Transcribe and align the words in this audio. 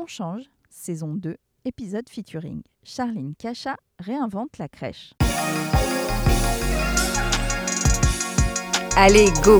On 0.00 0.06
change, 0.06 0.44
saison 0.70 1.14
2, 1.14 1.36
épisode 1.64 2.08
featuring. 2.08 2.62
Charline 2.84 3.34
Cacha 3.34 3.76
réinvente 3.98 4.56
la 4.58 4.68
crèche. 4.68 5.12
Allez, 8.96 9.26
go 9.42 9.58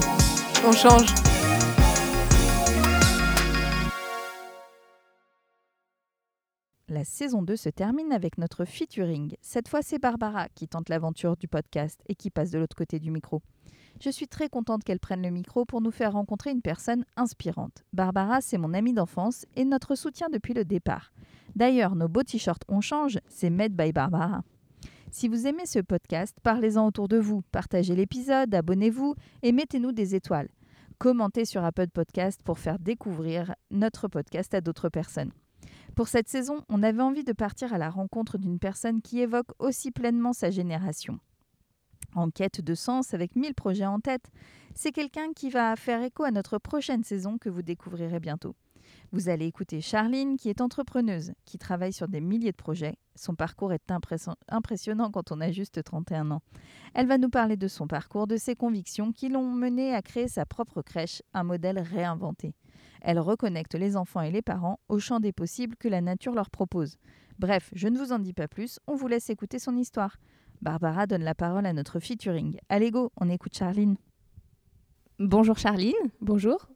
On 0.65 0.71
change 0.71 1.13
La 6.89 7.03
saison 7.03 7.43
2 7.43 7.57
se 7.57 7.69
termine 7.69 8.13
avec 8.13 8.39
notre 8.39 8.65
featuring. 8.65 9.35
Cette 9.41 9.67
fois, 9.67 9.83
c'est 9.83 9.99
Barbara 9.99 10.49
qui 10.55 10.69
tente 10.69 10.89
l'aventure 10.89 11.37
du 11.37 11.49
podcast 11.49 12.01
et 12.09 12.15
qui 12.15 12.31
passe 12.31 12.53
de 12.53 12.61
l'autre 12.61 12.77
côté 12.77 13.01
du 13.01 13.11
micro. 13.11 13.43
Je 14.01 14.11
suis 14.11 14.29
très 14.29 14.49
contente 14.49 14.85
qu'elle 14.85 15.01
prenne 15.01 15.23
le 15.23 15.31
micro 15.31 15.65
pour 15.65 15.81
nous 15.81 15.91
faire 15.91 16.13
rencontrer 16.13 16.51
une 16.51 16.63
personne 16.63 17.05
inspirante. 17.17 17.85
Barbara, 17.93 18.41
c'est 18.41 18.59
mon 18.59 18.73
amie 18.73 18.93
d'enfance 18.93 19.45
et 19.57 19.65
notre 19.65 19.97
soutien 19.97 20.29
depuis 20.31 20.55
le 20.55 20.65
départ. 20.65 21.13
D'ailleurs, 21.57 21.97
nos 21.97 22.07
beaux 22.07 22.23
t-shirts 22.23 22.63
On 22.69 22.81
change, 22.81 23.19
c'est 23.29 23.51
Made 23.51 23.73
by 23.73 23.93
Barbara. 23.93 24.45
Si 25.11 25.27
vous 25.27 25.49
aimez 25.49 25.67
ce 25.67 25.81
podcast, 25.81 26.37
parlez-en 26.45 26.87
autour 26.87 27.09
de 27.09 27.17
vous, 27.17 27.43
partagez 27.51 27.97
l'épisode, 27.97 28.55
abonnez-vous 28.55 29.17
et 29.43 29.51
mettez-nous 29.51 29.91
des 29.91 30.15
étoiles. 30.15 30.51
Commentez 30.99 31.45
sur 31.45 31.65
Apple 31.65 31.89
Podcast 31.89 32.41
pour 32.45 32.61
faire 32.61 32.79
découvrir 32.79 33.55
notre 33.73 34.07
podcast 34.07 34.55
à 34.55 34.61
d'autres 34.61 34.91
personnes. 34.91 35.33
Pour 35.97 36.07
cette 36.07 36.29
saison, 36.29 36.63
on 36.69 36.85
avait 36.85 37.03
envie 37.03 37.25
de 37.25 37.33
partir 37.33 37.73
à 37.73 37.79
la 37.79 37.91
rencontre 37.91 38.39
d'une 38.39 38.61
personne 38.61 39.03
qui 39.03 39.19
évoque 39.21 39.51
aussi 39.59 39.91
pleinement 39.91 40.33
sa 40.33 40.51
génération. 40.51 41.19
En 42.15 42.31
quête 42.31 42.61
de 42.61 42.75
sens 42.75 43.15
avec 43.15 43.37
mille 43.37 43.55
projets 43.55 43.87
en 43.87 44.01
tête, 44.01 44.31
c'est 44.75 44.93
quelqu'un 44.93 45.33
qui 45.35 45.51
va 45.51 45.77
faire 45.77 46.03
écho 46.03 46.25
à 46.25 46.31
notre 46.31 46.59
prochaine 46.59 47.05
saison 47.05 47.39
que 47.39 47.49
vous 47.49 47.63
découvrirez 47.63 48.21
bientôt. 48.21 48.55
Vous 49.13 49.29
allez 49.29 49.47
écouter 49.47 49.81
Charline 49.81 50.37
qui 50.37 50.49
est 50.49 50.61
entrepreneuse, 50.61 51.33
qui 51.45 51.59
travaille 51.59 51.93
sur 51.93 52.09
des 52.09 52.21
milliers 52.21 52.53
de 52.53 52.57
projets. 52.57 52.97
Son 53.15 53.35
parcours 53.35 53.73
est 53.73 53.91
impressionnant 53.91 55.11
quand 55.11 55.33
on 55.33 55.41
a 55.41 55.51
juste 55.51 55.83
31 55.83 56.31
ans. 56.31 56.43
Elle 56.95 57.07
va 57.07 57.19
nous 57.19 57.31
parler 57.31 57.57
de 57.57 57.69
son 57.69 57.87
parcours, 57.87 58.27
de 58.27 58.37
ses 58.37 58.55
convictions 58.55 59.13
qui 59.13 59.29
l'ont 59.29 59.51
menée 59.51 59.95
à 59.95 60.03
créer 60.03 60.29
sa 60.29 60.47
propre 60.47 60.83
crèche, 60.83 61.23
un 61.35 61.43
modèle 61.43 61.79
réinventé. 61.79 62.55
Elle 63.01 63.19
reconnecte 63.19 63.75
les 63.75 63.97
enfants 63.97 64.21
et 64.21 64.31
les 64.31 64.43
parents 64.43 64.81
au 64.89 64.99
champ 64.99 65.21
des 65.21 65.33
possibles 65.33 65.77
que 65.77 65.89
la 65.89 66.01
nature 66.01 66.35
leur 66.35 66.51
propose. 66.51 66.97
Bref, 67.39 67.71
je 67.73 67.89
ne 67.89 67.99
vous 67.99 68.13
en 68.13 68.19
dis 68.19 68.33
pas 68.33 68.49
plus, 68.49 68.79
on 68.87 68.95
vous 68.95 69.09
laisse 69.09 69.31
écouter 69.31 69.59
son 69.59 69.77
histoire. 69.77 70.17
Barbara 70.63 71.07
donne 71.07 71.25
la 71.25 71.35
parole 71.35 71.67
à 71.67 71.73
notre 71.73 72.01
featuring. 72.01 72.59
Allez 72.69 72.91
go, 72.91 73.13
on 73.21 73.29
écoute 73.29 73.57
Charline. 73.57 73.97
Bonjour 75.19 75.59
Charline. 75.59 75.95
Bonjour. 76.21 76.69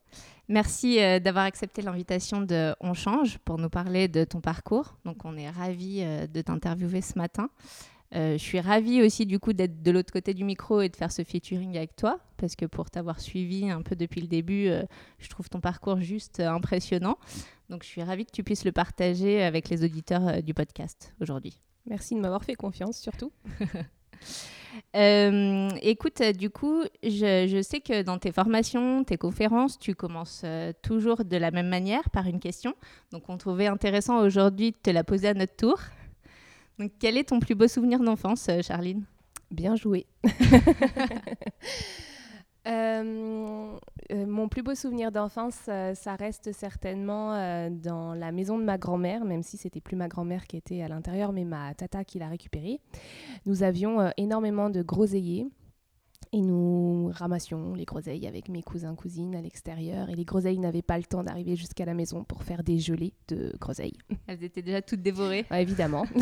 Merci 0.48 1.00
euh, 1.00 1.19
d'avoir 1.19 1.44
accepté 1.44 1.83
l'invitation 1.83 2.41
de 2.41 2.75
On 2.80 2.94
Change 2.94 3.38
pour 3.38 3.58
nous 3.58 3.70
parler 3.70 4.08
de 4.08 4.25
ton 4.25 4.41
parcours. 4.41 4.97
Donc 5.05 5.25
on 5.25 5.36
est 5.36 5.48
ravis 5.48 6.03
euh, 6.03 6.27
de 6.27 6.42
t'interviewer 6.42 7.00
ce 7.00 7.19
matin. 7.19 7.48
Euh, 8.14 8.33
je 8.33 8.42
suis 8.42 8.60
ravie 8.60 9.00
aussi 9.00 9.25
du 9.25 9.38
coup 9.38 9.55
d'être 9.55 9.83
de 9.83 9.91
l'autre 9.91 10.12
côté 10.12 10.34
du 10.34 10.44
micro 10.44 10.83
et 10.83 10.91
de 10.91 10.97
faire 10.97 11.10
ce 11.10 11.25
featuring 11.25 11.77
avec 11.78 11.97
toi, 11.97 12.20
parce 12.36 12.56
que 12.56 12.66
pour 12.66 12.91
t'avoir 12.91 13.20
suivi 13.20 13.70
un 13.70 13.80
peu 13.80 13.97
depuis 13.97 14.20
le 14.20 14.27
début, 14.27 14.69
euh, 14.69 14.83
je 15.19 15.28
trouve 15.30 15.48
ton 15.48 15.60
parcours 15.60 16.00
juste 16.00 16.41
impressionnant. 16.41 17.16
Donc 17.70 17.84
je 17.84 17.88
suis 17.88 18.03
ravie 18.03 18.27
que 18.27 18.33
tu 18.33 18.44
puisses 18.44 18.64
le 18.66 18.72
partager 18.72 19.42
avec 19.42 19.70
les 19.70 19.83
auditeurs 19.83 20.42
du 20.42 20.53
podcast 20.53 21.14
aujourd'hui. 21.20 21.58
Merci 21.86 22.14
de 22.14 22.20
m'avoir 22.20 22.44
fait 22.44 22.55
confiance 22.55 22.98
surtout. 22.98 23.33
écoute, 25.83 26.22
du 26.36 26.50
coup, 26.50 26.83
je, 27.02 27.47
je, 27.48 27.62
sais 27.62 27.80
que 27.80 28.02
dans 28.02 28.19
tes 28.19 28.33
formations, 28.33 29.05
tes 29.05 29.16
conférences, 29.16 29.78
tu 29.78 29.94
commences 29.94 30.44
toujours 30.83 31.25
de 31.25 31.36
la 31.36 31.50
même 31.50 31.69
manière, 31.69 32.08
par 32.10 32.27
une 32.27 32.41
question. 32.41 32.75
Donc, 33.10 33.28
on 33.28 33.36
trouvait 33.36 33.66
intéressant 33.66 34.20
aujourd'hui 34.20 34.72
de 34.72 34.77
te 34.77 34.91
la 34.91 35.05
poser 35.05 35.28
à 35.28 35.34
notre 35.34 35.56
tour. 35.56 35.78
Donc, 36.78 36.92
quel 36.98 37.16
est 37.16 37.28
ton 37.28 37.41
plus 37.41 37.55
beau 37.55 37.69
souvenir 37.69 38.00
d'enfance, 38.00 38.48
euh, 38.48 38.62
Charline? 38.62 39.05
Bien 39.50 39.77
joué. 39.77 40.06
Euh, 42.67 43.77
euh, 44.12 44.27
mon 44.27 44.49
plus 44.49 44.62
beau 44.62 44.75
souvenir 44.75 45.11
d'enfance, 45.11 45.55
ça 45.55 46.17
reste 46.17 46.53
certainement 46.53 47.71
dans 47.71 48.15
la 48.15 48.33
maison 48.33 48.59
de 48.59 48.65
ma 48.65 48.78
grand-mère, 48.78 49.25
même 49.25 49.43
si 49.43 49.56
c'était 49.56 49.81
plus 49.81 49.97
ma 49.97 50.09
grand-mère 50.09 50.47
qui 50.47 50.56
était 50.56 50.83
à 50.83 50.89
l'intérieur, 50.89 51.33
mais 51.33 51.45
ma 51.45 51.75
tata 51.75 52.05
qui 52.05 52.19
l'a 52.19 52.28
récupérée. 52.28 52.81
Nous 53.47 53.62
avions 53.62 54.12
énormément 54.17 54.71
de 54.71 54.83
groseilliers 54.83 55.47
et 56.33 56.41
nous 56.41 57.11
ramassions 57.12 57.75
les 57.75 57.84
groseilles 57.84 58.27
avec 58.27 58.49
mes 58.49 58.62
cousins, 58.62 58.94
cousines 58.94 59.37
à 59.37 59.43
l'extérieur. 59.43 60.09
Et 60.09 60.15
les 60.15 60.25
groseilles 60.25 60.59
n'avaient 60.59 60.83
pas 60.83 60.97
le 60.97 61.05
temps 61.05 61.23
d'arriver 61.23 61.56
jusqu'à 61.56 61.84
la 61.84 61.94
maison 61.94 62.25
pour 62.25 62.43
faire 62.43 62.62
des 62.62 62.79
gelées 62.79 63.12
de 63.29 63.53
groseilles. 63.61 63.99
Elles 64.27 64.43
étaient 64.43 64.62
déjà 64.62 64.81
toutes 64.81 65.03
dévorées 65.03 65.44
Évidemment. 65.50 66.06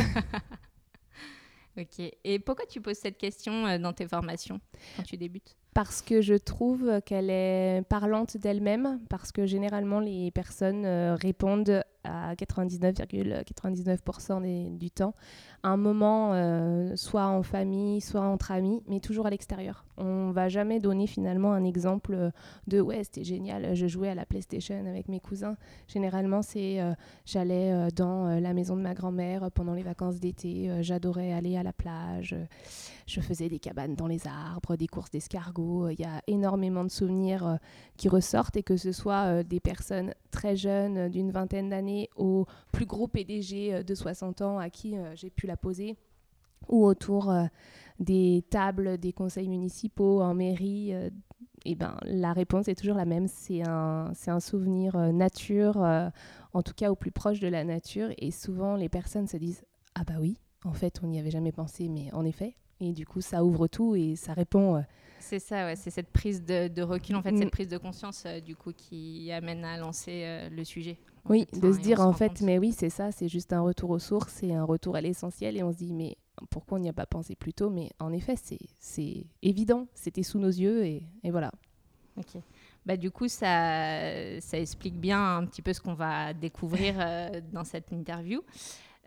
ok. 1.77 2.11
Et 2.23 2.39
pourquoi 2.39 2.65
tu 2.65 2.81
poses 2.81 2.97
cette 2.97 3.17
question 3.17 3.65
euh, 3.65 3.77
dans 3.77 3.93
tes 3.93 4.07
formations 4.07 4.59
quand 4.97 5.03
tu 5.03 5.15
débutes? 5.15 5.55
Parce 5.73 6.01
que 6.01 6.21
je 6.21 6.33
trouve 6.33 6.99
qu'elle 7.05 7.29
est 7.29 7.83
parlante 7.87 8.35
d'elle-même, 8.37 8.99
parce 9.09 9.31
que 9.31 9.45
généralement 9.45 10.01
les 10.01 10.31
personnes 10.31 10.83
euh, 10.85 11.15
répondent 11.15 11.81
à 12.03 12.35
99,99% 12.35 14.77
du 14.77 14.91
temps 14.91 15.13
un 15.63 15.77
moment, 15.77 16.31
euh, 16.33 16.95
soit 16.95 17.27
en 17.27 17.43
famille, 17.43 18.01
soit 18.01 18.21
entre 18.21 18.51
amis, 18.51 18.81
mais 18.87 18.99
toujours 18.99 19.27
à 19.27 19.29
l'extérieur. 19.29 19.85
On 19.97 20.31
va 20.31 20.49
jamais 20.49 20.79
donner 20.79 21.05
finalement 21.05 21.53
un 21.53 21.63
exemple 21.63 22.31
de 22.67 22.81
ouais, 22.81 23.03
c'était 23.03 23.23
génial, 23.23 23.75
je 23.75 23.87
jouais 23.87 24.09
à 24.09 24.15
la 24.15 24.25
PlayStation 24.25 24.85
avec 24.87 25.07
mes 25.07 25.19
cousins. 25.19 25.57
Généralement, 25.87 26.41
c'est 26.41 26.81
euh, 26.81 26.93
j'allais 27.25 27.71
euh, 27.71 27.89
dans 27.95 28.39
la 28.39 28.53
maison 28.53 28.75
de 28.75 28.81
ma 28.81 28.93
grand-mère 28.93 29.51
pendant 29.51 29.73
les 29.73 29.83
vacances 29.83 30.19
d'été, 30.19 30.71
j'adorais 30.81 31.33
aller 31.33 31.57
à 31.57 31.63
la 31.63 31.73
plage, 31.73 32.35
je 33.05 33.21
faisais 33.21 33.49
des 33.49 33.59
cabanes 33.59 33.95
dans 33.95 34.07
les 34.07 34.27
arbres, 34.27 34.75
des 34.75 34.87
courses 34.87 35.11
d'escargots. 35.11 35.89
Il 35.89 35.99
y 35.99 36.05
a 36.05 36.21
énormément 36.27 36.83
de 36.83 36.89
souvenirs 36.89 37.59
qui 37.97 38.09
ressortent 38.09 38.57
et 38.57 38.63
que 38.63 38.77
ce 38.77 38.91
soit 38.91 39.43
des 39.43 39.59
personnes 39.59 40.13
très 40.31 40.55
jeunes 40.55 41.09
d'une 41.09 41.31
vingtaine 41.31 41.69
d'années 41.69 42.09
au 42.15 42.45
plus 42.71 42.85
gros 42.85 43.07
PDG 43.07 43.73
euh, 43.73 43.83
de 43.83 43.95
60 43.95 44.41
ans 44.41 44.57
à 44.57 44.69
qui 44.69 44.97
euh, 44.97 45.13
j'ai 45.15 45.29
pu 45.29 45.45
la 45.51 45.57
poser, 45.57 45.97
ou 46.69 46.85
autour 46.85 47.29
euh, 47.29 47.45
des 47.99 48.43
tables 48.49 48.97
des 48.97 49.13
conseils 49.13 49.49
municipaux 49.49 50.21
en 50.21 50.33
mairie. 50.33 50.93
et 51.65 51.75
ben, 51.75 51.97
la 52.03 52.33
réponse 52.33 52.67
est 52.67 52.75
toujours 52.75 52.95
la 52.95 53.05
même, 53.05 53.27
c'est 53.27 53.67
un, 53.67 54.11
un 54.27 54.39
souvenir 54.39 54.97
nature, 55.13 55.77
en 56.53 56.61
tout 56.63 56.73
cas 56.73 56.89
au 56.89 56.95
plus 56.95 57.11
proche 57.11 57.39
de 57.39 57.47
la 57.47 57.63
nature. 57.63 58.09
Et 58.17 58.31
souvent, 58.31 58.75
les 58.75 58.89
personnes 58.89 59.27
se 59.27 59.37
disent 59.37 59.63
Ah 59.93 60.03
bah 60.03 60.15
oui, 60.19 60.39
en 60.63 60.73
fait, 60.73 61.01
on 61.03 61.07
n'y 61.07 61.19
avait 61.19 61.31
jamais 61.31 61.51
pensé, 61.51 61.89
mais 61.89 62.11
en 62.13 62.25
effet. 62.25 62.55
Et 62.79 62.93
du 62.93 63.05
coup, 63.05 63.21
ça 63.21 63.43
ouvre 63.43 63.67
tout 63.67 63.95
et 63.95 64.15
ça 64.15 64.33
répond. 64.33 64.83
C'est 65.19 65.37
ça, 65.37 65.65
ouais, 65.65 65.75
c'est 65.75 65.91
cette 65.91 66.09
prise 66.09 66.43
de, 66.43 66.81
recul, 66.81 67.15
en 67.15 67.21
fait, 67.21 67.37
cette 67.37 67.47
mm. 67.47 67.51
prise 67.51 67.67
de 67.67 67.77
conscience, 67.77 68.25
du 68.43 68.55
coup, 68.55 68.73
qui 68.73 69.31
amène 69.31 69.63
à 69.63 69.77
lancer 69.77 70.49
le 70.49 70.63
sujet. 70.63 70.97
Oui, 71.29 71.47
de 71.53 71.71
se 71.71 71.79
dire 71.79 72.01
en 72.01 72.13
fait, 72.13 72.41
mais 72.41 72.57
oui, 72.57 72.73
c'est 72.75 72.89
ça, 72.89 73.11
c'est 73.11 73.27
juste 73.27 73.53
un 73.53 73.61
retour 73.61 73.91
aux 73.91 73.99
sources, 73.99 74.33
c'est 74.33 74.53
un 74.53 74.63
retour 74.63 74.95
à 74.95 75.01
l'essentiel 75.01 75.57
et 75.57 75.63
on 75.63 75.71
se 75.71 75.77
dit, 75.77 75.93
mais 75.93 76.17
pourquoi 76.49 76.77
on 76.77 76.81
n'y 76.81 76.89
a 76.89 76.93
pas 76.93 77.05
pensé 77.05 77.35
plus 77.35 77.53
tôt? 77.53 77.69
Mais 77.69 77.89
en 77.99 78.11
effet, 78.11 78.35
c'est 78.79 79.25
évident, 79.41 79.87
c'était 79.93 80.23
sous 80.23 80.39
nos 80.39 80.49
yeux 80.49 80.85
et, 80.85 81.03
voilà. 81.25 81.51
Ok. 82.17 82.41
Bah, 82.85 82.97
du 82.97 83.11
coup, 83.11 83.27
ça, 83.27 84.39
ça 84.41 84.57
explique 84.57 84.99
bien 84.99 85.37
un 85.37 85.45
petit 85.45 85.61
peu 85.61 85.71
ce 85.71 85.79
qu'on 85.79 85.93
va 85.93 86.33
découvrir 86.33 86.95
euh, 86.99 87.41
dans 87.53 87.63
cette 87.63 87.91
interview. 87.91 88.41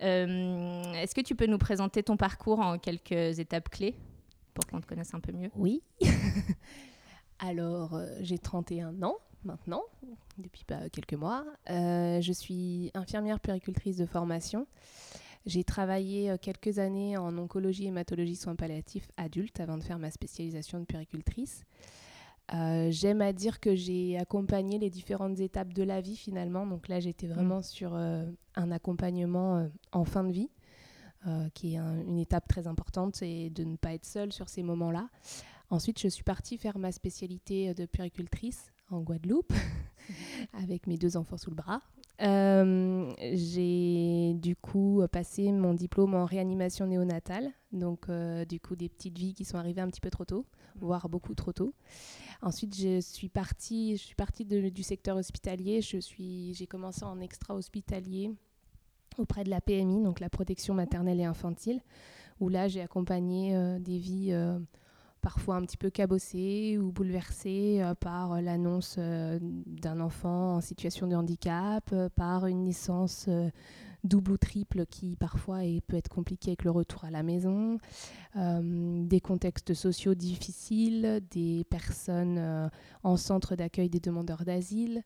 Euh, 0.02 0.92
est-ce 0.94 1.14
que 1.14 1.20
tu 1.20 1.34
peux 1.34 1.46
nous 1.46 1.58
présenter 1.58 2.02
ton 2.02 2.16
parcours 2.16 2.60
en 2.60 2.78
quelques 2.78 3.38
étapes 3.38 3.68
clés 3.68 3.96
pour 4.54 4.66
qu'on 4.66 4.80
te 4.80 4.86
connaisse 4.86 5.12
un 5.14 5.20
peu 5.20 5.32
mieux? 5.32 5.50
Oui. 5.56 5.82
Alors, 7.38 7.94
euh, 7.94 8.06
j'ai 8.20 8.38
31 8.38 9.02
ans, 9.02 9.16
maintenant, 9.44 9.82
depuis 10.38 10.64
bah, 10.68 10.88
quelques 10.90 11.14
mois. 11.14 11.44
Euh, 11.70 12.20
je 12.20 12.32
suis 12.32 12.90
infirmière 12.94 13.40
puéricultrice 13.40 13.96
de 13.96 14.06
formation. 14.06 14.66
J'ai 15.46 15.64
travaillé 15.64 16.30
euh, 16.30 16.36
quelques 16.40 16.78
années 16.78 17.16
en 17.16 17.36
oncologie, 17.36 17.86
hématologie, 17.86 18.36
soins 18.36 18.56
palliatifs 18.56 19.10
adultes 19.16 19.60
avant 19.60 19.76
de 19.76 19.82
faire 19.82 19.98
ma 19.98 20.10
spécialisation 20.10 20.80
de 20.80 20.84
puéricultrice. 20.84 21.64
Euh, 22.52 22.90
j'aime 22.90 23.22
à 23.22 23.32
dire 23.32 23.60
que 23.60 23.74
j'ai 23.74 24.18
accompagné 24.18 24.78
les 24.78 24.90
différentes 24.90 25.40
étapes 25.40 25.72
de 25.72 25.82
la 25.82 26.00
vie 26.00 26.16
finalement. 26.16 26.66
Donc 26.66 26.88
là, 26.88 27.00
j'étais 27.00 27.26
vraiment 27.26 27.58
mmh. 27.58 27.64
sur 27.64 27.94
un 27.94 28.70
accompagnement 28.70 29.66
en 29.92 30.04
fin 30.04 30.24
de 30.24 30.32
vie, 30.32 30.50
qui 31.54 31.74
est 31.74 31.78
une 31.78 32.18
étape 32.18 32.46
très 32.46 32.66
importante, 32.66 33.22
et 33.22 33.48
de 33.48 33.64
ne 33.64 33.76
pas 33.76 33.94
être 33.94 34.04
seule 34.04 34.30
sur 34.30 34.50
ces 34.50 34.62
moments-là. 34.62 35.08
Ensuite, 35.70 35.98
je 35.98 36.08
suis 36.08 36.22
partie 36.22 36.58
faire 36.58 36.76
ma 36.76 36.92
spécialité 36.92 37.72
de 37.72 37.86
puéricultrice 37.86 38.73
en 38.90 39.00
Guadeloupe 39.00 39.52
avec 40.52 40.86
mes 40.86 40.96
deux 40.96 41.16
enfants 41.16 41.36
sous 41.36 41.50
le 41.50 41.56
bras. 41.56 41.80
Euh, 42.22 43.12
j'ai 43.32 44.34
du 44.34 44.54
coup 44.54 45.02
passé 45.10 45.50
mon 45.50 45.74
diplôme 45.74 46.14
en 46.14 46.24
réanimation 46.24 46.86
néonatale, 46.86 47.50
donc 47.72 48.08
du 48.48 48.60
coup 48.60 48.76
des 48.76 48.88
petites 48.88 49.18
vies 49.18 49.34
qui 49.34 49.44
sont 49.44 49.58
arrivées 49.58 49.80
un 49.80 49.88
petit 49.88 50.00
peu 50.00 50.10
trop 50.10 50.24
tôt, 50.24 50.46
mmh. 50.76 50.78
voire 50.80 51.08
beaucoup 51.08 51.34
trop 51.34 51.52
tôt. 51.52 51.74
Ensuite, 52.40 52.76
je 52.76 53.00
suis 53.00 53.28
partie, 53.28 53.96
je 53.96 54.02
suis 54.02 54.14
partie 54.14 54.44
du 54.44 54.82
secteur 54.82 55.16
hospitalier. 55.16 55.80
Je 55.80 55.98
suis, 55.98 56.54
j'ai 56.54 56.66
commencé 56.66 57.04
en 57.04 57.20
extra 57.20 57.54
hospitalier 57.54 58.30
auprès 59.18 59.44
de 59.44 59.50
la 59.50 59.60
PMI, 59.60 60.02
donc 60.02 60.20
la 60.20 60.28
protection 60.28 60.74
maternelle 60.74 61.20
et 61.20 61.24
infantile, 61.24 61.80
où 62.40 62.48
là 62.48 62.68
j'ai 62.68 62.80
accompagné 62.80 63.56
des 63.80 63.98
vies 63.98 64.34
parfois 65.24 65.56
un 65.56 65.62
petit 65.62 65.78
peu 65.78 65.88
cabossé 65.88 66.76
ou 66.78 66.92
bouleversé 66.92 67.78
euh, 67.80 67.94
par 67.94 68.42
l'annonce 68.42 68.96
euh, 68.98 69.38
d'un 69.40 69.98
enfant 70.00 70.56
en 70.56 70.60
situation 70.60 71.06
de 71.06 71.16
handicap, 71.16 71.88
euh, 71.94 72.10
par 72.14 72.46
une 72.46 72.64
naissance 72.64 73.30
double 74.04 74.32
ou 74.32 74.36
triple 74.36 74.86
qui 74.86 75.16
parfois 75.16 75.60
peut 75.86 75.96
être 75.96 76.08
compliqué 76.08 76.50
avec 76.50 76.64
le 76.64 76.70
retour 76.70 77.04
à 77.04 77.10
la 77.10 77.22
maison, 77.22 77.78
euh, 78.36 79.04
des 79.06 79.20
contextes 79.20 79.74
sociaux 79.74 80.14
difficiles, 80.14 81.20
des 81.30 81.64
personnes 81.70 82.36
euh, 82.38 82.68
en 83.02 83.16
centre 83.16 83.56
d'accueil 83.56 83.88
des 83.88 84.00
demandeurs 84.00 84.44
d'asile, 84.44 85.02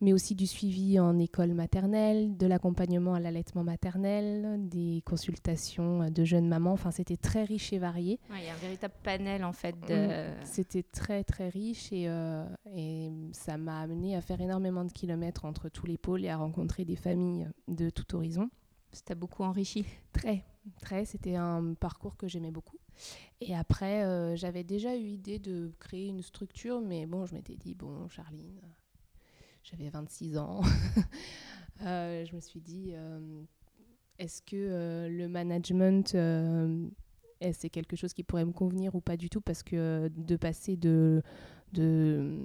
mais 0.00 0.12
aussi 0.12 0.34
du 0.34 0.46
suivi 0.46 1.00
en 1.00 1.18
école 1.18 1.54
maternelle, 1.54 2.36
de 2.36 2.46
l'accompagnement 2.46 3.14
à 3.14 3.20
l'allaitement 3.20 3.64
maternel, 3.64 4.68
des 4.68 5.02
consultations 5.04 6.10
de 6.10 6.24
jeunes 6.24 6.48
mamans. 6.48 6.72
Enfin, 6.72 6.90
c'était 6.90 7.16
très 7.16 7.44
riche 7.44 7.72
et 7.72 7.78
varié. 7.78 8.20
Il 8.30 8.44
y 8.44 8.48
a 8.48 8.52
un 8.52 8.56
véritable 8.56 8.94
panel 9.02 9.44
en 9.44 9.52
fait. 9.52 9.74
De... 9.88 9.94
Mm. 9.94 10.34
C'était 10.44 10.82
très 10.82 11.24
très 11.24 11.48
riche 11.48 11.92
et, 11.92 12.04
euh, 12.08 12.44
et 12.74 13.10
ça 13.32 13.56
m'a 13.56 13.80
amené 13.80 14.16
à 14.16 14.20
faire 14.20 14.40
énormément 14.40 14.84
de 14.84 14.92
kilomètres 14.92 15.44
entre 15.44 15.68
tous 15.68 15.86
les 15.86 15.98
pôles 15.98 16.24
et 16.24 16.28
à 16.28 16.36
rencontrer 16.36 16.84
des 16.84 16.96
familles 16.96 17.48
de 17.68 17.90
tout 17.90 18.16
horizon. 18.16 18.41
Ça 18.92 19.14
beaucoup 19.14 19.42
enrichi 19.42 19.86
Très, 20.12 20.44
très. 20.80 21.04
C'était 21.04 21.36
un 21.36 21.74
parcours 21.74 22.16
que 22.16 22.28
j'aimais 22.28 22.50
beaucoup. 22.50 22.78
Et 23.40 23.54
après, 23.54 24.04
euh, 24.04 24.36
j'avais 24.36 24.64
déjà 24.64 24.94
eu 24.96 25.02
l'idée 25.02 25.38
de 25.38 25.72
créer 25.78 26.08
une 26.08 26.22
structure, 26.22 26.80
mais 26.80 27.06
bon, 27.06 27.26
je 27.26 27.34
m'étais 27.34 27.56
dit, 27.56 27.74
bon, 27.74 28.08
Charline, 28.08 28.60
j'avais 29.62 29.88
26 29.90 30.38
ans. 30.38 30.60
Euh, 31.80 32.24
je 32.24 32.36
me 32.36 32.40
suis 32.40 32.60
dit, 32.60 32.92
euh, 32.94 33.42
est-ce 34.18 34.40
que 34.42 35.08
le 35.10 35.26
management 35.26 36.16
c'est 37.52 37.70
quelque 37.70 37.96
chose 37.96 38.12
qui 38.12 38.22
pourrait 38.22 38.44
me 38.44 38.52
convenir 38.52 38.94
ou 38.94 39.00
pas 39.00 39.16
du 39.16 39.28
tout? 39.28 39.40
Parce 39.40 39.64
que 39.64 40.08
de 40.14 40.36
passer 40.36 40.76
de 40.76 41.22
de, 41.72 42.38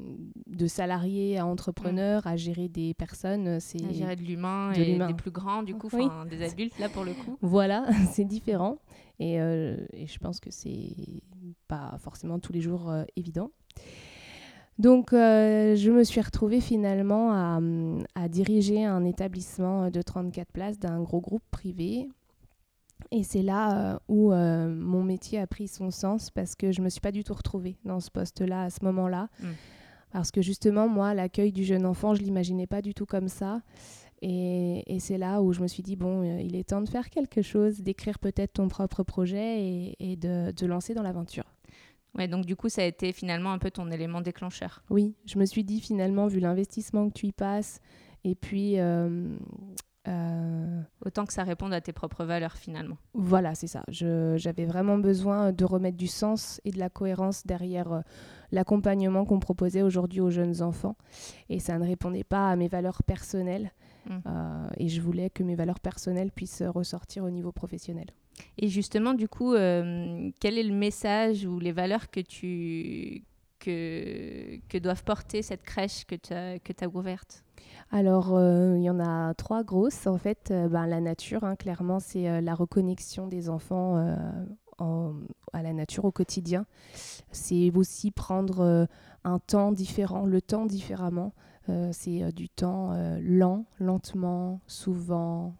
de 0.47 0.67
salariés 0.67 1.37
à 1.37 1.45
entrepreneurs, 1.45 2.25
à 2.27 2.35
gérer 2.35 2.67
des 2.69 2.93
personnes. 2.93 3.59
C'est 3.59 3.83
à 3.83 3.91
gérer 3.91 4.15
de 4.15 4.23
l'humain 4.23 4.71
et 4.73 4.97
des 4.97 5.13
plus 5.13 5.31
grands, 5.31 5.63
du 5.63 5.75
coup, 5.75 5.89
des 6.29 6.43
adultes, 6.43 6.77
là, 6.79 6.89
pour 6.89 7.03
le 7.03 7.13
coup. 7.13 7.37
Voilà, 7.41 7.85
c'est 8.11 8.25
différent. 8.25 8.77
Et, 9.19 9.39
euh, 9.41 9.77
et, 9.93 10.05
je 10.05 10.19
pense 10.19 10.39
que 10.39 10.51
c'est 10.51 10.95
pas 11.67 11.97
forcément 11.99 12.39
tous 12.39 12.53
les 12.53 12.61
jours 12.61 12.89
euh, 12.89 13.03
évident. 13.15 13.51
Donc, 14.77 15.11
euh, 15.11 15.75
je 15.75 15.89
me 15.89 16.03
suis 16.03 16.21
retrouvée 16.21 16.61
finalement 16.61 17.31
à, 17.31 17.59
à, 18.13 18.27
diriger 18.27 18.85
un 18.85 19.05
établissement 19.05 19.89
de 19.89 20.01
34 20.01 20.51
places 20.51 20.77
d'un 20.77 21.01
gros 21.01 21.19
groupe 21.19 21.41
privé 21.49 22.09
et 23.11 23.23
c'est 23.23 23.41
là 23.41 23.93
euh, 23.93 23.99
où 24.07 24.31
euh, 24.31 24.67
mon 24.67 25.03
métier 25.03 25.39
a 25.39 25.47
pris 25.47 25.67
son 25.67 25.91
sens 25.91 26.29
parce 26.31 26.55
que 26.55 26.71
je 26.71 26.81
ne 26.81 26.85
me 26.85 26.89
suis 26.89 27.01
pas 27.01 27.11
du 27.11 27.23
tout 27.23 27.33
retrouvée 27.33 27.77
dans 27.85 27.99
ce 27.99 28.11
poste-là 28.11 28.63
à 28.63 28.69
ce 28.69 28.83
moment-là. 28.85 29.29
Mm. 29.39 29.47
Parce 30.11 30.31
que 30.31 30.41
justement, 30.41 30.87
moi, 30.87 31.13
l'accueil 31.13 31.51
du 31.51 31.63
jeune 31.63 31.85
enfant, 31.85 32.15
je 32.15 32.21
ne 32.21 32.25
l'imaginais 32.25 32.67
pas 32.67 32.81
du 32.81 32.93
tout 32.93 33.05
comme 33.05 33.27
ça. 33.27 33.61
Et, 34.21 34.83
et 34.87 34.99
c'est 34.99 35.17
là 35.17 35.41
où 35.41 35.53
je 35.53 35.61
me 35.61 35.67
suis 35.67 35.83
dit, 35.83 35.95
bon, 35.95 36.23
euh, 36.23 36.41
il 36.41 36.55
est 36.55 36.69
temps 36.69 36.81
de 36.81 36.89
faire 36.89 37.09
quelque 37.09 37.41
chose, 37.41 37.81
d'écrire 37.81 38.17
peut-être 38.17 38.53
ton 38.53 38.67
propre 38.67 39.03
projet 39.03 39.61
et, 39.61 40.11
et 40.11 40.15
de, 40.15 40.51
de 40.51 40.65
lancer 40.65 40.93
dans 40.93 41.03
l'aventure. 41.03 41.43
Ouais, 42.17 42.27
donc 42.27 42.45
du 42.45 42.55
coup, 42.55 42.67
ça 42.67 42.81
a 42.81 42.85
été 42.85 43.11
finalement 43.13 43.51
un 43.51 43.59
peu 43.59 43.69
ton 43.69 43.91
élément 43.91 44.21
déclencheur. 44.21 44.83
Oui, 44.89 45.15
je 45.25 45.37
me 45.37 45.45
suis 45.45 45.63
dit 45.63 45.79
finalement, 45.79 46.27
vu 46.27 46.39
l'investissement 46.39 47.09
que 47.09 47.13
tu 47.13 47.27
y 47.27 47.31
passes, 47.31 47.79
et 48.23 48.33
puis 48.33 48.79
euh, 48.79 49.37
Autant 51.05 51.25
que 51.25 51.33
ça 51.33 51.43
réponde 51.43 51.73
à 51.73 51.81
tes 51.81 51.93
propres 51.93 52.23
valeurs 52.25 52.57
finalement. 52.57 52.97
Voilà, 53.13 53.55
c'est 53.55 53.67
ça. 53.67 53.83
J'avais 53.89 54.65
vraiment 54.65 54.97
besoin 54.97 55.51
de 55.51 55.65
remettre 55.65 55.97
du 55.97 56.07
sens 56.07 56.61
et 56.65 56.71
de 56.71 56.79
la 56.79 56.89
cohérence 56.89 57.45
derrière 57.45 57.91
euh, 57.91 58.01
l'accompagnement 58.51 59.25
qu'on 59.25 59.39
proposait 59.39 59.81
aujourd'hui 59.81 60.21
aux 60.21 60.29
jeunes 60.29 60.61
enfants. 60.61 60.95
Et 61.49 61.59
ça 61.59 61.77
ne 61.77 61.85
répondait 61.85 62.23
pas 62.23 62.49
à 62.49 62.55
mes 62.55 62.67
valeurs 62.67 63.03
personnelles. 63.03 63.71
Mmh. 64.05 64.15
Euh, 64.25 64.67
et 64.77 64.87
je 64.87 65.01
voulais 65.01 65.29
que 65.29 65.43
mes 65.43 65.55
valeurs 65.55 65.79
personnelles 65.79 66.31
puissent 66.31 66.63
ressortir 66.63 67.23
au 67.23 67.29
niveau 67.29 67.51
professionnel. 67.51 68.07
Et 68.57 68.67
justement, 68.67 69.13
du 69.13 69.27
coup, 69.27 69.53
quel 69.53 70.57
est 70.57 70.63
le 70.63 70.73
message 70.73 71.45
ou 71.45 71.59
les 71.59 71.71
valeurs 71.71 72.11
que 72.11 72.19
tu 72.19 73.23
que, 73.67 74.59
que 74.69 74.77
doivent 74.77 75.03
porter 75.03 75.41
cette 75.41 75.63
crèche 75.63 76.05
que 76.05 76.15
tu 76.15 76.33
as, 76.33 76.59
que 76.59 76.73
as 76.81 76.87
ouverte 76.87 77.43
alors, 77.89 78.35
euh, 78.35 78.75
il 78.75 78.83
y 78.83 78.89
en 78.89 78.99
a 78.99 79.33
trois 79.33 79.63
grosses. 79.63 80.07
En 80.07 80.17
fait, 80.17 80.51
euh, 80.51 80.67
ben, 80.67 80.87
la 80.87 80.99
nature, 80.99 81.45
hein, 81.45 81.55
clairement, 81.55 82.01
c'est 82.01 82.27
euh, 82.27 82.41
la 82.41 82.53
reconnexion 82.53 83.27
des 83.27 83.49
enfants 83.49 83.95
à 84.79 85.63
la 85.63 85.71
nature 85.73 86.03
au 86.03 86.11
quotidien. 86.11 86.65
C'est 87.31 87.71
aussi 87.73 88.11
prendre 88.11 88.87
un 89.23 89.39
temps 89.39 89.71
différent, 89.71 90.25
le 90.25 90.41
temps 90.41 90.65
différemment. 90.65 91.33
c'est 91.91 92.31
du 92.33 92.49
temps 92.49 92.91
lent, 93.21 93.65
lentement, 93.79 94.59
souvent, 94.67 95.55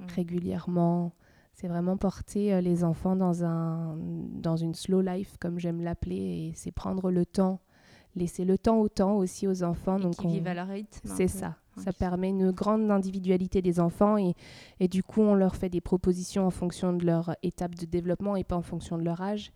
mmh. 0.00 0.04
régulièrement. 0.16 1.12
C'est 1.60 1.66
vraiment 1.66 1.96
porter 1.96 2.60
les 2.60 2.84
enfants 2.84 3.16
dans, 3.16 3.42
un, 3.42 3.96
dans 3.96 4.56
une 4.56 4.76
slow 4.76 5.00
life, 5.00 5.38
comme 5.40 5.58
j'aime 5.58 5.82
l'appeler, 5.82 6.14
et 6.14 6.52
c'est 6.54 6.70
prendre 6.70 7.10
le 7.10 7.26
temps 7.26 7.58
laisser 8.18 8.44
le 8.44 8.58
temps 8.58 8.78
au 8.78 8.88
temps 8.88 9.16
aussi 9.16 9.46
aux 9.46 9.62
enfants. 9.62 9.98
Et 9.98 10.02
donc 10.02 10.24
vivent 10.26 10.46
à 10.46 10.54
leur 10.54 10.68
rythme. 10.68 11.08
C'est 11.16 11.28
ça. 11.28 11.56
Ça 11.76 11.92
permet 11.92 12.30
une 12.30 12.50
grande 12.50 12.90
individualité 12.90 13.62
des 13.62 13.78
enfants 13.78 14.18
et, 14.18 14.34
et, 14.80 14.88
du 14.88 15.04
coup, 15.04 15.20
on 15.20 15.36
leur 15.36 15.54
fait 15.54 15.68
des 15.68 15.80
propositions 15.80 16.44
en 16.44 16.50
fonction 16.50 16.92
de 16.92 17.06
leur 17.06 17.36
étape 17.44 17.76
de 17.76 17.86
développement 17.86 18.34
et 18.34 18.42
pas 18.42 18.56
en 18.56 18.62
fonction 18.62 18.98
de 18.98 19.04
leur 19.04 19.20
âge. 19.20 19.52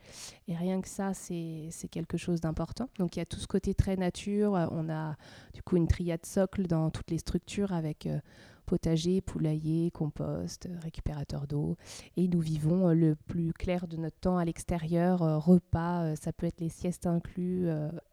Et 0.46 0.54
rien 0.54 0.80
que 0.80 0.88
ça, 0.88 1.14
c'est 1.14 1.70
quelque 1.90 2.16
chose 2.16 2.40
d'important. 2.40 2.88
Donc, 3.00 3.16
il 3.16 3.18
y 3.18 3.22
a 3.22 3.26
tout 3.26 3.40
ce 3.40 3.48
côté 3.48 3.74
très 3.74 3.96
nature. 3.96 4.52
On 4.70 4.88
a 4.88 5.16
du 5.52 5.64
coup 5.64 5.76
une 5.76 5.88
triade 5.88 6.24
socle 6.24 6.68
dans 6.68 6.90
toutes 6.90 7.10
les 7.10 7.18
structures 7.18 7.72
avec 7.72 8.06
euh, 8.06 8.20
potager, 8.62 9.20
poulailler, 9.20 9.90
compost, 9.90 10.68
récupérateur 10.82 11.46
d'eau. 11.46 11.76
Et 12.16 12.28
nous 12.28 12.40
vivons 12.40 12.88
euh, 12.88 12.94
le 12.94 13.14
plus 13.14 13.52
clair 13.52 13.86
de 13.86 13.96
notre 13.96 14.18
temps 14.18 14.38
à 14.38 14.44
l'extérieur, 14.44 15.22
euh, 15.22 15.38
repas, 15.38 16.04
euh, 16.04 16.16
ça 16.16 16.32
peut 16.32 16.46
être 16.46 16.60
les 16.60 16.68
siestes 16.68 17.06
inclus 17.06 17.68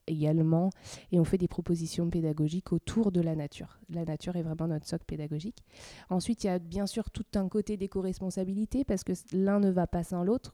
également. 0.07 0.69
Et 1.11 1.19
on 1.19 1.23
fait 1.23 1.37
des 1.37 1.47
propositions 1.47 2.09
pédagogiques 2.09 2.71
autour 2.71 3.11
de 3.11 3.21
la 3.21 3.35
nature. 3.35 3.79
La 3.89 4.05
nature 4.05 4.35
est 4.35 4.41
vraiment 4.41 4.67
notre 4.67 4.87
socle 4.87 5.05
pédagogique. 5.05 5.63
Ensuite, 6.09 6.43
il 6.43 6.47
y 6.47 6.49
a 6.49 6.59
bien 6.59 6.87
sûr 6.87 7.09
tout 7.11 7.25
un 7.35 7.47
côté 7.47 7.77
d'éco-responsabilité 7.77 8.83
parce 8.83 9.03
que 9.03 9.13
l'un 9.33 9.59
ne 9.59 9.69
va 9.69 9.87
pas 9.87 10.03
sans 10.03 10.23
l'autre. 10.23 10.53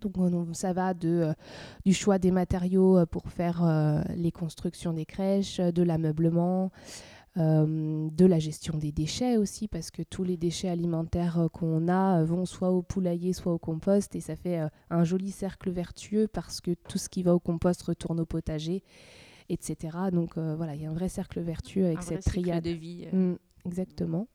Donc 0.00 0.16
ça 0.54 0.72
va 0.72 0.94
de, 0.94 1.34
du 1.84 1.92
choix 1.92 2.20
des 2.20 2.30
matériaux 2.30 3.04
pour 3.06 3.28
faire 3.28 4.04
les 4.14 4.30
constructions 4.30 4.92
des 4.92 5.04
crèches, 5.04 5.58
de 5.58 5.82
l'ameublement, 5.82 6.70
euh, 7.38 8.08
de 8.10 8.26
la 8.26 8.40
gestion 8.40 8.78
des 8.78 8.90
déchets 8.90 9.36
aussi, 9.36 9.68
parce 9.68 9.92
que 9.92 10.02
tous 10.02 10.24
les 10.24 10.36
déchets 10.36 10.68
alimentaires 10.68 11.38
euh, 11.38 11.48
qu'on 11.48 11.86
a 11.86 12.20
euh, 12.20 12.24
vont 12.24 12.46
soit 12.46 12.70
au 12.70 12.82
poulailler, 12.82 13.32
soit 13.32 13.52
au 13.52 13.58
compost, 13.58 14.16
et 14.16 14.20
ça 14.20 14.34
fait 14.34 14.60
un 14.90 15.04
joli 15.04 15.30
cercle 15.30 15.70
vertueux 15.70 16.26
parce 16.26 16.60
que 16.60 16.72
tout 16.72 16.98
ce 16.98 17.08
qui 17.08 17.22
va 17.22 17.34
au 17.34 17.38
compost 17.38 17.82
retourne 17.82 18.18
au 18.18 18.26
potager, 18.26 18.82
etc. 19.48 19.96
Donc 20.12 20.36
voilà, 20.36 20.74
il 20.74 20.82
y 20.82 20.86
a 20.86 20.90
un 20.90 20.94
vrai 20.94 21.08
cercle 21.08 21.40
vertueux 21.40 21.86
avec 21.86 22.02
cette 22.02 22.24
triade. 22.24 22.64
de 22.64 22.70
vie. 22.70 23.06
Mmh, 23.12 23.34
exactement. 23.66 24.26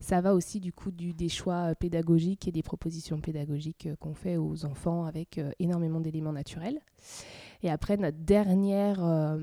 Ça 0.00 0.20
va 0.20 0.34
aussi 0.34 0.60
du 0.60 0.72
coup 0.72 0.90
du, 0.90 1.12
des 1.12 1.28
choix 1.28 1.74
pédagogiques 1.74 2.46
et 2.46 2.52
des 2.52 2.62
propositions 2.62 3.20
pédagogiques 3.20 3.88
qu'on 3.98 4.14
fait 4.14 4.36
aux 4.36 4.64
enfants 4.64 5.04
avec 5.04 5.40
énormément 5.58 6.00
d'éléments 6.00 6.32
naturels. 6.32 6.80
Et 7.62 7.70
après, 7.70 7.96
notre 7.96 8.18
dernière 8.18 9.38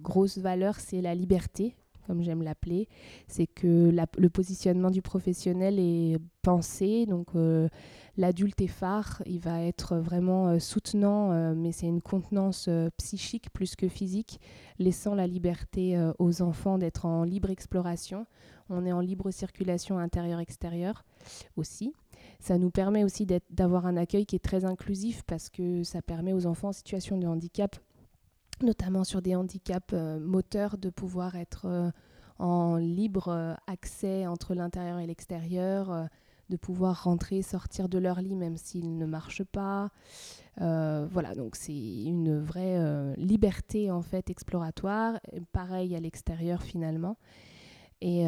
grosse 0.00 0.38
valeur, 0.38 0.78
c'est 0.78 1.00
la 1.00 1.14
liberté 1.14 1.74
comme 2.10 2.22
j'aime 2.22 2.42
l'appeler, 2.42 2.88
c'est 3.28 3.46
que 3.46 3.94
le 4.18 4.28
positionnement 4.30 4.90
du 4.90 5.00
professionnel 5.00 5.78
est 5.78 6.18
pensé. 6.42 7.06
Donc 7.06 7.28
euh, 7.36 7.68
l'adulte 8.16 8.60
est 8.60 8.66
phare, 8.66 9.22
il 9.26 9.38
va 9.38 9.62
être 9.62 9.94
vraiment 9.94 10.48
euh, 10.48 10.58
soutenant, 10.58 11.30
euh, 11.30 11.54
mais 11.54 11.70
c'est 11.70 11.86
une 11.86 12.02
contenance 12.02 12.68
psychique 12.96 13.52
plus 13.52 13.76
que 13.76 13.86
physique, 13.86 14.40
laissant 14.80 15.14
la 15.14 15.28
liberté 15.28 15.96
aux 16.18 16.42
enfants 16.42 16.78
d'être 16.78 17.06
en 17.06 17.22
libre 17.22 17.50
exploration. 17.50 18.26
On 18.70 18.84
est 18.84 18.92
en 18.92 19.00
libre 19.00 19.30
circulation 19.30 20.00
intérieure-extérieure 20.00 21.04
aussi. 21.54 21.92
Ça 22.40 22.58
nous 22.58 22.70
permet 22.70 23.04
aussi 23.04 23.24
d'avoir 23.50 23.86
un 23.86 23.96
accueil 23.96 24.26
qui 24.26 24.34
est 24.34 24.44
très 24.44 24.64
inclusif 24.64 25.22
parce 25.28 25.48
que 25.48 25.84
ça 25.84 26.02
permet 26.02 26.32
aux 26.32 26.46
enfants 26.46 26.70
en 26.70 26.72
situation 26.72 27.18
de 27.18 27.28
handicap 27.28 27.76
notamment 28.62 29.04
sur 29.04 29.22
des 29.22 29.34
handicaps 29.34 29.92
euh, 29.92 30.18
moteurs, 30.18 30.78
de 30.78 30.90
pouvoir 30.90 31.36
être 31.36 31.66
euh, 31.66 31.90
en 32.38 32.76
libre 32.76 33.56
accès 33.66 34.26
entre 34.26 34.54
l'intérieur 34.54 34.98
et 34.98 35.06
l'extérieur, 35.06 36.08
de 36.48 36.56
pouvoir 36.56 37.04
rentrer, 37.04 37.42
sortir 37.42 37.90
de 37.90 37.98
leur 37.98 38.22
lit 38.22 38.34
même 38.34 38.56
s'ils 38.56 38.96
ne 38.96 39.04
marchent 39.04 39.44
pas. 39.44 39.90
voilà, 40.56 41.34
donc 41.36 41.54
c'est 41.54 41.74
une 41.74 42.38
vraie 42.38 43.14
liberté 43.18 43.90
en 43.90 44.00
fait 44.00 44.30
exploratoire, 44.30 45.20
pareil 45.52 45.94
à 45.94 46.00
l'extérieur 46.00 46.62
finalement. 46.62 47.18
Et, 48.00 48.24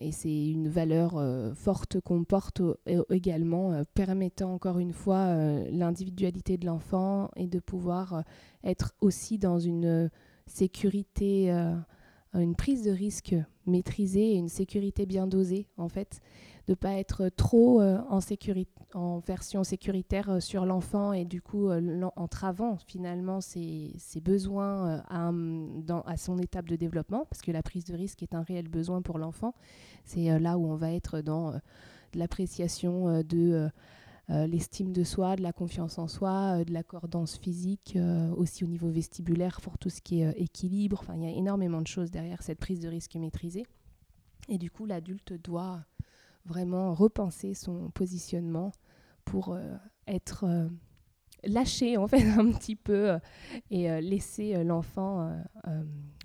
et 0.00 0.12
c'est 0.12 0.48
une 0.48 0.68
valeur 0.68 1.22
forte 1.54 2.00
qu'on 2.00 2.24
porte 2.24 2.62
également, 3.10 3.84
permettant 3.94 4.54
encore 4.54 4.78
une 4.78 4.92
fois 4.92 5.34
l'individualité 5.70 6.56
de 6.56 6.66
l'enfant 6.66 7.30
et 7.36 7.46
de 7.46 7.60
pouvoir 7.60 8.24
être 8.64 8.94
aussi 9.00 9.38
dans 9.38 9.58
une 9.58 10.10
sécurité, 10.46 11.50
une 12.34 12.56
prise 12.56 12.82
de 12.82 12.90
risque 12.90 13.34
maîtrisée 13.66 14.32
et 14.32 14.36
une 14.36 14.48
sécurité 14.48 15.06
bien 15.06 15.26
dosée 15.26 15.68
en 15.76 15.88
fait 15.88 16.20
de 16.70 16.74
pas 16.76 16.92
être 16.92 17.28
trop 17.30 17.82
euh, 17.82 17.98
en, 18.94 19.18
version 19.18 19.64
sécuritaire 19.64 20.30
euh, 20.30 20.38
sur 20.38 20.64
l'enfant 20.64 21.12
et 21.12 21.24
du 21.24 21.42
coup 21.42 21.68
euh, 21.68 22.08
entravant 22.14 22.76
finalement 22.86 23.40
ses, 23.40 23.92
besoins 24.22 25.02
à, 25.08 25.32
dans, 25.32 26.02
à, 26.02 26.16
son 26.16 26.38
étape 26.38 26.68
de 26.68 26.76
développement, 26.76 27.26
parce 27.28 27.42
que 27.42 27.50
la 27.50 27.64
prise 27.64 27.84
de 27.86 27.96
risque 27.96 28.22
est 28.22 28.36
un 28.36 28.42
réel 28.42 28.68
besoin 28.68 29.02
pour 29.02 29.18
l'enfant. 29.18 29.52
C'est 30.04 30.38
là 30.38 30.58
où 30.58 30.70
on 30.70 30.76
va 30.76 30.92
être 30.92 31.20
dans 31.20 31.54
l'appréciation 32.14 33.22
de 33.22 33.68
l'estime 34.28 34.92
de 34.92 35.02
soi, 35.02 35.36
de 35.36 35.42
la 35.42 35.52
confiance 35.52 35.98
en 35.98 36.06
soi, 36.06 36.64
de 36.64 36.72
l'accordance 36.72 37.36
physique, 37.36 37.98
aussi 38.36 38.64
au 38.64 38.68
niveau 38.68 38.88
vestibulaire 38.90 39.60
pour 39.60 39.78
tout 39.78 39.90
ce 39.90 40.00
qui 40.00 40.20
est 40.20 40.38
équilibre. 40.38 40.98
Enfin, 41.00 41.14
il 41.16 41.22
y 41.22 41.26
a 41.26 41.36
énormément 41.36 41.80
de 41.80 41.86
choses 41.86 42.10
derrière 42.10 42.42
cette 42.42 42.58
prise 42.58 42.80
de 42.80 42.88
risque 42.88 43.16
maîtrisée. 43.16 43.66
Et 44.48 44.58
du 44.58 44.70
coup, 44.70 44.84
l'adulte 44.86 45.32
doit 45.32 45.80
vraiment 46.44 46.94
repenser 46.94 47.54
son 47.54 47.90
positionnement 47.90 48.72
pour 49.24 49.52
euh, 49.52 49.76
être 50.06 50.44
euh, 50.44 50.68
lâché 51.44 51.96
en 51.96 52.06
fait 52.06 52.22
un 52.38 52.50
petit 52.52 52.76
peu 52.76 53.12
euh, 53.12 53.18
et 53.70 54.00
laisser 54.00 54.62
l'enfant 54.64 55.32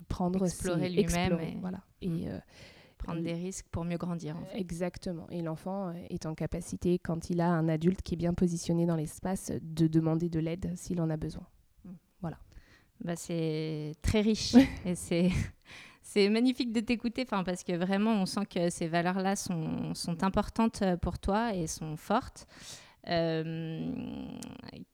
prendre 0.08 0.44
explorer 0.44 0.88
lui-même 0.88 1.38
et, 1.40 1.56
voilà 1.60 1.82
et 2.00 2.08
mm. 2.08 2.40
prendre 2.98 3.22
des 3.22 3.34
risques 3.34 3.66
pour 3.70 3.84
mieux 3.84 3.98
grandir. 3.98 4.36
Exactement. 4.54 5.28
Et 5.30 5.42
l'enfant 5.42 5.92
est 6.10 6.26
en 6.26 6.34
capacité, 6.34 6.98
quand 6.98 7.30
il 7.30 7.40
a 7.40 7.48
un 7.48 7.68
adulte 7.68 8.02
qui 8.02 8.14
est 8.14 8.16
bien 8.18 8.34
positionné 8.34 8.86
dans 8.86 8.96
l'espace, 8.96 9.52
de 9.62 9.86
demander 9.86 10.28
de 10.28 10.38
l'aide 10.38 10.72
s'il 10.76 11.00
en 11.00 11.10
a 11.10 11.16
besoin. 11.16 11.46
Mm. 11.84 11.90
Voilà. 12.20 12.38
Bah, 13.04 13.16
c'est 13.16 13.94
très 14.02 14.20
riche 14.20 14.54
et 14.84 14.94
c'est 14.94 15.30
c'est 16.16 16.30
magnifique 16.30 16.72
de 16.72 16.80
t'écouter 16.80 17.26
parce 17.26 17.62
que 17.62 17.72
vraiment, 17.76 18.12
on 18.12 18.24
sent 18.24 18.46
que 18.46 18.70
ces 18.70 18.88
valeurs-là 18.88 19.36
sont, 19.36 19.92
sont, 19.94 20.24
importantes 20.24 20.80
euh, 20.80 20.96
pour 20.96 21.18
toi 21.18 21.54
et 21.54 21.66
sont 21.66 21.96
fortes. 21.98 22.46
Euh, 23.08 23.92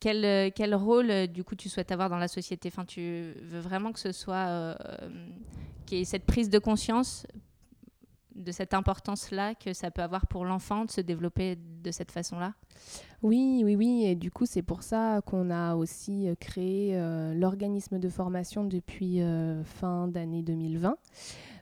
quel, 0.01 0.51
quel, 0.51 0.75
rôle, 0.75 1.09
euh, 1.09 1.25
du 1.25 1.45
coup, 1.45 1.55
tu 1.55 1.69
souhaites 1.69 1.93
avoir 1.93 2.09
dans 2.09 2.17
la 2.17 2.27
société? 2.27 2.69
Enfin, 2.71 2.83
Tu 2.83 3.33
veux 3.41 3.59
vraiment 3.59 3.93
que 3.93 3.99
ce 3.99 4.11
soit... 4.11 4.47
Euh, 4.47 4.75
cette 6.05 6.25
prise 6.25 6.49
de 6.49 6.57
conscience 6.57 7.27
de 8.35 8.51
cette 8.51 8.73
importance-là 8.73 9.55
que 9.55 9.73
ça 9.73 9.91
peut 9.91 10.01
avoir 10.01 10.27
pour 10.27 10.45
l'enfant 10.45 10.85
de 10.85 10.91
se 10.91 11.01
développer 11.01 11.57
de 11.83 11.91
cette 11.91 12.11
façon-là? 12.11 12.53
Oui, 13.21 13.61
oui, 13.63 13.75
oui. 13.75 14.03
Et 14.05 14.15
du 14.15 14.31
coup, 14.31 14.45
c'est 14.45 14.61
pour 14.61 14.83
ça 14.83 15.21
qu'on 15.25 15.49
a 15.49 15.75
aussi 15.75 16.27
euh, 16.27 16.35
créé 16.39 16.91
euh, 16.93 17.33
l'organisme 17.33 17.99
de 17.99 18.09
formation 18.09 18.63
depuis 18.63 19.21
euh, 19.21 19.63
fin 19.63 20.07
d'année 20.07 20.43
2020 20.43 20.97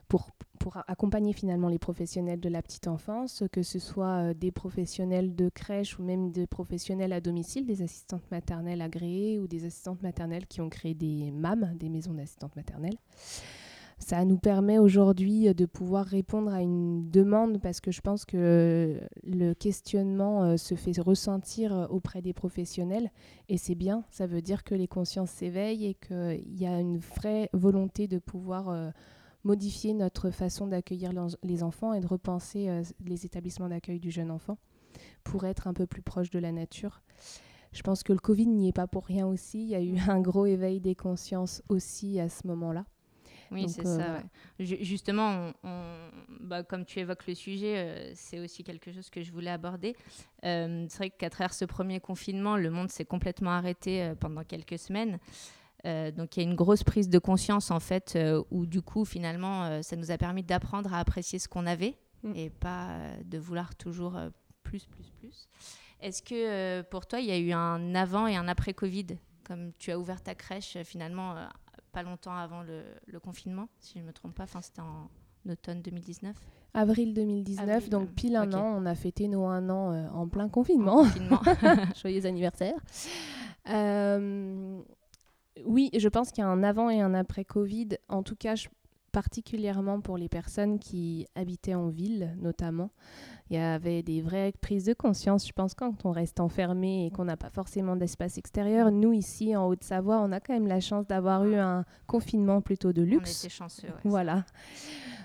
pour, 0.08 0.30
pour 0.58 0.78
accompagner 0.88 1.32
finalement 1.32 1.68
les 1.68 1.78
professionnels 1.78 2.40
de 2.40 2.48
la 2.48 2.62
petite 2.62 2.88
enfance, 2.88 3.44
que 3.52 3.62
ce 3.62 3.78
soit 3.78 4.34
des 4.34 4.50
professionnels 4.50 5.34
de 5.34 5.48
crèche 5.48 5.98
ou 5.98 6.02
même 6.02 6.32
des 6.32 6.46
professionnels 6.46 7.12
à 7.12 7.20
domicile, 7.20 7.64
des 7.64 7.82
assistantes 7.82 8.28
maternelles 8.30 8.82
agréées 8.82 9.38
ou 9.38 9.46
des 9.46 9.64
assistantes 9.64 10.02
maternelles 10.02 10.46
qui 10.46 10.60
ont 10.60 10.68
créé 10.68 10.94
des 10.94 11.30
MAM, 11.30 11.76
des 11.76 11.88
maisons 11.88 12.12
d'assistantes 12.12 12.56
maternelles 12.56 12.98
ça 14.02 14.24
nous 14.24 14.36
permet 14.36 14.78
aujourd'hui 14.78 15.48
euh, 15.48 15.54
de 15.54 15.64
pouvoir 15.64 16.04
répondre 16.04 16.52
à 16.52 16.60
une 16.60 17.08
demande 17.10 17.60
parce 17.60 17.80
que 17.80 17.90
je 17.90 18.00
pense 18.00 18.24
que 18.24 19.00
le 19.22 19.54
questionnement 19.54 20.42
euh, 20.42 20.56
se 20.56 20.74
fait 20.74 20.98
ressentir 21.00 21.72
euh, 21.72 21.86
auprès 21.86 22.20
des 22.20 22.32
professionnels 22.32 23.10
et 23.48 23.56
c'est 23.56 23.76
bien, 23.76 24.04
ça 24.10 24.26
veut 24.26 24.42
dire 24.42 24.64
que 24.64 24.74
les 24.74 24.88
consciences 24.88 25.30
s'éveillent 25.30 25.86
et 25.86 25.94
qu'il 25.94 26.58
y 26.58 26.66
a 26.66 26.80
une 26.80 26.98
vraie 26.98 27.48
volonté 27.52 28.08
de 28.08 28.18
pouvoir 28.18 28.92
modifier 29.44 29.92
notre 29.92 30.30
façon 30.30 30.66
d'accueillir 30.66 31.12
les 31.42 31.62
enfants 31.62 31.92
et 31.92 32.00
de 32.00 32.06
repenser 32.06 32.82
les 33.04 33.26
établissements 33.26 33.68
d'accueil 33.68 34.00
du 34.00 34.10
jeune 34.10 34.30
enfant 34.30 34.58
pour 35.22 35.44
être 35.44 35.66
un 35.66 35.74
peu 35.74 35.86
plus 35.86 36.02
proche 36.02 36.30
de 36.30 36.38
la 36.38 36.52
nature. 36.52 37.02
Je 37.72 37.82
pense 37.82 38.02
que 38.02 38.12
le 38.12 38.18
Covid 38.18 38.46
n'y 38.46 38.68
est 38.68 38.72
pas 38.72 38.86
pour 38.86 39.04
rien 39.04 39.26
aussi, 39.26 39.62
il 39.62 39.68
y 39.68 39.74
a 39.74 39.82
eu 39.82 39.98
un 40.08 40.20
gros 40.20 40.46
éveil 40.46 40.80
des 40.80 40.94
consciences 40.94 41.62
aussi 41.68 42.18
à 42.20 42.28
ce 42.28 42.46
moment-là. 42.46 42.84
Oui, 43.52 43.68
c'est 43.68 43.86
euh, 43.86 43.98
ça. 43.98 44.22
Justement, 44.58 45.52
bah, 46.40 46.62
comme 46.62 46.84
tu 46.84 46.98
évoques 47.00 47.26
le 47.26 47.34
sujet, 47.34 47.76
euh, 47.76 48.12
c'est 48.14 48.40
aussi 48.40 48.64
quelque 48.64 48.92
chose 48.92 49.10
que 49.10 49.22
je 49.22 49.30
voulais 49.30 49.50
aborder. 49.50 49.94
Euh, 50.44 50.86
c'est 50.88 50.98
vrai 50.98 51.10
qu'à 51.10 51.30
travers 51.30 51.52
ce 51.52 51.64
premier 51.64 52.00
confinement, 52.00 52.56
le 52.56 52.70
monde 52.70 52.90
s'est 52.90 53.04
complètement 53.04 53.50
arrêté 53.50 54.12
pendant 54.20 54.42
quelques 54.44 54.78
semaines. 54.78 55.18
donc 55.84 56.36
il 56.36 56.42
y 56.42 56.46
a 56.46 56.48
une 56.48 56.54
grosse 56.54 56.84
prise 56.84 57.08
de 57.08 57.18
conscience 57.18 57.70
en 57.70 57.80
fait, 57.80 58.18
où 58.50 58.66
du 58.66 58.82
coup 58.82 59.04
finalement, 59.04 59.82
ça 59.82 59.96
nous 59.96 60.10
a 60.10 60.18
permis 60.18 60.42
d'apprendre 60.42 60.94
à 60.94 60.98
apprécier 60.98 61.38
ce 61.38 61.48
qu'on 61.48 61.66
avait 61.66 61.98
mm. 62.22 62.32
et 62.36 62.50
pas 62.50 62.96
de 63.24 63.38
vouloir 63.38 63.74
toujours 63.74 64.18
plus, 64.62 64.86
plus, 64.86 65.10
plus. 65.18 65.48
Est-ce 66.00 66.22
que 66.22 66.82
pour 66.82 67.06
toi, 67.06 67.20
il 67.20 67.26
y 67.26 67.32
a 67.32 67.38
eu 67.38 67.52
un 67.52 67.94
avant 67.94 68.26
et 68.26 68.36
un 68.36 68.48
après 68.48 68.74
Covid? 68.74 69.18
Comme 69.44 69.72
tu 69.78 69.90
as 69.90 69.98
ouvert 69.98 70.22
ta 70.22 70.36
crèche 70.36 70.78
finalement 70.84 71.34
pas 71.92 72.02
longtemps 72.02 72.36
avant 72.36 72.62
le, 72.62 73.20
confinement, 73.20 73.68
si 73.78 73.94
je 73.94 74.02
ne 74.02 74.08
me 74.08 74.12
trompe 74.12 74.34
pas. 74.34 74.44
Enfin, 74.44 74.62
c'était 74.62 74.80
en 74.80 75.08
automne 75.48 75.82
2019. 75.82 76.36
Avril 76.74 77.12
2019, 77.12 77.90
donc 77.90 78.10
pile 78.14 78.36
un 78.36 78.52
an. 78.54 78.64
On 78.78 78.86
a 78.86 78.94
fêté 78.94 79.28
nos 79.28 79.44
un 79.44 79.68
an 79.68 79.92
euh, 79.92 80.08
en 80.08 80.26
plein 80.26 80.48
confinement. 80.48 81.04
Joyeux 82.00 82.24
anniversaire. 82.24 82.78
Euh, 83.68 84.80
oui, 85.66 85.90
je 85.96 86.08
pense 86.08 86.32
qu'il 86.32 86.42
y 86.42 86.46
a 86.46 86.50
un 86.50 86.62
avant 86.62 86.88
et 86.88 87.00
un 87.00 87.14
après 87.14 87.44
Covid. 87.44 87.90
En 88.08 88.22
tout 88.22 88.36
cas, 88.36 88.54
particulièrement 89.12 90.00
pour 90.00 90.16
les 90.16 90.28
personnes 90.28 90.78
qui 90.78 91.26
habitaient 91.34 91.74
en 91.74 91.88
ville, 91.88 92.34
notamment. 92.40 92.90
Il 93.50 93.56
y 93.56 93.58
avait 93.58 94.02
des 94.02 94.22
vraies 94.22 94.52
prises 94.60 94.86
de 94.86 94.94
conscience, 94.94 95.46
je 95.46 95.52
pense, 95.52 95.74
quand 95.74 96.06
on 96.06 96.10
reste 96.10 96.40
enfermé 96.40 97.06
et 97.06 97.10
qu'on 97.10 97.26
n'a 97.26 97.36
pas 97.36 97.50
forcément 97.50 97.96
d'espace 97.96 98.38
extérieur. 98.38 98.90
Nous, 98.90 99.12
ici, 99.12 99.54
en 99.54 99.66
Haute-Savoie, 99.68 100.18
on 100.20 100.32
a 100.32 100.40
quand 100.40 100.54
même 100.54 100.66
la 100.66 100.80
chance 100.80 101.06
d'avoir 101.06 101.44
eu 101.44 101.56
un 101.56 101.84
confinement 102.06 102.62
plutôt 102.62 102.92
de 102.92 103.02
luxe. 103.02 103.42
On 103.42 103.46
était 103.46 103.54
chanceux, 103.54 103.88
Voilà. 104.04 104.44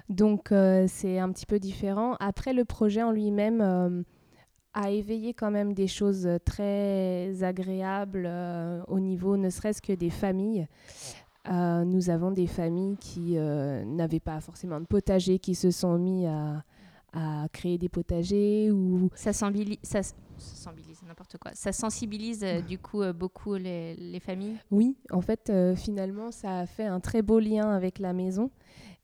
Donc, 0.10 0.52
euh, 0.52 0.86
c'est 0.88 1.20
un 1.20 1.32
petit 1.32 1.46
peu 1.46 1.60
différent. 1.60 2.16
Après, 2.20 2.54
le 2.54 2.66
projet 2.66 3.04
en 3.04 3.12
lui-même 3.12 3.62
euh, 3.62 4.04
a 4.74 4.92
éveillé 4.92 5.34
quand 5.34 5.52
même 5.52 5.74
des 5.74 5.88
choses 5.88 6.30
très 6.46 7.44
agréables 7.44 8.26
euh, 8.28 8.82
au 8.88 9.00
niveau, 9.00 9.38
ne 9.38 9.50
serait-ce 9.50 9.82
que 9.82 9.94
des 9.94 10.10
familles. 10.10 10.68
Nous 11.50 12.10
avons 12.10 12.32
des 12.32 12.48
familles 12.48 12.98
qui 12.98 13.36
n'avaient 13.36 14.20
pas 14.20 14.40
forcément 14.42 14.80
de 14.80 14.86
potager, 14.86 15.40
qui 15.40 15.56
se 15.56 15.72
sont 15.72 15.98
mis 15.98 16.26
à, 16.26 16.64
à 17.14 17.48
créer 17.52 17.78
des 17.78 17.90
potagers 17.90 18.72
ou 18.72 19.10
ça 19.16 19.34
sensibilise, 19.34 19.80
ça, 19.84 20.02
n'importe 21.08 21.38
quoi. 21.38 21.52
Ça 21.54 21.72
sensibilise 21.72 22.44
euh, 22.44 22.62
du 22.62 22.78
coup 22.78 23.02
euh, 23.02 23.14
beaucoup 23.14 23.56
les, 23.56 23.96
les, 23.96 24.20
familles? 24.20 24.58
Oui, 24.72 24.96
en 25.12 25.22
fait, 25.22 25.50
euh, 25.50 25.76
finalement, 25.76 26.32
ça 26.32 26.60
a 26.60 26.66
fait 26.66 26.86
un 26.86 27.00
très 27.00 27.22
beau 27.22 27.40
lien 27.40 27.70
avec 27.70 28.00
la 28.00 28.14
maison 28.14 28.52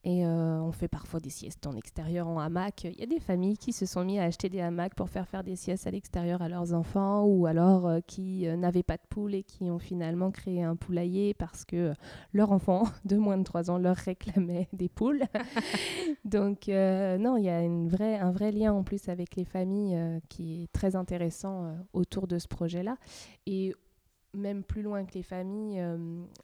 et 0.05 0.25
euh, 0.25 0.59
on 0.59 0.73
fait 0.73 0.89
parfois 0.89 1.21
des 1.21 1.29
siestes 1.29 1.65
en 1.65 1.77
extérieur, 1.77 2.27
en 2.27 2.37
hamac. 2.37 2.83
Il 2.83 2.99
y 2.99 3.03
a 3.03 3.05
des 3.05 3.21
familles 3.21 3.57
qui 3.57 3.71
se 3.71 3.85
sont 3.85 4.03
mis 4.03 4.19
à 4.19 4.23
acheter 4.23 4.49
des 4.49 4.59
hamacs 4.59 4.95
pour 4.95 5.09
faire 5.09 5.27
faire 5.29 5.45
des 5.45 5.55
siestes 5.55 5.87
à 5.87 5.91
l'extérieur 5.91 6.41
à 6.41 6.49
leurs 6.49 6.73
enfants, 6.73 7.23
ou 7.23 7.45
alors 7.45 7.87
euh, 7.87 7.99
qui 8.05 8.45
euh, 8.47 8.57
n'avaient 8.57 8.83
pas 8.83 8.97
de 8.97 9.03
poule 9.07 9.33
et 9.33 9.43
qui 9.43 9.71
ont 9.71 9.79
finalement 9.79 10.29
créé 10.29 10.61
un 10.61 10.75
poulailler 10.75 11.33
parce 11.33 11.63
que 11.63 11.93
leur 12.33 12.51
enfant 12.51 12.83
de 13.05 13.15
moins 13.15 13.37
de 13.37 13.43
3 13.43 13.71
ans 13.71 13.77
leur 13.77 13.95
réclamait 13.95 14.67
des 14.73 14.89
poules. 14.89 15.23
Donc 16.25 16.67
non, 16.67 17.37
il 17.37 17.43
y 17.43 17.49
a 17.49 17.61
une 17.61 17.87
vraie, 17.87 18.17
un 18.17 18.31
vrai 18.31 18.51
lien 18.51 18.73
en 18.73 18.83
plus 18.83 19.07
avec 19.07 19.35
les 19.35 19.45
familles 19.45 20.21
qui 20.29 20.63
est 20.63 20.71
très 20.71 20.95
intéressant 20.95 21.75
autour 21.93 22.27
de 22.27 22.39
ce 22.39 22.47
projet-là. 22.47 22.97
Et 23.45 23.73
même 24.33 24.63
plus 24.63 24.81
loin 24.81 25.05
que 25.05 25.13
les 25.13 25.23
familles, 25.23 25.79
euh, 25.79 25.97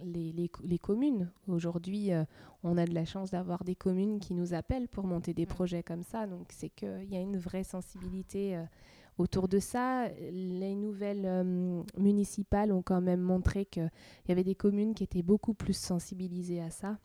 les, 0.04 0.32
les, 0.32 0.50
les, 0.64 0.78
communes. 0.78 1.32
Aujourd'hui, 1.48 2.14
euh, 2.14 2.24
on 2.64 2.78
a 2.78 2.86
de 2.86 2.94
la 2.94 3.06
chance 3.06 3.32
d'avoir 3.32 3.64
des 3.64 3.76
communes 3.76 4.20
qui 4.20 4.34
nous 4.34 4.54
appellent 4.54 4.88
pour 4.88 5.06
monter 5.06 5.34
des 5.34 5.46
projets 5.46 5.84
comme 5.84 6.04
ça. 6.04 6.28
Donc, 6.28 6.48
c'est 6.52 6.70
qu'il 6.70 7.10
y 7.10 7.16
a 7.16 7.20
une 7.20 7.38
vraie 7.38 7.64
sensibilité 7.64 8.56
euh, 8.56 8.64
autour 9.18 9.48
de 9.48 9.60
ça. 9.60 10.08
Les 10.32 10.76
nouvelles 10.76 11.86
municipales 11.98 12.72
ont 12.72 12.82
quand 12.82 13.02
même 13.02 13.22
montré 13.22 13.66
qu'il 13.66 13.90
y 14.28 14.32
avait 14.32 14.44
des 14.44 14.56
communes 14.56 14.94
qui 14.94 15.04
étaient 15.04 15.24
beaucoup 15.24 15.54
plus 15.54 15.78
sensibilisées 15.78 16.62
à 16.62 16.70
ça. 16.70 16.98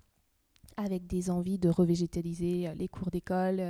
avec 0.76 1.06
des 1.06 1.30
envies 1.30 1.58
de 1.58 1.68
revégétaliser 1.68 2.72
les 2.76 2.88
cours 2.88 3.10
d'école. 3.10 3.62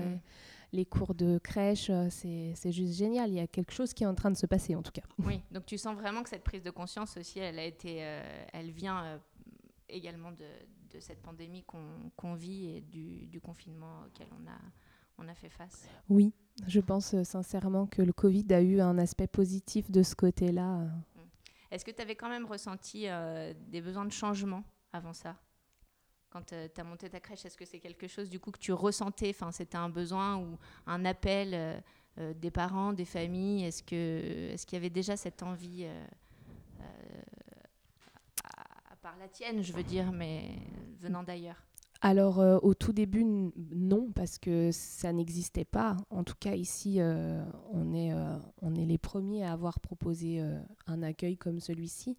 Les 0.74 0.84
cours 0.84 1.14
de 1.14 1.38
crèche. 1.38 1.90
C'est 2.10 2.52
c'est 2.54 2.72
juste 2.72 2.94
génial. 2.94 3.30
Il 3.30 3.36
y 3.36 3.40
a 3.40 3.46
quelque 3.46 3.72
chose 3.72 3.94
qui 3.94 4.04
est 4.04 4.06
en 4.06 4.14
train 4.14 4.30
de 4.30 4.36
se 4.36 4.46
passer, 4.46 4.74
en 4.74 4.82
tout 4.82 4.92
cas. 4.92 5.02
Oui, 5.18 5.40
donc 5.50 5.64
tu 5.66 5.78
sens 5.78 5.94
vraiment 5.96 6.22
que 6.22 6.28
cette 6.28 6.44
prise 6.44 6.62
de 6.62 6.70
conscience 6.70 7.16
aussi, 7.16 7.38
elle 7.38 7.58
a 7.58 7.64
été, 7.64 7.98
euh, 8.00 8.44
elle 8.52 8.70
vient 8.70 9.02
euh, 9.04 9.18
également 9.88 10.32
de, 10.32 10.44
de 10.94 11.00
cette 11.00 11.22
pandémie 11.22 11.62
qu'on 11.64 12.10
qu'on 12.16 12.34
vit 12.34 12.76
et 12.76 12.80
du, 12.80 13.26
du 13.26 13.40
confinement 13.40 14.02
auquel 14.06 14.26
on 14.32 14.46
a, 14.48 14.58
on 15.18 15.28
a 15.28 15.34
fait 15.34 15.48
face. 15.50 15.88
Oui, 16.08 16.32
je 16.66 16.80
pense 16.80 17.14
euh, 17.14 17.24
sincèrement 17.24 17.86
que 17.86 18.02
le 18.02 18.12
Covid 18.12 18.46
a 18.52 18.60
eu 18.60 18.80
un 18.80 18.98
aspect 18.98 19.26
positif 19.28 19.90
de 19.90 20.02
ce 20.02 20.14
côté-là. 20.14 20.80
euh. 20.80 20.88
Est-ce 21.70 21.84
que 21.84 21.90
tu 21.90 22.00
avais 22.02 22.14
quand 22.14 22.28
même 22.28 22.46
ressenti 22.46 23.08
euh, 23.08 23.52
des 23.68 23.80
besoins 23.80 24.04
de 24.04 24.12
changement 24.12 24.62
avant 24.92 25.12
ça? 25.12 25.36
Quand 26.34 26.42
tu 26.46 26.80
as 26.80 26.84
monté 26.84 27.08
ta 27.08 27.20
crèche, 27.20 27.44
est-ce 27.44 27.56
que 27.56 27.64
c'est 27.64 27.78
quelque 27.78 28.08
chose 28.08 28.28
du 28.28 28.40
coup 28.40 28.50
que 28.50 28.58
tu 28.58 28.72
ressentais? 28.72 29.30
Enfin, 29.30 29.52
c'était 29.52 29.76
un 29.76 29.88
besoin 29.88 30.36
ou 30.38 30.58
un 30.84 31.04
appel 31.04 31.50
euh, 31.54 31.78
euh, 32.18 32.34
des 32.34 32.50
parents, 32.50 32.92
des 32.92 33.04
familles? 33.04 33.62
Est-ce 33.62 33.84
que 33.84 34.50
est-ce 34.52 34.66
qu'il 34.66 34.74
y 34.74 34.80
avait 34.80 34.90
déjà 34.90 35.16
cette 35.16 35.44
envie 35.44 35.84
euh, 35.84 36.04
euh, 36.80 37.22
à, 38.90 38.96
part 38.96 39.16
la 39.20 39.28
tienne, 39.28 39.62
je 39.62 39.72
veux 39.72 39.84
dire, 39.84 40.10
mais 40.10 40.58
venant 41.00 41.22
d'ailleurs? 41.22 41.62
Alors 42.00 42.40
euh, 42.40 42.58
au 42.62 42.74
tout 42.74 42.92
début, 42.92 43.24
non, 43.24 44.10
parce 44.12 44.38
que 44.38 44.70
ça 44.72 45.12
n'existait 45.12 45.64
pas. 45.64 45.96
En 46.10 46.24
tout 46.24 46.34
cas, 46.38 46.56
ici, 46.56 46.96
euh, 46.98 47.44
on, 47.72 47.94
est, 47.94 48.12
euh, 48.12 48.36
on 48.60 48.74
est 48.74 48.86
les 48.86 48.98
premiers 48.98 49.44
à 49.44 49.52
avoir 49.52 49.78
proposé 49.78 50.40
euh, 50.40 50.58
un 50.88 51.04
accueil 51.04 51.36
comme 51.36 51.60
celui-ci. 51.60 52.18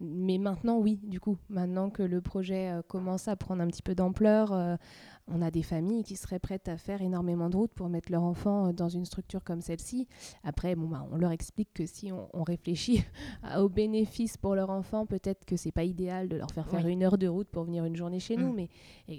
Mais 0.00 0.38
maintenant, 0.38 0.78
oui, 0.78 0.98
du 1.04 1.20
coup, 1.20 1.38
maintenant 1.48 1.88
que 1.90 2.02
le 2.02 2.20
projet 2.20 2.70
euh, 2.70 2.82
commence 2.82 3.28
à 3.28 3.36
prendre 3.36 3.62
un 3.62 3.68
petit 3.68 3.82
peu 3.82 3.94
d'ampleur, 3.94 4.52
euh, 4.52 4.76
on 5.26 5.40
a 5.42 5.50
des 5.50 5.62
familles 5.62 6.04
qui 6.04 6.16
seraient 6.16 6.38
prêtes 6.38 6.68
à 6.68 6.76
faire 6.76 7.00
énormément 7.00 7.48
de 7.48 7.56
routes 7.56 7.72
pour 7.72 7.88
mettre 7.88 8.12
leur 8.12 8.22
enfant 8.22 8.66
euh, 8.68 8.72
dans 8.72 8.88
une 8.88 9.04
structure 9.06 9.42
comme 9.42 9.60
celle-ci. 9.62 10.06
Après, 10.42 10.74
bon, 10.74 10.86
bah, 10.88 11.06
on 11.12 11.16
leur 11.16 11.30
explique 11.30 11.72
que 11.72 11.86
si 11.86 12.12
on, 12.12 12.28
on 12.34 12.42
réfléchit 12.42 13.02
aux 13.58 13.68
bénéfices 13.68 14.36
pour 14.36 14.54
leur 14.54 14.70
enfant, 14.70 15.06
peut-être 15.06 15.44
que 15.46 15.56
c'est 15.56 15.72
pas 15.72 15.84
idéal 15.84 16.28
de 16.28 16.36
leur 16.36 16.50
faire 16.50 16.68
faire 16.68 16.84
Oui. 16.84 16.92
une 16.92 17.02
heure 17.02 17.16
de 17.18 17.26
route 17.26 17.48
pour 17.48 17.64
venir 17.64 17.84
une 17.84 17.96
journée 17.96 18.20
chez 18.20 18.36
nous, 18.36 18.52
Mm. 18.52 18.56
mais 18.56 18.68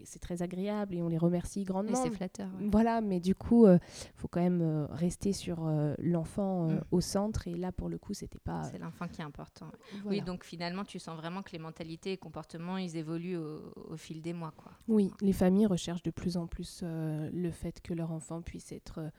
c'est 0.05 0.19
très 0.19 0.41
agréable 0.41 0.93
et 0.95 1.01
on 1.01 1.07
les 1.07 1.17
remercie 1.17 1.63
grandement. 1.63 1.95
c'est 1.95 2.11
flatteur. 2.11 2.49
ouais. 2.59 2.67
Voilà, 2.71 3.01
mais 3.01 3.19
du 3.19 3.33
coup, 3.33 3.67
il 3.67 3.79
faut 4.15 4.27
quand 4.27 4.41
même 4.41 4.61
euh, 4.61 4.85
rester 4.91 5.33
sur 5.33 5.65
euh, 5.65 5.95
l'enfant 5.99 6.69
euh, 6.69 6.75
Mm. 6.75 6.81
au 6.91 7.01
centre. 7.01 7.47
Et 7.47 7.55
là, 7.55 7.71
pour 7.71 7.89
le 7.89 7.97
coup, 7.97 8.13
c'était 8.13 8.39
pas. 8.39 8.63
C'est 8.65 8.77
l'enfant 8.79 9.07
qui 9.07 9.21
est 9.21 9.23
important. 9.25 9.67
voilà. 10.03 10.09
Oui, 10.09 10.21
donc 10.21 10.43
finalement, 10.43 10.83
tu 10.83 10.99
sens 10.99 11.17
vraiment 11.17 11.41
que 11.41 11.51
les 11.51 11.59
mentalités 11.59 12.11
et 12.11 12.17
comportements, 12.17 12.77
ils 12.77 12.95
évoluent 12.95 13.37
au, 13.37 13.59
au 13.89 13.97
fil 13.97 14.21
des 14.21 14.33
mois, 14.33 14.51
quoi. 14.55 14.71
Oui, 14.87 15.11
les 15.21 15.33
familles 15.33 15.65
recherchent 15.65 15.94
de 16.03 16.11
plus 16.11 16.37
en 16.37 16.47
plus 16.47 16.81
euh, 16.83 17.29
le 17.33 17.51
fait 17.51 17.81
que 17.81 17.93
leur 17.93 18.11
enfant 18.11 18.41
puisse 18.41 18.71
être 18.71 18.99
euh, 18.99 19.09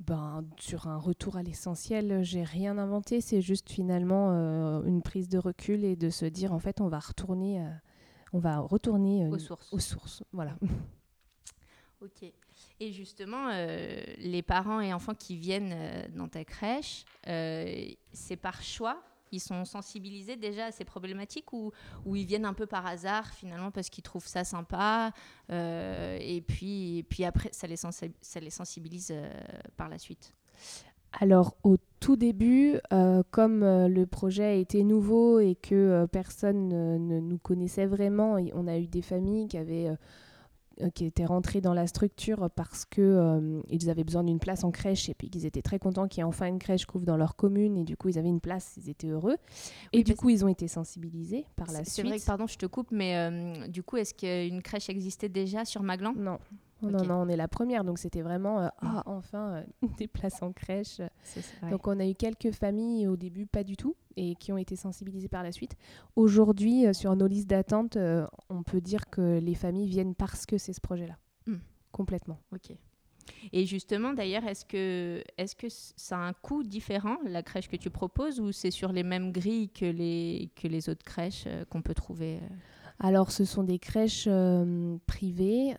ben, 0.00 0.44
sur 0.58 0.88
un 0.88 0.96
retour 0.96 1.36
à 1.36 1.42
l'essentiel. 1.42 2.22
J'ai 2.22 2.42
rien 2.42 2.78
inventé, 2.78 3.20
c'est 3.20 3.40
juste 3.40 3.70
finalement 3.70 4.30
euh, 4.32 4.82
une 4.84 5.02
prise 5.02 5.28
de 5.28 5.38
recul 5.38 5.84
et 5.84 5.96
de 5.96 6.10
se 6.10 6.24
dire 6.24 6.52
en 6.52 6.58
fait, 6.58 6.80
on 6.80 6.88
va 6.88 6.98
retourner, 6.98 7.64
on 8.32 8.38
va 8.38 8.58
retourner 8.58 9.26
Aux 9.28 9.38
sources. 9.38 9.72
aux 9.72 9.78
sources. 9.78 10.22
Voilà. 10.32 10.56
Ok. 12.04 12.30
Et 12.80 12.92
justement, 12.92 13.48
euh, 13.52 14.00
les 14.18 14.42
parents 14.42 14.80
et 14.80 14.92
enfants 14.92 15.14
qui 15.14 15.36
viennent 15.36 15.72
euh, 15.74 16.02
dans 16.14 16.28
ta 16.28 16.44
crèche, 16.44 17.04
euh, 17.28 17.86
c'est 18.12 18.36
par 18.36 18.62
choix 18.62 19.02
Ils 19.34 19.40
sont 19.40 19.64
sensibilisés 19.64 20.36
déjà 20.36 20.66
à 20.66 20.72
ces 20.72 20.84
problématiques 20.84 21.52
ou, 21.52 21.72
ou 22.06 22.16
ils 22.16 22.26
viennent 22.26 22.44
un 22.44 22.54
peu 22.54 22.66
par 22.66 22.86
hasard 22.86 23.32
finalement 23.32 23.70
parce 23.70 23.90
qu'ils 23.90 24.04
trouvent 24.04 24.26
ça 24.26 24.44
sympa 24.44 25.12
euh, 25.50 26.18
et, 26.20 26.40
puis, 26.40 27.04
après 27.24 27.50
ça 27.52 27.66
les, 27.66 27.76
ça 27.76 27.90
sensibilise 28.50 29.10
euh, 29.10 29.28
par 29.76 29.88
la 29.88 29.98
suite. 29.98 30.32
Alors 31.20 31.56
au 31.62 31.76
tout 32.00 32.16
début, 32.16 32.78
euh, 32.92 33.22
comme 33.30 33.60
le 33.60 34.04
projet 34.04 34.60
était 34.60 34.82
nouveau 34.82 35.38
et 35.38 35.54
que 35.54 36.06
personne 36.10 36.68
ne, 36.68 37.20
nous 37.20 37.38
connaissait 37.38 37.86
vraiment, 37.86 38.36
on 38.52 38.66
a 38.66 38.78
eu 38.78 38.88
des 38.88 39.02
familles 39.02 39.46
qui 39.46 39.56
avaient 39.56 39.96
qui 40.94 41.04
étaient 41.04 41.24
rentrées 41.24 41.60
dans 41.60 41.74
la 41.74 41.86
structure 41.86 42.50
parce 42.54 42.84
que 42.84 43.00
euh, 43.00 43.60
ils 43.70 43.90
avaient 43.90 44.04
besoin 44.04 44.24
d'une 44.24 44.38
place 44.38 44.64
en 44.64 44.70
crèche 44.70 45.08
et 45.08 45.14
puis 45.14 45.30
qu'ils 45.30 45.46
étaient 45.46 45.62
très 45.62 45.78
contents 45.78 46.08
qu'il 46.08 46.18
y 46.18 46.20
ait 46.22 46.24
enfin 46.24 46.46
une 46.46 46.58
crèche 46.58 46.86
qui 46.86 46.96
ouvre 46.96 47.06
dans 47.06 47.16
leur 47.16 47.36
commune 47.36 47.76
et 47.76 47.84
du 47.84 47.96
coup 47.96 48.08
ils 48.08 48.18
avaient 48.18 48.28
une 48.28 48.40
place, 48.40 48.74
ils 48.76 48.90
étaient 48.90 49.08
heureux 49.08 49.36
et 49.92 49.98
Oui, 49.98 50.04
du 50.04 50.14
coup 50.16 50.30
ils 50.30 50.44
ont 50.44 50.48
été 50.48 50.66
sensibilisés 50.68 51.46
par 51.56 51.68
la 51.72 51.78
C'est- 51.80 51.84
C'est 51.84 51.90
suite. 52.02 52.06
vrai 52.06 52.18
que, 52.18 52.24
pardon, 52.24 52.46
je 52.46 52.58
te 52.58 52.66
coupe, 52.66 52.90
mais 52.90 53.16
euh, 53.16 53.68
du 53.68 53.82
coup, 53.82 53.96
est-ce 53.96 54.14
qu'une 54.14 54.62
crèche 54.62 54.88
existait 54.88 55.28
déjà 55.28 55.64
sur 55.64 55.82
Maglan? 55.82 56.12
Non. 56.16 56.38
Non, 56.82 57.22
on 57.22 57.28
est 57.28 57.36
la 57.36 57.48
première, 57.48 57.82
donc 57.82 57.98
c'était 57.98 58.20
vraiment 58.20 58.60
euh, 58.60 58.68
ah 58.82 59.02
enfin 59.06 59.54
euh, 59.54 59.62
des 59.96 60.06
places 60.06 60.42
en 60.42 60.52
crèche. 60.52 61.00
Ça. 61.22 61.70
Donc 61.70 61.86
on 61.86 61.98
a 61.98 62.06
eu 62.06 62.14
quelques 62.14 62.50
familles 62.50 63.06
au 63.08 63.16
début 63.16 63.46
pas 63.46 63.64
du 63.64 63.76
tout 63.76 63.94
et 64.16 64.34
qui 64.36 64.52
ont 64.52 64.58
été 64.58 64.76
sensibilisées 64.76 65.28
par 65.28 65.42
la 65.42 65.52
suite. 65.52 65.76
Aujourd'hui, 66.16 66.86
euh, 66.86 66.92
sur 66.92 67.14
nos 67.16 67.26
listes 67.26 67.48
d'attente, 67.48 67.96
euh, 67.96 68.26
on 68.48 68.62
peut 68.62 68.80
dire 68.80 69.10
que 69.10 69.38
les 69.38 69.54
familles 69.54 69.88
viennent 69.88 70.14
parce 70.14 70.46
que 70.46 70.58
c'est 70.58 70.72
ce 70.72 70.80
projet-là. 70.80 71.18
Hmm. 71.46 71.58
Complètement. 71.92 72.38
Ok. 72.52 72.76
Et 73.52 73.66
justement, 73.66 74.12
d'ailleurs, 74.12 74.44
est-ce 74.44 74.64
que, 74.64 75.22
est-ce 75.38 75.56
que 75.56 75.68
ça 75.68 76.18
a 76.18 76.20
un 76.20 76.32
coût 76.32 76.62
différent, 76.62 77.16
la 77.24 77.42
crèche 77.42 77.68
que 77.68 77.76
tu 77.76 77.90
proposes, 77.90 78.40
ou 78.40 78.52
c'est 78.52 78.70
sur 78.70 78.92
les 78.92 79.02
mêmes 79.02 79.32
grilles 79.32 79.68
que 79.68 79.86
les, 79.86 80.50
que 80.56 80.68
les 80.68 80.88
autres 80.88 81.04
crèches 81.04 81.44
euh, 81.46 81.64
qu'on 81.64 81.82
peut 81.82 81.94
trouver 81.94 82.36
euh? 82.36 82.54
Alors 83.00 83.32
ce 83.32 83.44
sont 83.44 83.64
des 83.64 83.80
crèches 83.80 84.26
euh, 84.28 84.96
privées 85.06 85.74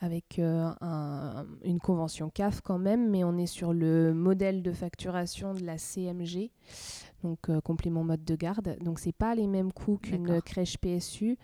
avec 0.00 0.38
euh, 0.38 0.70
un- 0.80 1.46
une 1.64 1.80
convention 1.80 2.30
CAF 2.30 2.60
quand 2.60 2.78
même, 2.78 3.10
mais 3.10 3.24
on 3.24 3.36
est 3.36 3.46
sur 3.46 3.72
le 3.72 4.14
modèle 4.14 4.62
de 4.62 4.72
facturation 4.72 5.54
de 5.54 5.64
la 5.64 5.76
CMG, 5.78 6.50
donc 7.24 7.48
euh, 7.48 7.60
complément 7.60 8.04
mode 8.04 8.24
de 8.24 8.36
garde. 8.36 8.76
Donc 8.84 9.00
c'est 9.00 9.12
pas 9.12 9.34
les 9.34 9.46
mêmes 9.46 9.72
coûts 9.72 9.98
qu'une 9.98 10.40
crèche 10.40 10.78
PSU. 10.78 11.36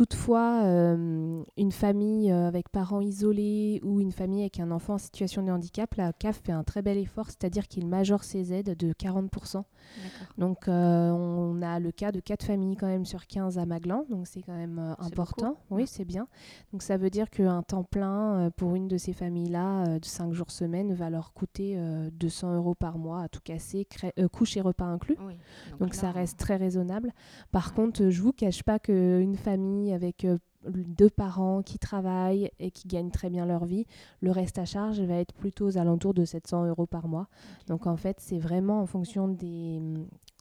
Toutefois, 0.00 0.62
euh, 0.64 1.42
une 1.58 1.72
famille 1.72 2.32
euh, 2.32 2.48
avec 2.48 2.70
parents 2.70 3.02
isolés 3.02 3.82
ou 3.84 4.00
une 4.00 4.12
famille 4.12 4.40
avec 4.40 4.58
un 4.58 4.70
enfant 4.70 4.94
en 4.94 4.98
situation 4.98 5.42
de 5.42 5.50
handicap, 5.50 5.94
la 5.96 6.14
CAF 6.14 6.40
fait 6.42 6.52
un 6.52 6.64
très 6.64 6.80
bel 6.80 6.96
effort, 6.96 7.26
c'est-à-dire 7.26 7.68
qu'il 7.68 7.86
majore 7.86 8.24
ses 8.24 8.54
aides 8.54 8.78
de 8.78 8.94
40%. 8.94 9.62
D'accord. 10.02 10.34
Donc 10.38 10.68
euh, 10.68 11.10
on 11.10 11.62
a 11.62 11.78
le 11.80 11.90
cas 11.92 12.12
de 12.12 12.20
4 12.20 12.44
familles 12.44 12.76
quand 12.76 12.86
même 12.86 13.04
sur 13.04 13.26
15 13.26 13.58
à 13.58 13.66
Maglan, 13.66 14.04
donc 14.08 14.26
c'est 14.26 14.42
quand 14.42 14.56
même 14.56 14.78
euh, 14.78 15.04
important. 15.04 15.48
beaucoup. 15.48 15.60
Oui, 15.70 15.86
c'est 15.86 16.04
bien. 16.04 16.28
Donc 16.72 16.82
ça 16.82 16.96
veut 16.96 17.10
dire 17.10 17.28
qu'un 17.30 17.62
temps 17.62 17.84
plein 17.84 18.50
pour 18.56 18.74
une 18.74 18.88
de 18.88 18.96
ces 18.96 19.12
familles-là, 19.12 19.98
de 19.98 20.04
5 20.04 20.32
jours 20.32 20.50
semaine, 20.50 20.94
va 20.94 21.10
leur 21.10 21.32
coûter 21.32 21.74
euh, 21.76 22.08
200 22.12 22.56
euros 22.56 22.74
par 22.74 22.98
mois 22.98 23.22
à 23.22 23.28
tout 23.28 23.40
casser, 23.42 23.86
couche 24.32 24.56
et 24.56 24.60
repas 24.60 24.86
inclus. 24.86 25.16
Oui. 25.26 25.34
Donc 25.78 25.94
ça 25.94 26.06
là, 26.06 26.12
reste 26.12 26.38
très 26.38 26.56
raisonnable. 26.56 27.12
Par 27.52 27.74
contre, 27.74 28.08
je 28.08 28.22
vous 28.22 28.32
cache 28.32 28.62
pas 28.62 28.78
qu'une 28.78 29.36
famille 29.36 29.89
avec 29.92 30.24
euh, 30.24 30.38
deux 30.66 31.10
parents 31.10 31.62
qui 31.62 31.78
travaillent 31.78 32.50
et 32.58 32.70
qui 32.70 32.86
gagnent 32.86 33.10
très 33.10 33.30
bien 33.30 33.46
leur 33.46 33.64
vie, 33.64 33.86
le 34.20 34.30
reste 34.30 34.58
à 34.58 34.64
charge 34.64 35.00
va 35.00 35.14
être 35.14 35.32
plutôt 35.34 35.66
aux 35.66 35.78
alentours 35.78 36.14
de 36.14 36.24
700 36.24 36.66
euros 36.66 36.86
par 36.86 37.08
mois. 37.08 37.28
Donc 37.66 37.86
en 37.86 37.96
fait, 37.96 38.18
c'est 38.20 38.38
vraiment 38.38 38.80
en 38.80 38.86
fonction 38.86 39.28
des, 39.28 39.80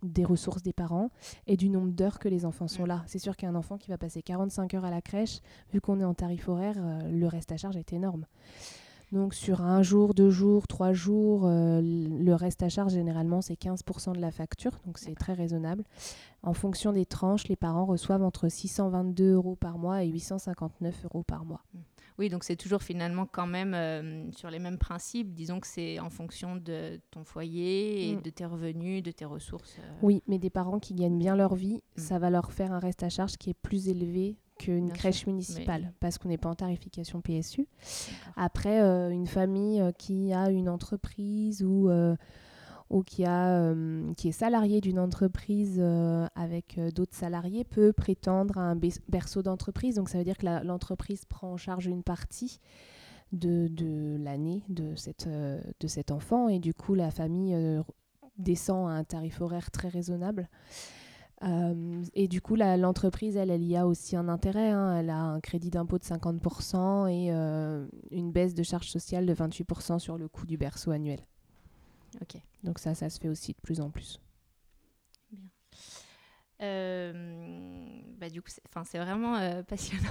des 0.04 0.26
ressources 0.26 0.62
des 0.62 0.74
parents 0.74 1.10
et 1.48 1.58
du 1.58 1.70
nombre 1.70 1.92
d'heures 1.92 2.20
que 2.20 2.30
les 2.30 2.46
enfants 2.46 2.68
sont 2.68 2.84
Mm. 2.84 2.88
là. 2.88 3.04
C'est 3.08 3.20
sûr 3.20 3.36
qu'un 3.38 3.56
enfant 3.56 3.78
qui 3.78 3.90
va 3.90 3.98
passer 3.98 4.22
45 4.22 4.74
heures 4.74 4.86
à 4.86 4.92
la 4.92 5.02
crèche, 5.02 5.40
vu 5.72 5.82
qu'on 5.82 6.00
est 6.00 6.06
en 6.06 6.14
tarif 6.14 6.50
horaire, 6.50 6.76
euh, 6.78 7.10
le 7.10 7.28
reste 7.28 7.52
à 7.52 7.58
charge 7.58 7.78
est 7.78 7.94
énorme. 7.94 8.26
Donc 9.12 9.34
sur 9.34 9.62
un 9.63 9.82
jour, 9.82 10.13
deux 10.13 10.30
jours, 10.30 10.67
trois 10.67 10.93
jours, 10.93 11.48
euh, 11.48 11.82
le 11.82 12.34
reste 12.36 12.62
à 12.62 12.69
charge 12.69 12.93
généralement 12.93 13.41
c'est 13.41 13.56
15% 13.60 14.13
de 14.13 14.19
la 14.22 14.30
facture, 14.32 14.74
donc 14.86 15.00
c'est 15.00 15.15
très 15.15 15.34
raisonnable. 15.34 15.84
En 16.43 16.54
fonction 16.54 16.93
des 16.93 17.06
tranches, 17.08 17.48
les 17.48 17.56
parents 17.56 17.86
reçoivent 17.86 18.22
entre 18.24 18.50
622 18.50 19.34
euros 19.34 19.56
par 19.56 19.80
mois 19.80 20.04
et 20.04 20.08
859 20.10 21.06
euros 21.06 21.24
par 21.24 21.43
mois. 21.43 21.63
Oui, 22.19 22.30
donc 22.30 22.43
c'est 22.43 22.58
toujours 22.58 22.84
finalement 22.84 23.26
quand 23.26 23.48
même 23.48 23.74
euh, 23.74 24.30
sur 24.34 24.50
les 24.52 24.60
mêmes 24.60 24.78
principes. 24.78 25.34
Disons 25.34 25.60
que 25.62 25.67
c'est 25.67 26.00
en 26.00 26.10
fonction 26.10 26.58
de 26.58 27.00
ton 27.12 27.24
foyer 27.24 28.10
et 28.12 28.15
Mm. 28.17 28.22
de 28.22 28.30
tes 28.30 28.45
revenus, 28.45 29.02
de 29.02 29.12
tes 29.12 29.26
ressources. 29.26 29.78
euh, 29.80 29.91
Oui, 30.04 30.22
mais 30.28 30.38
des 30.38 30.50
parents 30.50 30.80
qui 30.80 30.93
gagnent 30.93 31.17
bien 31.17 31.36
leur 31.38 31.56
vie, 31.56 31.82
Mm. 31.98 32.00
ça 32.02 32.19
va 32.19 32.30
leur 32.30 32.52
faire 32.52 32.74
un 32.74 32.80
reste 32.80 33.04
à 33.04 33.10
charge 33.10 33.38
qui 33.38 33.50
est 33.52 33.54
plus 33.60 33.88
élevé 33.88 34.36
qu'une 34.60 34.86
Bien 34.86 34.93
crèche 34.93 35.19
sûr, 35.22 35.30
municipale, 35.30 35.82
mais- 35.86 35.91
parce 36.00 36.17
qu'on 36.19 36.30
n'est 36.30 36.38
pas 36.38 36.50
en 36.50 36.56
tarification 36.56 37.22
PSU. 37.22 37.62
d'accord. 37.67 38.34
Après, 38.36 38.82
euh, 38.82 39.10
une 39.10 39.26
famille 39.26 39.82
euh, 39.82 39.91
qui 39.91 40.32
a 40.34 40.52
une 40.52 40.69
entreprise 40.69 41.63
ou, 41.63 41.89
euh, 41.89 42.15
ou 42.91 43.02
qui, 43.04 43.26
a, 43.26 43.50
euh, 43.72 44.13
qui 44.15 44.28
est 44.30 44.32
salariée 44.34 44.82
d'une 44.82 45.00
entreprise 45.00 45.80
avec 46.36 46.80
d'autres 46.95 47.15
salariés 47.15 47.63
peut 47.63 47.93
prétendre 47.93 48.58
à 48.58 48.62
un 48.62 48.76
berceau 49.08 49.41
d'entreprise. 49.41 49.95
Donc 49.95 50.10
ça 50.10 50.17
veut 50.17 50.24
dire 50.24 50.38
que 50.38 50.45
la- 50.45 50.63
l'entreprise 50.63 51.26
prend 51.26 51.52
en 51.54 51.58
charge 51.58 51.86
une 51.88 52.04
partie 52.04 52.60
de, 53.32 53.67
de 53.67 54.17
l'année 54.19 54.63
de, 54.69 54.95
cette, 54.95 55.28
de 55.30 55.88
cet 55.88 56.10
enfant 56.12 56.50
et 56.50 56.58
du 56.60 56.74
coup 56.74 56.95
la 56.95 57.12
famille 57.12 57.56
descend 58.39 58.89
à 58.89 58.93
un 58.93 59.04
tarif 59.04 59.39
horaire 59.41 59.69
très 59.69 59.88
raisonnable. 59.88 60.50
Euh, 61.43 62.04
et 62.13 62.28
du 62.28 62.41
coup, 62.41 62.56
l'entreprise, 62.56 63.38
elle, 63.38 63.49
elle 63.49 63.63
y 63.63 63.78
a 63.78 63.88
aussi 63.88 64.15
un 64.15 64.28
intérêt. 64.28 64.69
Hein. 64.69 64.97
Elle 64.97 65.10
a 65.10 65.19
un 65.19 65.39
crédit 65.39 65.69
d'impôt 65.69 65.97
de 65.97 66.04
50% 66.04 67.08
et 67.08 67.32
euh, 67.32 67.88
une 68.12 68.32
baisse 68.32 68.54
de 68.54 68.63
charges 68.63 68.89
sociales 68.89 69.25
de 69.25 69.34
28% 69.34 69.99
sur 69.99 70.17
le 70.17 70.28
coût 70.28 70.45
du 70.45 70.58
berceau 70.58 70.91
annuel. 70.91 71.19
Ok. 72.21 72.41
Donc 72.63 72.80
ça, 72.80 72.93
ça 72.93 73.10
se 73.10 73.19
fait 73.19 73.30
aussi 73.30 73.54
de 73.54 73.62
plus 73.62 73.80
en 73.80 73.89
plus. 73.89 74.19
Bien. 75.32 75.43
Euh, 76.62 78.02
bah, 78.17 78.30
du 78.30 78.41
coup, 78.41 78.49
c'est 78.49 78.97
vraiment 78.97 79.39
passionnant. 79.67 80.10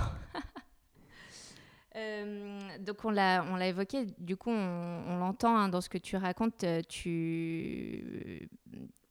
donc 2.80 3.04
on 3.04 3.10
l'a, 3.10 3.44
on 3.50 3.56
l'a 3.56 3.66
évoqué, 3.66 4.06
du 4.18 4.36
coup 4.36 4.50
on, 4.50 5.18
l'entend 5.18 5.56
hein, 5.56 5.68
dans 5.68 5.80
ce 5.80 5.88
que 5.88 5.98
tu 5.98 6.16
racontes, 6.16 6.64
tu, 6.88 8.48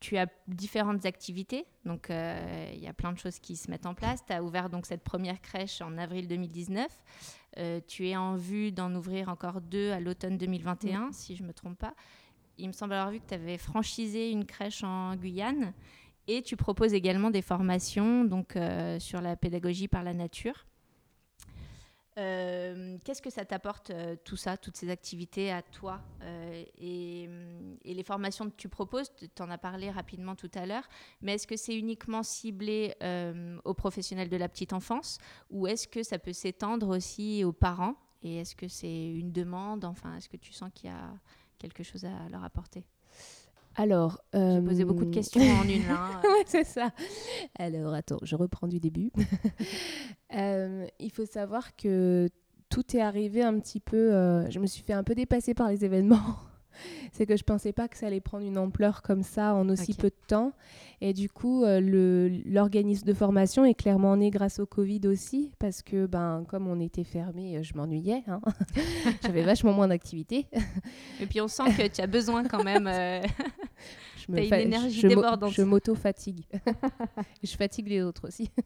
tu 0.07 0.15
as 0.15 0.27
différentes 0.47 1.05
activités, 1.05 1.65
donc 1.83 2.09
euh, 2.09 2.71
il 2.73 2.79
y 2.79 2.87
a 2.87 2.93
plein 2.93 3.11
de 3.11 3.17
choses 3.17 3.39
qui 3.39 3.57
se 3.57 3.69
mettent 3.69 3.85
en 3.85 3.93
place. 3.93 4.23
Tu 4.25 4.31
as 4.31 4.41
ouvert 4.41 4.69
donc 4.69 4.85
cette 4.85 5.03
première 5.03 5.41
crèche 5.41 5.81
en 5.81 5.97
avril 5.97 6.29
2019. 6.29 6.87
Euh, 7.57 7.81
tu 7.85 8.07
es 8.07 8.15
en 8.15 8.37
vue 8.37 8.71
d'en 8.71 8.95
ouvrir 8.95 9.27
encore 9.27 9.59
deux 9.59 9.91
à 9.91 9.99
l'automne 9.99 10.37
2021, 10.37 11.11
si 11.11 11.35
je 11.35 11.43
ne 11.43 11.49
me 11.49 11.53
trompe 11.53 11.77
pas. 11.77 11.93
Il 12.57 12.67
me 12.67 12.71
semble 12.71 12.93
avoir 12.93 13.11
vu 13.11 13.19
que 13.19 13.27
tu 13.27 13.33
avais 13.33 13.57
franchisé 13.57 14.31
une 14.31 14.45
crèche 14.45 14.81
en 14.81 15.13
Guyane 15.17 15.73
et 16.29 16.41
tu 16.41 16.55
proposes 16.55 16.93
également 16.93 17.29
des 17.29 17.41
formations 17.41 18.23
donc, 18.23 18.55
euh, 18.55 18.99
sur 18.99 19.19
la 19.19 19.35
pédagogie 19.35 19.89
par 19.89 20.03
la 20.03 20.13
nature. 20.13 20.65
Euh, 22.17 22.97
qu'est-ce 23.03 23.21
que 23.21 23.29
ça 23.29 23.45
t'apporte 23.45 23.91
euh, 23.91 24.15
tout 24.23 24.37
ça, 24.37 24.57
toutes 24.57 24.75
ces 24.75 24.89
activités 24.89 25.51
à 25.51 25.61
toi 25.61 26.01
euh, 26.23 26.63
et, 26.79 27.29
les 27.85 28.03
formations 28.03 28.49
que 28.49 28.55
tu 28.55 28.69
proposes? 28.69 29.11
Tu 29.15 29.41
en 29.41 29.49
as 29.49 29.57
parlé 29.57 29.91
rapidement 29.91 30.35
tout 30.35 30.49
à 30.55 30.65
l'heure, 30.65 30.87
mais 31.21 31.35
est-ce 31.35 31.47
que 31.47 31.55
c'est 31.57 31.75
uniquement 31.75 32.23
ciblé 32.23 32.95
aux 33.65 33.73
professionnels 33.73 34.29
de 34.29 34.37
la 34.37 34.49
petite 34.49 34.73
enfance 34.73 35.17
ou 35.49 35.67
est-ce 35.67 35.87
que 35.87 36.03
ça 36.03 36.19
peut 36.19 36.33
s'étendre 36.33 36.95
aussi 36.95 37.43
aux 37.43 37.53
parents? 37.53 37.95
Et 38.23 38.37
est-ce 38.37 38.55
que 38.55 38.67
c'est 38.67 39.09
une 39.11 39.31
demande? 39.31 39.85
Enfin, 39.85 40.15
est-ce 40.15 40.29
que 40.29 40.37
tu 40.37 40.53
sens 40.53 40.69
qu'il 40.73 40.89
y 40.89 40.93
a 40.93 41.11
quelque 41.57 41.83
chose 41.83 42.05
à 42.05 42.29
leur 42.29 42.43
apporter? 42.43 42.85
Alors, 43.77 44.23
j'ai 44.33 44.61
posé 44.61 44.85
beaucoup 44.85 45.05
de 45.05 45.13
questions 45.13 45.41
en 45.41 45.63
une. 45.63 45.83
Hein. 45.83 46.19
c'est 46.47 46.63
ça. 46.65 46.89
Alors, 47.59 47.93
attends, 47.93 48.17
je 48.23 48.35
reprends 48.35 48.67
du 48.67 48.79
début. 48.79 49.11
Euh, 50.35 50.85
il 50.99 51.09
faut 51.09 51.25
savoir 51.25 51.73
que 51.77 52.27
tout 52.69 52.97
est 52.97 52.99
arrivé 52.99 53.43
un 53.43 53.57
petit 53.61 53.79
peu. 53.79 54.13
Euh, 54.13 54.49
je 54.49 54.59
me 54.59 54.67
suis 54.67 54.83
fait 54.83 54.91
un 54.91 55.01
peu 55.01 55.15
dépasser 55.15 55.53
par 55.53 55.69
les 55.69 55.85
événements. 55.85 56.35
c'est 57.13 57.25
que 57.25 57.37
je 57.37 57.45
pensais 57.45 57.71
pas 57.71 57.87
que 57.87 57.95
ça 57.95 58.07
allait 58.07 58.19
prendre 58.19 58.45
une 58.45 58.57
ampleur 58.57 59.03
comme 59.03 59.23
ça 59.23 59.55
en 59.55 59.69
aussi 59.69 59.93
peu 59.93 60.09
de 60.09 60.27
temps. 60.27 60.51
Et 60.99 61.13
du 61.13 61.29
coup, 61.29 61.63
euh, 61.63 61.79
l'organisme 62.45 63.07
de 63.07 63.13
formation 63.13 63.63
est 63.63 63.73
clairement 63.73 64.17
né 64.17 64.29
grâce 64.29 64.59
au 64.59 64.65
Covid 64.65 65.07
aussi, 65.07 65.53
parce 65.59 65.81
que 65.81 66.07
ben, 66.07 66.43
comme 66.49 66.67
on 66.67 66.81
était 66.81 67.05
fermé, 67.05 67.63
je 67.63 67.73
m'ennuyais. 67.75 68.23
Hein. 68.27 68.41
J'avais 69.23 69.43
vachement 69.43 69.71
moins 69.71 69.87
d'activités. 69.87 70.47
Et 71.21 71.25
puis 71.25 71.39
on 71.39 71.47
sent 71.47 71.71
que 71.77 71.87
tu 71.87 72.01
as 72.01 72.07
besoin 72.07 72.43
quand 72.43 72.65
même 72.65 72.89
je 74.17 74.31
me 74.31 74.39
une 74.39 74.53
énergie 74.53 75.01
je 75.01 75.07
débordante. 75.07 75.53
Je 75.53 75.61
m'auto-fatigue. 75.61 76.45
je 77.43 77.55
fatigue 77.55 77.87
les 77.87 78.01
autres 78.01 78.27
aussi. 78.27 78.49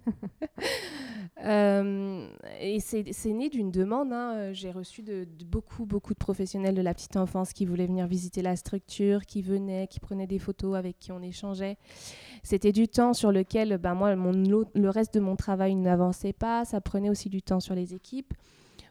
Euh, 1.43 2.27
et 2.59 2.79
c'est 2.79 3.33
né 3.33 3.49
d'une 3.49 3.71
demande. 3.71 4.13
Hein. 4.13 4.53
J'ai 4.53 4.69
reçu 4.69 5.01
de, 5.01 5.27
beaucoup, 5.43 5.85
beaucoup 5.85 6.13
de 6.13 6.19
professionnels 6.19 6.75
de 6.75 6.83
la 6.83 6.93
petite 6.93 7.15
enfance 7.15 7.51
qui 7.53 7.65
voulaient 7.65 7.87
venir 7.87 8.05
visiter 8.05 8.43
la 8.43 8.55
structure, 8.55 9.25
qui 9.25 9.41
venaient, 9.41 9.87
qui 9.87 9.99
prenaient 9.99 10.27
des 10.27 10.37
photos, 10.37 10.75
avec 10.75 10.99
qui 10.99 11.11
on 11.11 11.19
échangeait. 11.23 11.77
C'était 12.43 12.71
du 12.71 12.87
temps 12.87 13.15
sur 13.15 13.31
lequel 13.31 13.79
ben, 13.79 13.95
moi, 13.95 14.15
mon, 14.15 14.33
le 14.33 14.89
reste 14.89 15.15
de 15.15 15.19
mon 15.19 15.35
travail 15.35 15.73
n'avançait 15.73 16.33
pas. 16.33 16.63
Ça 16.63 16.79
prenait 16.79 17.09
aussi 17.09 17.29
du 17.29 17.41
temps 17.41 17.59
sur 17.59 17.73
les 17.73 17.95
équipes. 17.95 18.35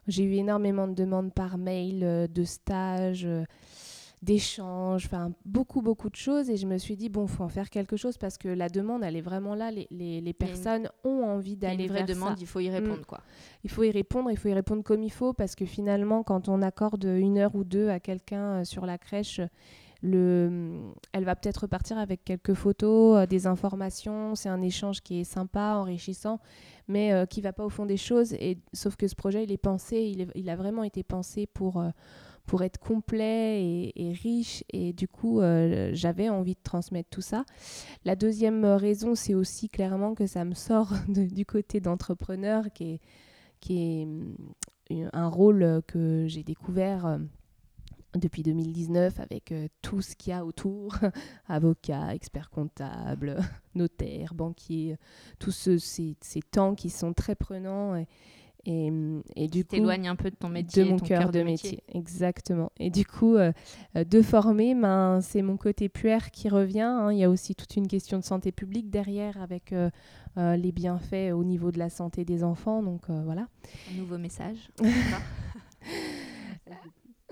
J'ai 0.07 0.23
eu 0.23 0.33
énormément 0.33 0.87
de 0.87 0.93
demandes 0.93 1.33
par 1.33 1.57
mail, 1.57 2.03
euh, 2.03 2.27
de 2.27 2.43
stages. 2.43 3.25
Euh, 3.25 3.45
d'échanges, 4.21 5.05
enfin 5.05 5.31
beaucoup, 5.45 5.81
beaucoup 5.81 6.09
de 6.09 6.15
choses. 6.15 6.49
Et 6.49 6.57
je 6.57 6.67
me 6.67 6.77
suis 6.77 6.95
dit, 6.95 7.09
bon, 7.09 7.27
faut 7.27 7.43
en 7.43 7.49
faire 7.49 7.69
quelque 7.69 7.97
chose 7.97 8.17
parce 8.17 8.37
que 8.37 8.47
la 8.47 8.69
demande, 8.69 9.03
elle 9.03 9.15
est 9.15 9.21
vraiment 9.21 9.55
là. 9.55 9.71
Les, 9.71 9.87
les, 9.89 10.33
personnes 10.33 10.89
ont 11.03 11.23
envie 11.23 11.55
d'aller 11.55 11.87
vers 11.87 12.05
demande, 12.05 12.39
il 12.39 12.47
faut 12.47 12.59
y 12.59 12.69
répondre, 12.69 13.01
mm. 13.01 13.05
quoi. 13.05 13.21
Il 13.63 13.69
faut 13.69 13.83
y 13.83 13.91
répondre, 13.91 14.29
il 14.31 14.37
faut 14.37 14.49
y 14.49 14.53
répondre 14.53 14.83
comme 14.83 15.03
il 15.03 15.11
faut 15.11 15.33
parce 15.33 15.55
que 15.55 15.65
finalement, 15.65 16.23
quand 16.23 16.49
on 16.49 16.61
accorde 16.61 17.03
une 17.03 17.37
heure 17.37 17.55
ou 17.55 17.63
deux 17.63 17.89
à 17.89 17.99
quelqu'un 17.99 18.61
euh, 18.61 18.63
sur 18.63 18.85
la 18.85 18.97
crèche, 18.97 19.41
le, 20.03 20.91
elle 21.13 21.25
va 21.25 21.35
peut-être 21.35 21.63
repartir 21.63 21.97
avec 21.99 22.23
quelques 22.23 22.55
photos, 22.55 23.17
euh, 23.17 23.25
des 23.25 23.45
informations. 23.47 24.35
C'est 24.35 24.49
un 24.49 24.61
échange 24.61 25.01
qui 25.01 25.21
est 25.21 25.23
sympa, 25.23 25.75
enrichissant, 25.75 26.39
mais 26.87 27.11
euh, 27.13 27.25
qui 27.25 27.41
va 27.41 27.53
pas 27.53 27.65
au 27.65 27.69
fond 27.69 27.85
des 27.85 27.97
choses. 27.97 28.33
Et 28.33 28.59
sauf 28.73 28.95
que 28.95 29.07
ce 29.07 29.15
projet, 29.15 29.43
il 29.43 29.51
est 29.51 29.57
pensé, 29.57 29.97
il, 29.97 30.27
il 30.35 30.49
a 30.49 30.55
vraiment 30.55 30.83
été 30.83 31.03
pensé 31.03 31.47
pour 31.47 31.83
pour 32.45 32.63
être 32.63 32.79
complet 32.79 33.91
et, 33.95 34.11
riche. 34.11 34.63
Et 34.71 34.93
du 34.93 35.07
coup, 35.07 35.41
euh, 35.41 35.91
j'avais 35.93 36.29
envie 36.29 36.55
de 36.55 36.59
transmettre 36.63 37.09
tout 37.09 37.21
ça. 37.21 37.45
La 38.05 38.15
deuxième 38.15 38.65
raison, 38.65 39.15
c'est 39.15 39.33
aussi 39.33 39.69
clairement 39.69 40.15
que 40.15 40.27
ça 40.27 40.45
me 40.45 40.53
sort 40.53 40.93
du 41.07 41.45
côté 41.45 41.79
d'entrepreneur, 41.79 42.65
qui 42.73 42.99
est, 43.69 44.05
mm, 44.05 44.35
un 45.13 45.27
rôle 45.27 45.81
que 45.87 46.25
j'ai 46.27 46.43
découvert 46.43 47.05
euh, 47.05 47.17
depuis 48.15 48.43
2019 48.43 49.19
avec 49.19 49.51
euh, 49.51 49.67
tout 49.81 50.01
ce 50.01 50.15
qu'il 50.15 50.31
y 50.31 50.33
a 50.33 50.45
autour, 50.45 50.95
avocat, 51.47 52.13
expert 52.13 52.49
comptable, 52.49 53.37
notaire, 53.75 54.33
banquier, 54.33 54.97
tous 55.39 55.51
ces, 55.51 55.79
ces, 55.79 56.41
temps 56.41 56.75
qui 56.75 56.89
sont 56.89 57.13
très 57.13 57.35
prenants. 57.35 58.03
Et, 58.65 58.91
et 59.35 59.47
du 59.47 59.63
coup, 59.65 59.75
t'éloignes 59.75 60.07
un 60.07 60.15
peu 60.15 60.29
de 60.29 60.35
ton 60.35 60.49
métier, 60.49 60.83
de 60.83 60.89
mon 60.89 60.99
cœur 60.99 61.31
de, 61.31 61.41
métier. 61.41 61.83
Exactement. 61.93 62.71
Et 62.79 62.89
du 62.89 63.05
coup, 63.05 63.35
euh, 63.35 63.51
euh, 63.95 64.03
de 64.03 64.21
former, 64.21 64.75
ben, 64.75 65.19
c'est 65.21 65.41
mon 65.41 65.57
côté 65.57 65.89
puère 65.89 66.31
qui 66.31 66.49
revient. 66.49 66.81
Hein. 66.81 67.11
Il 67.11 67.17
y 67.17 67.23
a 67.23 67.29
aussi 67.29 67.55
toute 67.55 67.75
une 67.75 67.87
question 67.87 68.19
de 68.19 68.23
santé 68.23 68.51
publique 68.51 68.89
derrière, 68.89 69.41
avec 69.41 69.73
euh, 69.73 69.89
les 70.35 70.71
bienfaits 70.71 71.33
au 71.33 71.43
niveau 71.43 71.71
de 71.71 71.79
la 71.79 71.89
santé 71.89 72.23
des 72.23 72.43
enfants. 72.43 72.83
Donc 72.83 73.09
voilà. 73.09 73.47
Un 73.91 73.97
nouveau 73.97 74.17
message. 74.17 74.69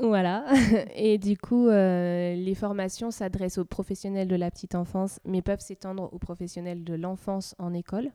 Voilà. 0.02 0.46
Et 0.96 1.18
du 1.18 1.38
coup, 1.38 1.68
les 1.68 2.56
formations 2.56 3.12
s'adressent 3.12 3.58
aux 3.58 3.66
professionnels 3.66 4.30
de 4.30 4.36
la 4.38 4.50
petite 4.50 4.74
enfance, 4.74 5.20
mais 5.26 5.42
peuvent 5.42 5.60
s'étendre 5.60 6.08
aux 6.14 6.20
professionnels 6.20 6.86
de 6.86 6.94
l'enfance 6.94 7.54
en 7.60 7.74
école. 7.74 8.10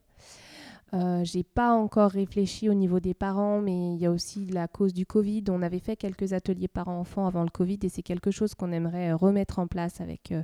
Euh, 0.95 1.25
j'ai 1.25 1.43
pas 1.43 1.73
encore 1.73 2.11
réfléchi 2.11 2.69
au 2.69 2.75
niveau 2.75 3.01
des 3.01 3.15
parents, 3.15 3.61
mais 3.61 3.95
il 3.95 4.01
y 4.01 4.07
a 4.07 4.11
aussi 4.11 4.47
la 4.47 4.69
cause 4.69 4.93
du 4.93 5.07
Covid. 5.07 5.45
On 5.49 5.61
avait 5.63 5.81
fait 5.81 5.97
quelques 5.97 6.33
ateliers 6.33 6.69
parents-enfants 6.69 7.27
avant 7.27 7.43
le 7.43 7.51
Covid 7.51 7.79
et 7.83 7.89
c'est 7.89 8.03
quelque 8.03 8.31
chose 8.31 8.55
qu'on 8.55 8.71
aimerait 8.71 9.11
euh, 9.11 9.17
remettre 9.17 9.59
en 9.59 9.67
place 9.67 10.01
avec 10.01 10.31
euh, 10.31 10.43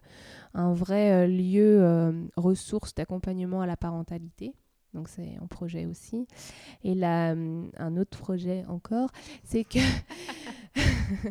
un 0.55 0.73
vrai 0.73 1.29
lieu 1.29 2.31
ressource 2.37 2.95
d'accompagnement 2.95 3.61
à 3.61 3.67
la 3.67 3.77
parentalité. 3.77 4.55
Donc 4.93 5.09
c'est 5.09 5.37
un 5.41 5.47
projet 5.47 5.87
aussi. 5.87 6.27
Et 6.83 6.95
là, 6.95 7.31
un 7.31 7.97
autre 7.97 8.19
projet 8.19 8.65
encore, 8.69 9.11
c'est 9.45 9.63
que 9.63 9.79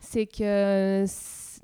c'est 0.00 0.26
que 0.26 1.04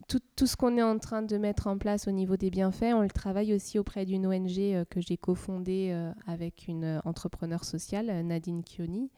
tout, 0.06 0.46
ce 0.46 0.56
qu'on 0.56 0.76
est 0.76 0.82
en 0.82 0.98
train 0.98 1.22
de 1.22 1.36
mettre 1.36 1.66
en 1.66 1.76
place 1.76 2.06
au 2.08 2.12
niveau 2.12 2.36
des 2.36 2.50
bienfaits, 2.50 2.94
on 2.94 3.02
le 3.02 3.08
travaille 3.08 3.52
aussi 3.52 3.78
auprès 3.78 4.04
d'une 4.06 4.26
ONG 4.26 4.58
euh, 4.58 4.84
que 4.84 5.00
j'ai 5.00 5.16
cofondée 5.16 5.90
euh, 5.90 6.12
avec 6.26 6.68
une 6.68 6.84
euh, 6.84 7.00
entrepreneur 7.04 7.64
sociale, 7.64 8.06
Nadine 8.24 8.62
Kioni, 8.62 9.10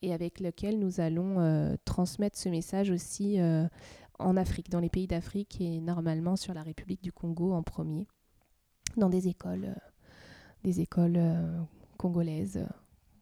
et 0.00 0.14
avec 0.14 0.40
laquelle 0.40 0.78
nous 0.78 0.98
allons 0.98 1.76
transmettre 1.84 2.38
ce 2.38 2.48
message 2.48 2.88
aussi 2.88 3.38
en 4.18 4.34
Afrique, 4.34 4.70
dans 4.70 4.80
les 4.80 4.88
pays 4.88 5.06
d'Afrique 5.06 5.60
et 5.60 5.82
normalement 5.82 6.36
sur 6.36 6.54
la 6.54 6.62
République 6.62 7.02
du 7.02 7.12
Congo 7.12 7.52
en 7.52 7.62
premier, 7.62 8.06
dans 8.96 9.10
des 9.10 9.28
écoles, 9.28 9.74
des 10.64 10.80
écoles 10.80 11.20
congolaises. 11.98 12.66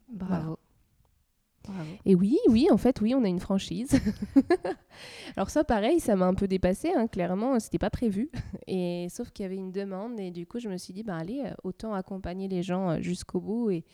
Bravo. 0.09 0.57
Et 2.05 2.15
oui, 2.15 2.39
oui, 2.49 2.69
en 2.71 2.77
fait, 2.77 3.01
oui, 3.01 3.15
on 3.15 3.25
a 3.25 3.29
une 3.29 3.41
franchise. 3.41 3.99
Alors 5.37 5.51
ça, 5.51 5.65
pareil, 5.65 6.01
ça 6.01 6.17
m'a 6.17 6.27
un 6.27 6.35
peu 6.35 6.47
dépassé, 6.47 6.93
hein, 6.95 7.07
clairement, 7.07 7.59
c'était 7.59 7.79
pas 7.79 7.91
prévu. 7.91 8.31
Et 8.67 9.07
sauf 9.11 9.31
qu'il 9.31 9.45
y 9.45 9.47
avait 9.47 9.57
une 9.57 9.73
demande 9.73 10.19
et 10.19 10.31
du 10.31 10.47
coup, 10.47 10.59
je 10.59 10.69
me 10.69 10.77
suis 10.77 10.93
dit, 10.93 11.03
bah 11.03 11.17
allez, 11.17 11.43
euh, 11.45 11.51
autant 11.65 11.95
accompagner 11.95 12.49
les 12.49 12.63
gens 12.63 12.91
euh, 12.91 13.01
jusqu'au 13.01 13.41
bout. 13.41 13.71
Et, 13.71 13.85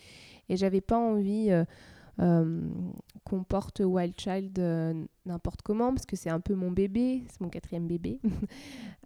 j'avais 0.48 0.80
pas 0.80 0.98
envie 0.98 1.52
euh, 1.52 1.64
qu'on 3.24 3.44
porte 3.44 3.80
Wild 3.80 4.14
Child 4.18 4.58
euh, 4.58 5.04
n'importe 5.24 5.62
comment, 5.62 5.92
parce 5.92 6.06
que 6.06 6.16
c'est 6.16 6.30
un 6.30 6.40
peu 6.40 6.54
mon 6.54 6.70
bébé, 6.70 7.24
c'est 7.30 7.40
mon 7.40 7.48
quatrième 7.48 7.86
bébé. 7.86 8.20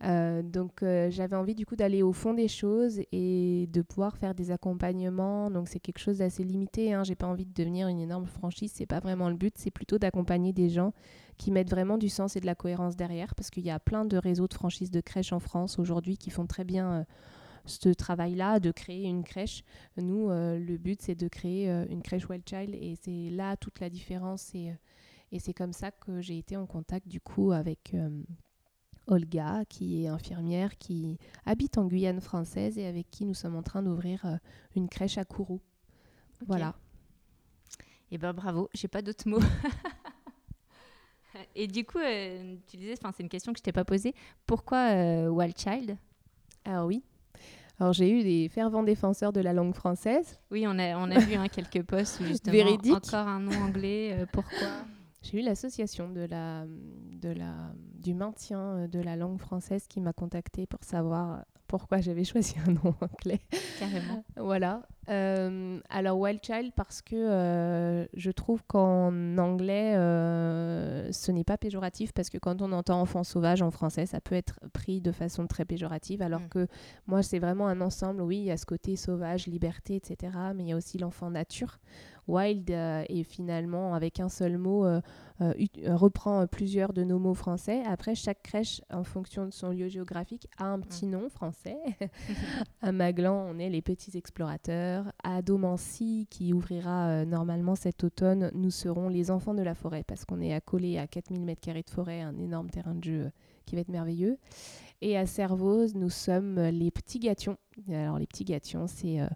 Euh, 0.03 0.43
donc 0.43 0.85
j'avais 1.09 1.37
envie 1.37 1.55
du 1.55 1.65
coup 1.65 1.77
d'aller 1.77 2.03
au 2.03 2.13
fond 2.13 2.35
des 2.35 2.49
choses 2.49 3.01
et 3.11 3.69
de 3.73 3.81
pouvoir 3.81 4.19
faire 4.19 4.35
des 4.35 4.51
accompagnements. 4.51 5.51
Donc 5.51 5.69
c'est 5.69 5.79
quelque 5.79 6.01
chose 6.01 6.19
d'assez 6.19 6.45
limité. 6.45 6.93
Hein. 6.93 7.05
J'ai 7.05 7.15
pas 7.15 7.27
envie 7.27 7.47
de 7.47 7.55
devenir 7.55 7.89
une 7.89 8.01
énorme 8.01 8.27
franchise, 8.27 8.73
c'est 8.75 8.85
pas 8.87 9.01
vraiment 9.01 9.31
le 9.31 9.37
but. 9.37 9.55
C'est 9.57 9.71
plutôt 9.71 9.99
d'accompagner 9.99 10.53
des 10.53 10.69
gens 10.69 10.93
qui 11.39 11.51
mettent 11.51 11.71
vraiment 11.71 11.97
du 11.97 12.11
sens 12.11 12.37
et 12.37 12.41
de 12.41 12.47
la 12.47 12.55
cohérence 12.55 12.97
derrière, 12.97 13.35
parce 13.35 13.49
qu'il 13.51 13.65
y 13.65 13.71
a 13.71 13.79
plein 13.79 14.05
de 14.05 14.19
réseaux 14.19 14.49
de 14.49 14.53
franchises 14.53 14.91
de 14.91 15.01
crèches 15.01 15.33
en 15.33 15.41
France 15.41 15.79
aujourd'hui 15.79 16.19
qui 16.19 16.29
font 16.29 16.47
très 16.47 16.65
bien 16.65 17.07
ce 17.67 17.89
travail-là 17.89 18.61
de 18.61 18.71
créer 18.71 19.05
une 19.05 19.25
crèche. 19.25 19.63
Nous, 19.97 20.29
le 20.29 20.77
but, 20.77 21.01
c'est 21.03 21.15
de 21.15 21.29
créer 21.29 21.69
une 21.89 22.03
crèche 22.03 22.29
Wild 22.29 22.45
Child 22.49 22.75
et 22.75 22.97
c'est 23.01 23.31
là 23.31 23.57
toute 23.57 23.81
la 23.81 23.91
différence. 23.91 24.55
Et, 24.55 24.73
et 25.33 25.39
c'est 25.39 25.55
comme 25.55 25.73
ça 25.73 25.91
que 25.91 26.21
j'ai 26.21 26.39
été 26.39 26.57
en 26.57 26.67
contact 26.67 27.09
du 27.09 27.21
coup 27.21 27.53
avec 27.53 27.95
Olga, 29.07 29.65
qui 29.69 30.05
est 30.05 30.09
infirmière, 30.09 30.77
qui 30.79 31.19
habite 31.47 31.79
en 31.79 31.87
Guyane 31.87 32.21
française 32.21 32.79
et 32.79 32.87
avec 32.87 33.11
qui 33.11 33.25
nous 33.25 33.35
sommes 33.35 33.57
en 33.57 33.63
train 33.63 33.83
d'ouvrir 33.83 34.39
une 34.77 34.89
crèche 34.89 35.19
à 35.19 35.25
Kourou. 35.25 35.61
Voilà. 36.47 36.75
Eh 38.11 38.19
ben 38.19 38.33
bravo, 38.33 38.69
j'ai 38.75 38.89
pas 38.89 39.03
d'autres 39.03 39.29
mots. 39.29 39.41
Et 41.57 41.67
du 41.67 41.85
coup, 41.85 41.99
euh, 41.99 42.57
tu 42.69 42.77
disais, 42.77 42.95
c'est 42.97 43.23
une 43.23 43.29
question 43.29 43.53
que 43.53 43.59
je 43.59 43.63
t'ai 43.63 43.73
pas 43.73 43.85
posée. 43.85 44.15
Pourquoi 44.47 44.93
euh, 44.93 45.29
Wild 45.29 45.59
Child 45.59 45.97
Alors 46.65 46.87
oui. 46.87 47.03
Alors 47.81 47.93
j'ai 47.93 48.11
eu 48.11 48.23
des 48.23 48.49
fervents 48.49 48.83
défenseurs 48.85 49.33
de 49.33 49.41
la 49.41 49.53
langue 49.53 49.75
française. 49.75 50.39
Oui, 50.51 50.65
on 50.67 50.79
a, 50.79 50.97
on 50.97 51.11
a 51.11 51.19
vu 51.19 51.35
hein, 51.35 51.49
quelques 51.49 51.83
posts 51.83 52.21
où 52.21 52.25
justement 52.25 52.53
Véridique. 52.53 52.95
encore 52.95 53.27
un 53.27 53.41
nom 53.41 53.57
anglais. 53.63 54.17
Euh, 54.17 54.27
pourquoi? 54.33 54.69
J'ai 55.23 55.41
eu 55.41 55.43
l'association 55.43 56.11
de 56.11 56.21
la, 56.21 56.67
de 56.67 57.31
la, 57.31 57.73
du 57.95 58.15
maintien 58.15 58.87
de 58.89 59.01
la 59.01 59.17
langue 59.17 59.41
française 59.41 59.87
qui 59.89 60.01
m'a 60.01 60.13
contactée 60.13 60.67
pour 60.67 60.85
savoir 60.85 61.45
pourquoi 61.67 62.01
j'avais 62.01 62.25
choisi 62.25 62.55
un 62.67 62.73
nom 62.73 62.95
anglais. 63.01 63.41
Carrément. 63.79 64.25
voilà. 64.37 64.83
Euh, 65.11 65.81
alors 65.91 66.19
Wild 66.19 66.41
Child 66.43 66.73
parce 66.75 67.03
que 67.03 67.15
euh, 67.15 68.07
je 68.15 68.31
trouve 68.31 68.63
qu'en 68.67 69.37
anglais 69.37 69.95
euh, 69.97 71.13
ce 71.13 71.31
n'est 71.31 71.45
pas 71.45 71.59
péjoratif 71.59 72.13
parce 72.13 72.31
que 72.31 72.39
quand 72.39 72.63
on 72.63 72.73
entend 72.73 73.03
enfant 73.03 73.23
sauvage 73.23 73.61
en 73.61 73.71
français 73.71 74.07
ça 74.07 74.23
peut 74.23 74.35
être 74.35 74.59
pris 74.73 75.03
de 75.03 75.13
façon 75.13 75.47
très 75.47 75.67
péjorative 75.67 76.23
alors 76.23 76.41
mm. 76.41 76.49
que 76.49 76.69
moi 77.07 77.23
c'est 77.23 77.39
vraiment 77.39 77.69
un 77.69 77.83
ensemble 77.83 78.23
oui 78.23 78.39
il 78.39 78.45
y 78.45 78.51
a 78.51 78.57
ce 78.57 78.65
côté 78.65 78.97
sauvage 78.97 79.47
liberté 79.47 79.97
etc 79.97 80.33
mais 80.55 80.63
il 80.63 80.69
y 80.71 80.73
a 80.73 80.77
aussi 80.77 80.97
l'enfant 80.97 81.31
nature 81.31 81.81
Wild 82.29 82.71
et 82.71 83.25
finalement 83.25 83.95
avec 83.95 84.21
un 84.21 84.29
seul 84.29 84.59
mot 84.59 84.87
reprend 85.87 86.47
plusieurs 86.47 86.93
de 86.93 87.05
nos 87.05 87.19
mots 87.19 87.35
français 87.35 87.83
après 87.87 88.15
chaque 88.15 88.43
crèche 88.43 88.81
en 88.91 89.05
fonction 89.05 89.45
de 89.47 89.51
son 89.51 89.71
lieu 89.71 89.89
géographique 89.89 90.47
a 90.59 90.67
un 90.67 90.81
petit 90.81 91.07
mm. 91.07 91.11
nom 91.11 91.29
français 91.29 91.77
à 92.83 92.93
Maglan 92.93 93.47
on 93.49 93.59
est 93.59 93.69
les 93.69 93.83
petits 93.83 94.17
explorateurs 94.17 95.13
à 95.23 95.43
Domancy, 95.43 96.27
qui 96.31 96.53
ouvrira 96.53 97.09
euh, 97.09 97.25
normalement 97.25 97.75
cet 97.75 98.05
automne, 98.05 98.51
nous 98.55 98.71
serons 98.71 99.09
les 99.09 99.31
enfants 99.31 99.55
de 99.55 99.63
la 99.63 99.75
forêt, 99.75 100.05
parce 100.05 100.25
qu'on 100.25 100.41
est 100.41 100.53
accolé 100.53 100.99
à 100.99 101.07
4000 101.07 101.45
m2 101.45 101.85
de 101.85 101.91
forêt, 101.91 102.21
un 102.21 102.39
énorme 102.39 102.71
terrain 102.71 102.95
de 102.95 103.05
jeu 103.05 103.21
euh, 103.25 103.31
qui 103.67 103.75
va 103.75 103.83
être 103.83 103.89
merveilleux. 103.89 104.39
Et 105.01 105.17
à 105.19 105.27
Servoz, 105.27 105.95
nous 105.95 106.11
sommes 106.11 106.59
les 106.59 106.91
petits 106.91 107.19
gâtions. 107.19 107.59
Alors 107.91 108.19
les 108.19 108.27
petits 108.27 108.45
gâtions, 108.45 108.87
c'est 108.87 109.21
euh, 109.21 109.27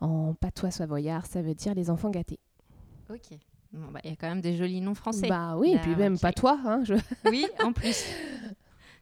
en 0.00 0.34
patois 0.34 0.70
savoyard, 0.70 1.26
ça 1.26 1.42
veut 1.42 1.54
dire 1.54 1.74
les 1.74 1.90
enfants 1.90 2.10
gâtés. 2.10 2.40
Ok. 3.10 3.38
Bah, 3.72 4.00
il 4.04 4.10
y 4.10 4.12
a 4.12 4.16
quand 4.16 4.28
même 4.28 4.40
des 4.40 4.56
jolis 4.56 4.80
noms 4.80 4.94
français. 4.94 5.28
Bah 5.28 5.56
oui, 5.56 5.74
et 5.74 5.78
puis 5.78 5.94
même 5.94 6.18
patois. 6.18 6.58
Hein, 6.64 6.82
Oui, 7.30 7.46
en 7.62 7.72
plus. 7.72 8.04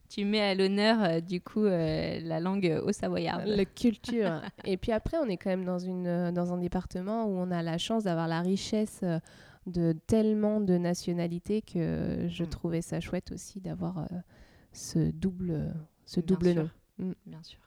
tu 0.09 0.25
mets 0.25 0.41
à 0.41 0.55
l'honneur 0.55 1.03
euh, 1.03 1.21
du 1.21 1.41
coup 1.41 1.65
euh, 1.65 2.21
la 2.21 2.41
langue 2.41 2.81
au 2.85 2.93
savoyard. 2.93 3.45
La 3.47 3.65
culture. 3.65 4.43
et 4.65 4.77
puis 4.77 4.93
après, 4.93 5.17
on 5.19 5.29
est 5.29 5.37
quand 5.37 5.51
même 5.51 5.65
dans, 5.65 5.79
une, 5.79 6.07
euh, 6.07 6.33
dans 6.33 6.53
un 6.53 6.59
département 6.59 7.27
où 7.27 7.39
on 7.39 7.51
a 7.51 7.63
la 7.63 7.79
chance 7.79 8.05
d'avoir 8.05 8.27
la 8.27 8.41
richesse 8.41 9.05
de 9.67 9.95
tellement 10.07 10.61
de 10.61 10.77
nationalités 10.77 11.63
que 11.63 12.27
je 12.29 12.45
mm. 12.45 12.49
trouvais 12.49 12.83
ça 12.83 13.01
chouette 13.01 13.33
aussi 13.33 13.61
d'avoir 13.61 14.09
ce 14.73 15.11
double, 15.11 15.73
ce 16.05 16.21
double 16.21 16.53
nom. 16.53 16.71
Mm. 16.99 17.13
Bien 17.27 17.43
sûr. 17.43 17.61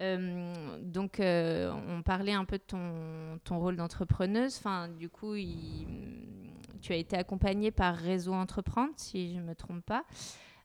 Donc, 0.00 1.20
on 1.20 2.02
parlait 2.04 2.32
un 2.32 2.44
peu 2.44 2.58
de 2.58 3.38
ton, 3.44 3.58
rôle 3.58 3.76
d'entrepreneuse. 3.76 4.56
Enfin, 4.58 4.88
du 4.88 5.08
coup, 5.08 5.34
tu 6.80 6.92
as 6.92 6.96
été 6.96 7.16
accompagnée 7.16 7.70
par 7.70 7.96
Réseau 7.96 8.32
Entreprendre, 8.32 8.92
si 8.96 9.34
je 9.34 9.38
ne 9.38 9.44
me 9.44 9.54
trompe 9.54 9.84
pas. 9.84 10.04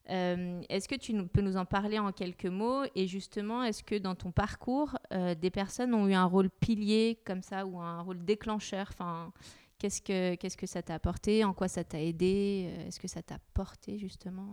Euh, 0.09 0.61
est-ce 0.69 0.87
que 0.87 0.95
tu 0.95 1.13
peux 1.27 1.41
nous 1.41 1.57
en 1.57 1.65
parler 1.65 1.99
en 1.99 2.11
quelques 2.11 2.45
mots? 2.45 2.83
Et 2.95 3.07
justement, 3.07 3.63
est-ce 3.63 3.83
que 3.83 3.95
dans 3.95 4.15
ton 4.15 4.31
parcours, 4.31 4.97
euh, 5.13 5.35
des 5.35 5.51
personnes 5.51 5.93
ont 5.93 6.07
eu 6.07 6.13
un 6.13 6.25
rôle 6.25 6.49
pilier 6.49 7.19
comme 7.25 7.43
ça 7.43 7.65
ou 7.65 7.79
un 7.79 8.01
rôle 8.01 8.23
déclencheur? 8.25 8.87
Enfin, 8.89 9.31
qu'est-ce, 9.77 10.01
que, 10.01 10.35
qu'est-ce 10.35 10.57
que 10.57 10.65
ça 10.65 10.81
t'a 10.81 10.95
apporté? 10.95 11.43
En 11.43 11.53
quoi 11.53 11.67
ça 11.67 11.83
t'a 11.83 12.01
aidé? 12.01 12.69
Euh, 12.71 12.87
Est-ce 12.87 12.99
que 12.99 13.07
ça 13.07 13.21
t'a 13.21 13.37
porté 13.53 13.99
justement? 13.99 14.47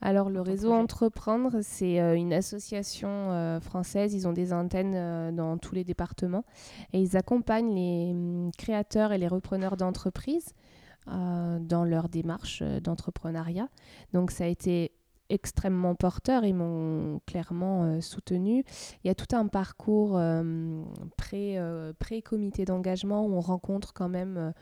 Alors 0.00 0.30
le 0.30 0.40
réseau 0.40 0.72
Entreprendre, 0.72 1.58
c'est 1.62 1.96
une 2.16 2.32
association 2.32 3.60
française, 3.60 4.14
ils 4.14 4.28
ont 4.28 4.32
des 4.32 4.52
antennes 4.52 5.34
dans 5.34 5.58
tous 5.58 5.74
les 5.74 5.84
départements 5.84 6.44
et 6.92 7.00
ils 7.00 7.16
accompagnent 7.16 7.74
les 7.74 8.12
hum, 8.12 8.50
créateurs 8.56 9.12
et 9.12 9.18
les 9.18 9.28
repreneurs 9.28 9.76
d'entreprises 9.76 10.54
euh, 11.10 11.58
dans 11.58 11.84
leur 11.84 12.10
démarche 12.10 12.60
euh, 12.60 12.80
d'entrepreneuriat. 12.80 13.68
Donc 14.12 14.30
ça 14.30 14.44
a 14.44 14.46
été 14.46 14.92
extrêmement 15.30 15.94
porteur, 15.94 16.44
ils 16.44 16.54
m'ont 16.54 17.20
clairement 17.26 17.84
euh, 17.84 18.00
soutenu. 18.02 18.62
Il 19.02 19.08
y 19.08 19.10
a 19.10 19.14
tout 19.14 19.34
un 19.34 19.46
parcours 19.46 20.20
pré-comité 21.16 22.66
d'engagement 22.66 23.24
où 23.24 23.32
on 23.32 23.40
rencontre 23.40 23.94
quand 23.94 24.10
même 24.10 24.52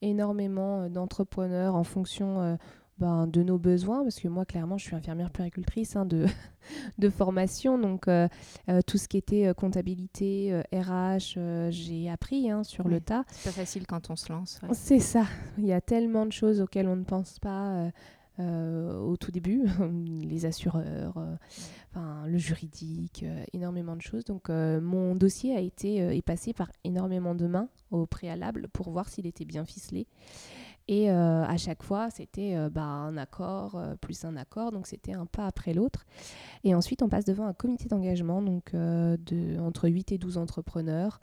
énormément 0.00 0.88
d'entrepreneurs 0.88 1.74
en 1.74 1.84
fonction 1.84 2.56
ben, 2.98 3.26
de 3.26 3.42
nos 3.42 3.58
besoins, 3.58 4.02
parce 4.02 4.18
que 4.18 4.28
moi, 4.28 4.46
clairement, 4.46 4.78
je 4.78 4.84
suis 4.84 4.96
infirmière 4.96 5.30
puéricultrice 5.30 5.96
hein, 5.96 6.06
de, 6.06 6.24
de 6.98 7.10
formation, 7.10 7.78
donc 7.78 8.08
euh, 8.08 8.26
euh, 8.70 8.80
tout 8.86 8.96
ce 8.96 9.06
qui 9.06 9.18
était 9.18 9.46
euh, 9.46 9.54
comptabilité, 9.54 10.62
RH, 10.72 11.38
j'ai 11.70 12.08
appris 12.08 12.50
hein, 12.50 12.64
sur 12.64 12.88
le 12.88 13.00
tas. 13.00 13.24
C'est 13.28 13.50
pas 13.50 13.56
facile 13.56 13.86
quand 13.86 14.08
on 14.08 14.16
se 14.16 14.32
lance. 14.32 14.60
C'est 14.72 15.00
ça, 15.00 15.24
il 15.58 15.66
y 15.66 15.74
a 15.74 15.82
tellement 15.82 16.24
de 16.24 16.32
choses 16.32 16.62
auxquelles 16.62 16.88
on 16.88 16.96
ne 16.96 17.04
pense 17.04 17.38
pas. 17.38 17.90
au 18.38 19.16
tout 19.18 19.30
début, 19.30 19.66
les 20.22 20.46
assureurs, 20.46 21.18
le 21.94 22.38
juridique, 22.38 23.26
énormément 23.52 23.96
de 23.96 24.02
choses. 24.02 24.24
Donc 24.24 24.48
mon 24.48 25.14
dossier 25.14 25.54
a 25.54 25.60
été 25.60 25.96
est 25.96 26.22
passé 26.22 26.54
par 26.54 26.70
énormément 26.84 27.34
de 27.34 27.46
mains 27.46 27.68
au 27.90 28.06
préalable 28.06 28.68
pour 28.72 28.90
voir 28.90 29.08
s'il 29.08 29.26
était 29.26 29.44
bien 29.44 29.64
ficelé. 29.66 30.06
Et 30.88 31.10
euh, 31.10 31.44
à 31.44 31.56
chaque 31.56 31.82
fois, 31.82 32.10
c'était 32.10 32.54
euh, 32.54 32.70
bah, 32.70 32.84
un 32.84 33.16
accord 33.16 33.74
euh, 33.74 33.96
plus 33.96 34.24
un 34.24 34.36
accord, 34.36 34.70
donc 34.70 34.86
c'était 34.86 35.12
un 35.12 35.26
pas 35.26 35.46
après 35.46 35.74
l'autre. 35.74 36.06
Et 36.62 36.74
ensuite, 36.74 37.02
on 37.02 37.08
passe 37.08 37.24
devant 37.24 37.46
un 37.46 37.52
comité 37.52 37.88
d'engagement, 37.88 38.40
donc 38.42 38.74
entre 38.74 39.88
8 39.88 40.12
et 40.12 40.18
12 40.18 40.38
entrepreneurs. 40.38 41.20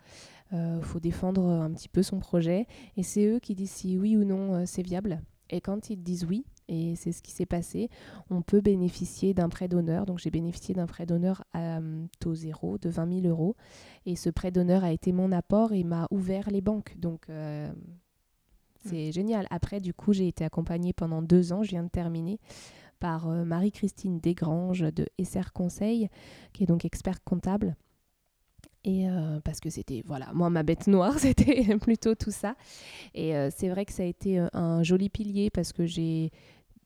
Il 0.52 0.82
faut 0.82 1.00
défendre 1.00 1.42
un 1.48 1.72
petit 1.72 1.88
peu 1.88 2.02
son 2.02 2.20
projet. 2.20 2.66
Et 2.96 3.02
c'est 3.02 3.26
eux 3.26 3.40
qui 3.40 3.54
disent 3.54 3.72
si 3.72 3.98
oui 3.98 4.16
ou 4.16 4.24
non 4.24 4.66
c'est 4.66 4.82
viable. 4.82 5.20
Et 5.50 5.60
quand 5.60 5.90
ils 5.90 6.00
disent 6.02 6.24
oui, 6.24 6.44
et 6.68 6.94
c'est 6.96 7.12
ce 7.12 7.22
qui 7.22 7.32
s'est 7.32 7.46
passé, 7.46 7.90
on 8.30 8.40
peut 8.40 8.60
bénéficier 8.60 9.34
d'un 9.34 9.48
prêt 9.48 9.66
d'honneur. 9.66 10.06
Donc 10.06 10.20
j'ai 10.20 10.30
bénéficié 10.30 10.74
d'un 10.74 10.86
prêt 10.86 11.06
d'honneur 11.06 11.44
à 11.54 11.80
taux 12.20 12.34
zéro 12.34 12.78
de 12.78 12.88
20 12.88 13.22
000 13.22 13.26
euros. 13.26 13.56
Et 14.06 14.14
ce 14.14 14.30
prêt 14.30 14.52
d'honneur 14.52 14.84
a 14.84 14.92
été 14.92 15.12
mon 15.12 15.32
apport 15.32 15.72
et 15.72 15.82
m'a 15.82 16.06
ouvert 16.12 16.50
les 16.50 16.60
banques. 16.60 16.94
Donc 16.98 17.26
c'est 18.84 19.12
génial. 19.12 19.46
Après, 19.50 19.80
du 19.80 19.94
coup, 19.94 20.12
j'ai 20.12 20.28
été 20.28 20.44
accompagnée 20.44 20.92
pendant 20.92 21.22
deux 21.22 21.52
ans, 21.52 21.62
je 21.62 21.70
viens 21.70 21.82
de 21.82 21.88
terminer, 21.88 22.38
par 23.00 23.28
euh, 23.28 23.44
Marie-Christine 23.44 24.20
Desgranges 24.20 24.80
de 24.80 25.06
SR 25.22 25.52
Conseil, 25.52 26.08
qui 26.52 26.64
est 26.64 26.66
donc 26.66 26.84
experte 26.84 27.22
comptable. 27.24 27.76
Et 28.84 29.08
euh, 29.08 29.40
parce 29.40 29.60
que 29.60 29.70
c'était, 29.70 30.02
voilà, 30.04 30.30
moi, 30.34 30.50
ma 30.50 30.62
bête 30.62 30.86
noire, 30.86 31.18
c'était 31.18 31.76
plutôt 31.78 32.14
tout 32.14 32.30
ça. 32.30 32.54
Et 33.14 33.34
euh, 33.36 33.50
c'est 33.54 33.68
vrai 33.68 33.84
que 33.84 33.92
ça 33.92 34.02
a 34.02 34.06
été 34.06 34.38
un 34.52 34.82
joli 34.82 35.08
pilier 35.08 35.50
parce 35.50 35.72
que 35.72 35.86
j'ai 35.86 36.30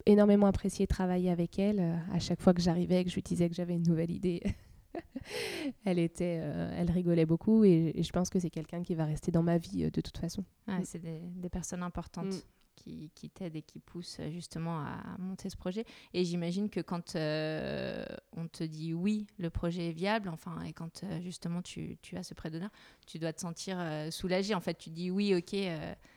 énormément 0.06 0.46
apprécié 0.46 0.86
travailler 0.86 1.30
avec 1.30 1.58
elle. 1.58 2.00
À 2.12 2.18
chaque 2.20 2.40
fois 2.40 2.54
que 2.54 2.62
j'arrivais, 2.62 3.04
que 3.04 3.10
je 3.10 3.16
lui 3.16 3.22
disais 3.22 3.48
que 3.48 3.54
j'avais 3.54 3.74
une 3.74 3.86
nouvelle 3.86 4.10
idée, 4.10 4.42
elle 5.84 5.98
était, 5.98 6.40
euh, 6.42 6.70
elle 6.76 6.90
rigolait 6.90 7.26
beaucoup 7.26 7.64
et, 7.64 7.94
je 7.98 8.12
pense 8.12 8.30
que 8.30 8.38
c'est 8.38 8.50
quelqu'un 8.50 8.82
qui 8.82 8.94
va 8.94 9.04
rester 9.04 9.30
dans 9.30 9.42
ma 9.42 9.58
vie 9.58 9.84
euh, 9.84 9.90
de 9.90 10.00
toute 10.00 10.18
façon. 10.18 10.44
Mm. 10.66 10.80
C'est 10.84 10.98
des, 10.98 11.48
personnes 11.50 11.82
importantes. 11.82 12.26
Mm. 12.26 12.40
Qui, 12.84 13.10
qui 13.16 13.28
t'aident 13.28 13.56
et 13.56 13.62
qui 13.62 13.80
poussent 13.80 14.18
euh, 14.20 14.30
justement 14.30 14.78
à 14.78 15.16
monter 15.18 15.50
ce 15.50 15.56
projet. 15.56 15.84
Et 16.14 16.24
j'imagine 16.24 16.70
que 16.70 16.78
quand 16.78 17.16
on 17.16 18.46
te 18.46 18.62
dit 18.62 18.94
oui, 18.94 19.26
le 19.36 19.50
projet 19.50 19.88
est 19.88 19.92
viable, 19.92 20.28
enfin, 20.28 20.62
et 20.62 20.72
quand 20.72 21.04
justement 21.20 21.60
tu, 21.60 21.98
tu, 22.02 22.16
as 22.16 22.22
ce 22.22 22.34
prêt 22.34 22.50
d'honneur, 22.50 22.70
tu 23.04 23.18
dois 23.18 23.32
te 23.32 23.40
sentir 23.40 23.84
soulagé. 24.12 24.54
En 24.54 24.60
fait, 24.60 24.78
tu 24.78 24.90
dis 24.90 25.10
oui, 25.10 25.34
ok, 25.34 25.58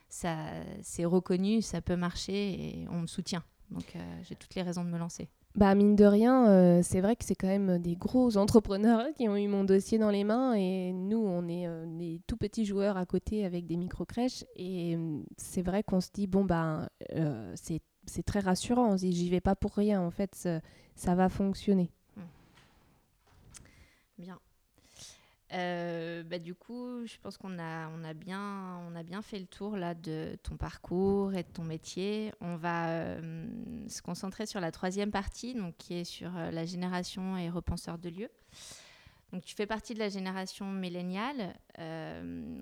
ça 0.08 0.38
c'est 0.84 1.04
reconnu, 1.04 1.64
ça 1.64 1.82
peut 1.82 1.96
marcher 1.96 2.82
et 2.84 2.88
on 2.90 3.02
me 3.02 3.08
soutient. 3.08 3.44
Donc 3.72 3.98
j'ai 4.22 4.36
toutes 4.36 4.54
les 4.54 4.62
raisons 4.62 4.84
de 4.84 4.90
me 4.90 5.00
lancer. 5.00 5.30
Bah, 5.56 5.76
mine 5.76 5.98
de 5.98 6.06
rien, 6.06 6.48
euh, 6.48 6.80
c'est 6.82 7.02
vrai 7.02 7.18
que 7.18 7.26
c'est 7.26 7.36
quand 7.36 7.48
même 7.48 7.78
des 7.78 7.96
gros 7.96 8.38
entrepreneurs 8.38 9.06
qui 9.18 9.28
ont 9.28 9.36
eu 9.36 9.48
mon 9.48 9.66
dossier 9.66 9.98
dans 9.98 10.10
les 10.10 10.24
mains 10.24 10.54
et 10.54 10.94
nous, 10.94 11.18
on 11.18 11.48
est 11.50 11.68
euh, 11.68 11.86
des 11.86 12.22
tout 12.26 12.38
petits 12.38 12.66
joueurs 12.66 12.96
à 12.96 13.06
côté 13.06 13.46
avec 13.46 13.68
des 13.68 13.76
micro-crèches 13.76 14.46
et 14.56 14.96
euh, 14.96 15.22
c'est 15.38 15.62
vrai 15.62 15.84
qu'on 15.84 16.00
se 16.00 16.10
dit, 16.14 16.28
bon, 16.28 16.46
bah, 16.46 16.88
c'est 17.56 18.24
très 18.26 18.40
rassurant, 18.40 18.94
on 18.94 18.98
se 18.98 19.04
dit, 19.04 19.12
j'y 19.12 19.30
vais 19.30 19.42
pas 19.42 19.56
pour 19.56 19.74
rien, 19.74 20.02
en 20.02 20.12
fait, 20.12 20.36
ça, 20.96 21.16
va 21.16 21.28
fonctionner. 21.28 21.92
Bien. 24.18 24.40
Euh, 25.54 26.24
bah, 26.24 26.40
du 26.40 26.56
coup, 26.56 27.06
je 27.06 27.18
pense 27.22 27.38
qu'on 27.38 27.60
a, 27.60 28.14
bien, 28.14 29.22
fait 29.22 29.40
le 29.40 29.46
tour 29.46 29.76
là, 29.76 29.94
de 29.94 30.38
ton 30.44 30.56
parcours 30.56 31.34
et 31.34 31.44
de 31.44 31.50
ton 31.50 31.64
métier. 31.64 32.32
On 32.40 32.56
va 32.56 32.90
euh, 32.90 33.48
se 33.88 34.02
concentrer 34.02 34.46
sur 34.46 34.62
la 34.62 34.72
troisième 34.72 35.12
partie, 35.12 35.54
donc, 35.54 35.76
qui 35.78 35.96
est 35.96 36.04
sur 36.06 36.36
euh, 36.38 36.52
la 36.52 36.66
génération 36.66 37.38
et 37.38 37.50
repenseur 37.50 37.98
de 37.98 38.10
lieux. 38.10 38.32
Donc, 39.34 39.44
tu 39.44 39.56
fais 39.56 39.66
partie 39.66 39.94
de 39.94 40.00
la 40.00 40.10
génération 40.10 40.70
milléniale, 40.70 41.56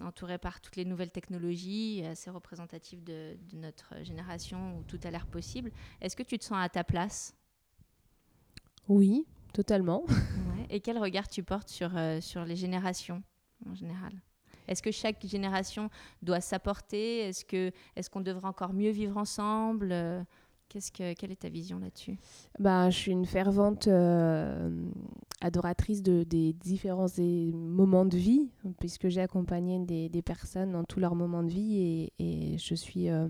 entourée 0.03 0.37
par 0.37 0.61
toutes 0.61 0.75
les 0.75 0.85
nouvelles 0.85 1.09
technologies, 1.09 2.03
assez 2.05 2.29
représentative 2.29 3.03
de 3.03 3.35
notre 3.53 4.03
génération 4.03 4.77
où 4.77 4.83
tout 4.83 4.99
a 5.03 5.09
l'air 5.09 5.25
possible. 5.25 5.71
Est-ce 5.99 6.15
que 6.15 6.21
tu 6.21 6.37
te 6.37 6.45
sens 6.45 6.59
à 6.63 6.69
ta 6.69 6.83
place? 6.83 7.35
Oui, 8.87 9.25
totalement. 9.53 10.05
Et 10.69 10.79
quel 10.81 10.97
regard 10.97 11.27
tu 11.27 11.43
portes 11.43 11.69
sur, 11.69 11.95
euh, 11.95 12.21
sur 12.21 12.45
les 12.45 12.55
générations 12.55 13.23
en 13.69 13.73
général? 13.73 14.11
Est-ce 14.67 14.83
que 14.83 14.91
chaque 14.91 15.25
génération 15.25 15.89
doit 16.21 16.41
s'apporter? 16.41 17.21
Est-ce 17.21 18.09
qu'on 18.09 18.21
devrait 18.21 18.47
encore 18.47 18.73
mieux 18.73 18.91
vivre 18.91 19.17
ensemble? 19.17 19.93
Qu'est-ce 20.69 20.91
que, 20.91 21.13
quelle 21.13 21.31
est 21.31 21.41
ta 21.41 21.49
vision 21.49 21.79
là-dessus? 21.79 22.19
Bah, 22.59 22.91
Je 22.91 22.97
suis 22.97 23.11
une 23.11 23.25
fervente 23.25 23.87
euh, 23.87 24.69
adoratrice 25.41 26.03
de, 26.03 26.21
des 26.23 26.53
différents 26.53 27.07
moments 27.17 28.05
de 28.05 28.15
vie, 28.15 28.51
puisque 28.79 29.07
j'ai 29.07 29.21
accompagné 29.21 29.79
des, 29.79 30.09
des, 30.09 30.21
personnes 30.21 30.73
dans 30.73 30.83
tous 30.83 30.99
leurs 30.99 31.15
moments 31.15 31.41
de 31.41 31.49
vie 31.49 32.11
et, 32.19 32.53
et 32.53 32.57
je 32.59 32.75
suis 32.75 33.09
euh, 33.09 33.27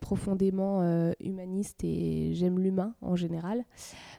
profondément 0.00 0.82
euh, 0.82 1.12
humaniste 1.20 1.82
et 1.84 2.30
j'aime 2.34 2.58
l'humain 2.58 2.94
en 3.00 3.16
général. 3.16 3.64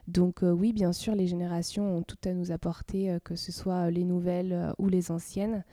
Donc 0.06 0.42
euh, 0.42 0.50
oui, 0.50 0.72
bien 0.72 0.92
sûr, 0.92 1.14
les 1.14 1.26
générations 1.26 1.96
ont 1.98 2.02
tout 2.02 2.18
à 2.24 2.32
nous 2.32 2.50
apporter, 2.50 3.10
euh, 3.10 3.18
que 3.22 3.36
ce 3.36 3.52
soit 3.52 3.90
les 3.90 4.04
nouvelles 4.04 4.72
ou 4.78 4.88
les 4.88 5.10
anciennes. 5.10 5.64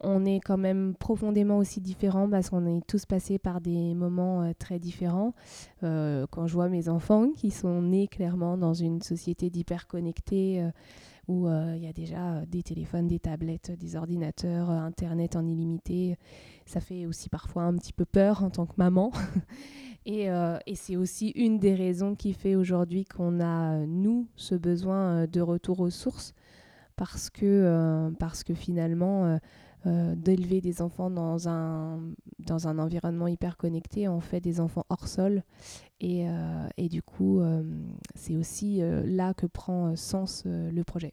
On 0.00 0.24
est 0.24 0.40
quand 0.40 0.58
même 0.58 0.94
profondément 0.98 1.56
aussi 1.56 1.80
différents 1.80 2.28
parce 2.28 2.50
qu'on 2.50 2.66
est 2.66 2.86
tous 2.86 3.06
passés 3.06 3.38
par 3.38 3.60
des 3.60 3.94
moments 3.94 4.52
très 4.58 4.78
différents. 4.78 5.32
quand 5.80 6.46
je 6.46 6.52
vois 6.52 6.68
mes 6.68 6.88
enfants 6.88 7.30
qui 7.30 7.50
sont 7.50 7.80
nés 7.80 8.08
clairement 8.08 8.58
dans 8.58 8.74
une 8.74 9.00
société 9.00 9.48
d'hyper 9.48 9.86
connectés, 9.86 10.68
où 11.28 11.48
il 11.48 11.82
y 11.82 11.86
a 11.86 11.92
déjà 11.92 12.44
des 12.46 12.62
téléphones, 12.62 13.06
des 13.06 13.18
tablettes, 13.18 13.72
des 13.78 13.96
ordinateurs, 13.96 14.70
Internet 14.70 15.36
en 15.36 15.46
illimité. 15.46 16.16
Ça 16.66 16.80
fait 16.80 17.06
aussi 17.06 17.28
parfois 17.28 17.62
un 17.64 17.74
petit 17.76 17.92
peu 17.92 18.04
peur 18.04 18.42
en 18.42 18.50
tant 18.50 18.66
que 18.66 18.74
maman. 18.76 19.12
et, 20.06 20.26
et 20.66 20.74
c'est 20.74 20.96
aussi 20.96 21.30
une 21.30 21.58
des 21.58 21.74
raisons 21.74 22.14
qui 22.14 22.32
fait 22.32 22.54
aujourd'hui 22.54 23.04
qu'on 23.04 23.40
a, 23.40 23.78
nous, 23.86 24.28
ce 24.36 24.54
besoin 24.54 25.26
de 25.26 25.40
retour 25.40 25.80
aux 25.80 25.90
sources. 25.90 26.34
Parce 26.96 27.28
que, 27.30 28.12
parce 28.18 28.44
que 28.44 28.54
finalement, 28.54 29.38
d'élever 29.84 30.60
des 30.60 30.80
enfants 30.80 31.10
dans 31.10 31.48
un, 31.48 32.00
dans 32.38 32.68
un 32.68 32.78
environnement 32.78 33.28
hyper 33.28 33.56
connecté, 33.56 34.08
on 34.08 34.20
fait 34.20 34.40
des 34.40 34.60
enfants 34.60 34.86
hors 34.88 35.08
sol. 35.08 35.42
Et, 36.00 36.26
et 36.76 36.88
du 36.88 37.02
coup, 37.02 37.42
c'est 38.14 38.36
aussi 38.36 38.80
là 38.82 39.34
que 39.34 39.46
prend 39.46 39.94
sens 39.96 40.44
le 40.46 40.82
projet. 40.82 41.12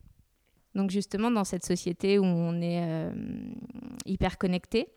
Donc 0.73 0.89
justement, 0.89 1.31
dans 1.31 1.43
cette 1.43 1.65
société 1.65 2.17
où 2.17 2.23
on 2.23 2.61
est 2.61 3.11
hyper 4.05 4.37
connecté, 4.37 4.87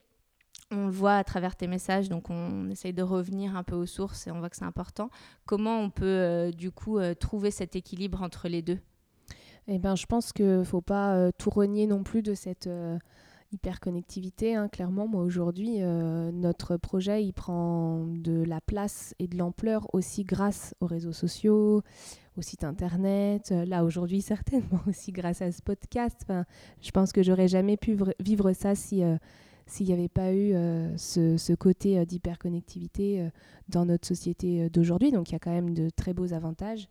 on 0.70 0.87
le 0.87 0.92
voit 0.92 1.16
à 1.16 1.24
travers 1.24 1.56
tes 1.56 1.66
messages, 1.66 2.08
donc 2.08 2.30
on 2.30 2.70
essaye 2.70 2.92
de 2.92 3.02
revenir 3.02 3.56
un 3.56 3.64
peu 3.64 3.74
aux 3.74 3.87
sources 3.87 4.26
et 4.26 4.30
on 4.30 4.38
voit 4.38 4.50
que 4.50 4.56
c'est 4.56 4.64
important. 4.64 5.10
Comment 5.46 5.80
on 5.80 5.90
peut 5.90 6.52
du 6.56 6.70
coup 6.70 6.98
trouver 7.18 7.50
cet 7.50 7.76
équilibre 7.76 8.22
entre 8.22 8.48
les 8.48 8.62
deux? 8.62 8.78
Eh 9.66 9.78
ben, 9.78 9.96
je 9.96 10.06
pense 10.06 10.32
qu'il 10.32 10.46
ne 10.46 10.64
faut 10.64 10.80
pas 10.80 11.32
tout 11.32 11.50
renier 11.50 11.87
non 11.87 12.02
plus 12.02 12.22
de 12.22 12.34
cette 12.34 12.68
hyperconnectivité. 13.54 14.54
Hein. 14.54 14.68
Clairement, 14.68 15.06
moi 15.06 15.22
aujourd'hui, 15.22 15.76
euh, 15.80 16.30
notre 16.32 16.76
projet, 16.76 17.24
il 17.24 17.32
prend 17.32 18.04
de 18.06 18.42
la 18.42 18.60
place 18.60 19.14
et 19.18 19.26
de 19.26 19.38
l'ampleur 19.38 19.88
aussi 19.94 20.24
grâce 20.24 20.74
aux 20.80 20.86
réseaux 20.86 21.12
sociaux, 21.12 21.82
au 22.36 22.42
site 22.42 22.64
internet. 22.64 23.50
Euh, 23.52 23.64
là 23.64 23.84
aujourd'hui, 23.84 24.20
certainement 24.22 24.80
aussi 24.88 25.12
grâce 25.12 25.40
à 25.40 25.52
ce 25.52 25.62
podcast. 25.62 26.18
Enfin, 26.22 26.44
je 26.82 26.90
pense 26.90 27.12
que 27.12 27.22
j'aurais 27.22 27.48
jamais 27.48 27.76
pu 27.76 27.96
vivre 28.20 28.52
ça 28.52 28.74
si 28.74 29.02
euh, 29.02 29.16
s'il 29.66 29.86
n'y 29.86 29.94
avait 29.94 30.08
pas 30.08 30.34
eu 30.34 30.52
ce, 30.98 31.54
côté 31.54 32.04
d'hyperconnectivité 32.04 33.30
dans 33.70 33.86
notre 33.86 34.06
société 34.06 34.68
d'aujourd'hui. 34.68 35.10
Donc 35.10 35.30
il 35.30 35.32
y 35.32 35.36
a 35.36 35.38
quand 35.38 35.52
même 35.52 35.72
de 35.72 35.88
très 35.88 36.12
beaux 36.12 36.34
avantages. 36.34 36.86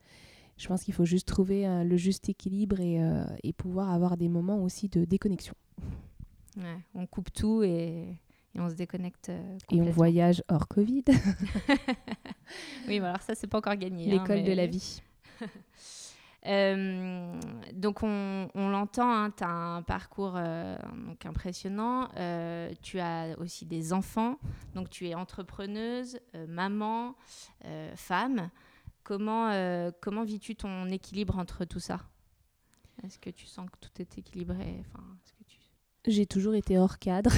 Je 0.57 0.67
pense 0.67 0.81
qu'il 0.81 0.95
faut 0.95 1.05
juste 1.05 1.27
trouver 1.27 1.67
le 1.83 1.97
juste 1.97 2.29
équilibre 2.29 2.79
et 2.79 3.53
pouvoir 3.53 3.91
avoir 3.91 4.17
des 4.17 4.27
moments 4.27 4.63
aussi 4.63 4.89
de 4.89 5.05
déconnexion 5.05 5.53
on 6.93 7.07
coupe 7.07 7.31
tout 7.33 7.63
et, 7.63 8.17
on 8.55 8.69
se 8.69 8.75
déconnecte. 8.75 9.29
Euh, 9.29 9.57
et 9.71 9.81
on 9.81 9.89
voyage 9.89 10.43
hors 10.47 10.67
Covid. 10.67 11.03
oui, 12.87 12.99
mais 12.99 13.07
alors 13.07 13.21
ça, 13.21 13.35
c'est 13.35 13.47
pas 13.47 13.57
encore 13.57 13.75
gagné. 13.75 14.05
Hein, 14.05 14.19
L'école 14.19 14.43
de 14.43 14.53
la 14.53 14.67
vie. 14.67 15.01
Euh, 16.45 17.39
donc 17.73 18.03
on, 18.03 18.49
l'entend, 18.53 19.09
hein, 19.09 19.31
tu 19.31 19.45
as 19.45 19.49
un 19.49 19.81
parcours 19.81 20.33
euh, 20.35 20.77
donc 21.07 21.25
impressionnant. 21.25 22.09
tu 22.81 22.99
as 22.99 23.35
aussi 23.39 23.65
des 23.65 23.93
enfants, 23.93 24.37
donc 24.75 24.89
tu 24.89 25.07
es 25.07 25.15
entrepreneuse, 25.15 26.19
maman, 26.47 27.15
femme. 27.95 28.49
Comment, 29.03 29.91
comment 30.01 30.23
vis-tu 30.23 30.55
ton 30.55 30.89
équilibre 30.89 31.37
entre 31.37 31.65
tout 31.65 31.79
ça? 31.79 31.99
Est-ce 33.01 33.17
que 33.17 33.29
tu 33.29 33.45
sens 33.47 33.69
que 33.69 33.77
tout 33.79 34.01
est 34.01 34.17
équilibré? 34.17 34.81
Enfin, 34.81 35.03
j'ai 36.05 36.25
toujours 36.25 36.55
été 36.55 36.77
hors 36.77 36.99
cadre. 36.99 37.31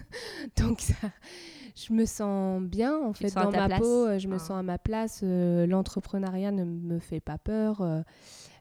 Donc 0.56 0.92
je 1.74 1.92
me 1.92 2.04
sens 2.04 2.62
bien 2.62 2.96
en 2.96 3.12
fait 3.12 3.34
dans 3.34 3.50
ma 3.50 3.68
peau, 3.78 4.06
euh, 4.06 4.18
je 4.18 4.28
me 4.28 4.36
ah. 4.36 4.38
sens 4.38 4.58
à 4.58 4.62
ma 4.62 4.78
place. 4.78 5.20
Euh, 5.22 5.66
l'entrepreneuriat 5.66 6.52
ne 6.52 6.64
me 6.64 6.98
fait 6.98 7.20
pas 7.20 7.38
peur. 7.38 7.82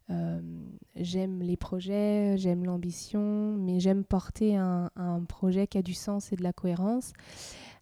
Euh, 0.09 0.41
j'aime 0.95 1.41
les 1.41 1.57
projets, 1.57 2.37
j'aime 2.37 2.65
l'ambition, 2.65 3.55
mais 3.57 3.79
j'aime 3.79 4.03
porter 4.03 4.57
un, 4.57 4.89
projet 5.27 5.67
qui 5.67 5.77
a 5.77 5.81
du 5.81 5.93
sens 5.93 6.31
et 6.33 6.35
de 6.35 6.43
la 6.43 6.53
cohérence. 6.53 7.13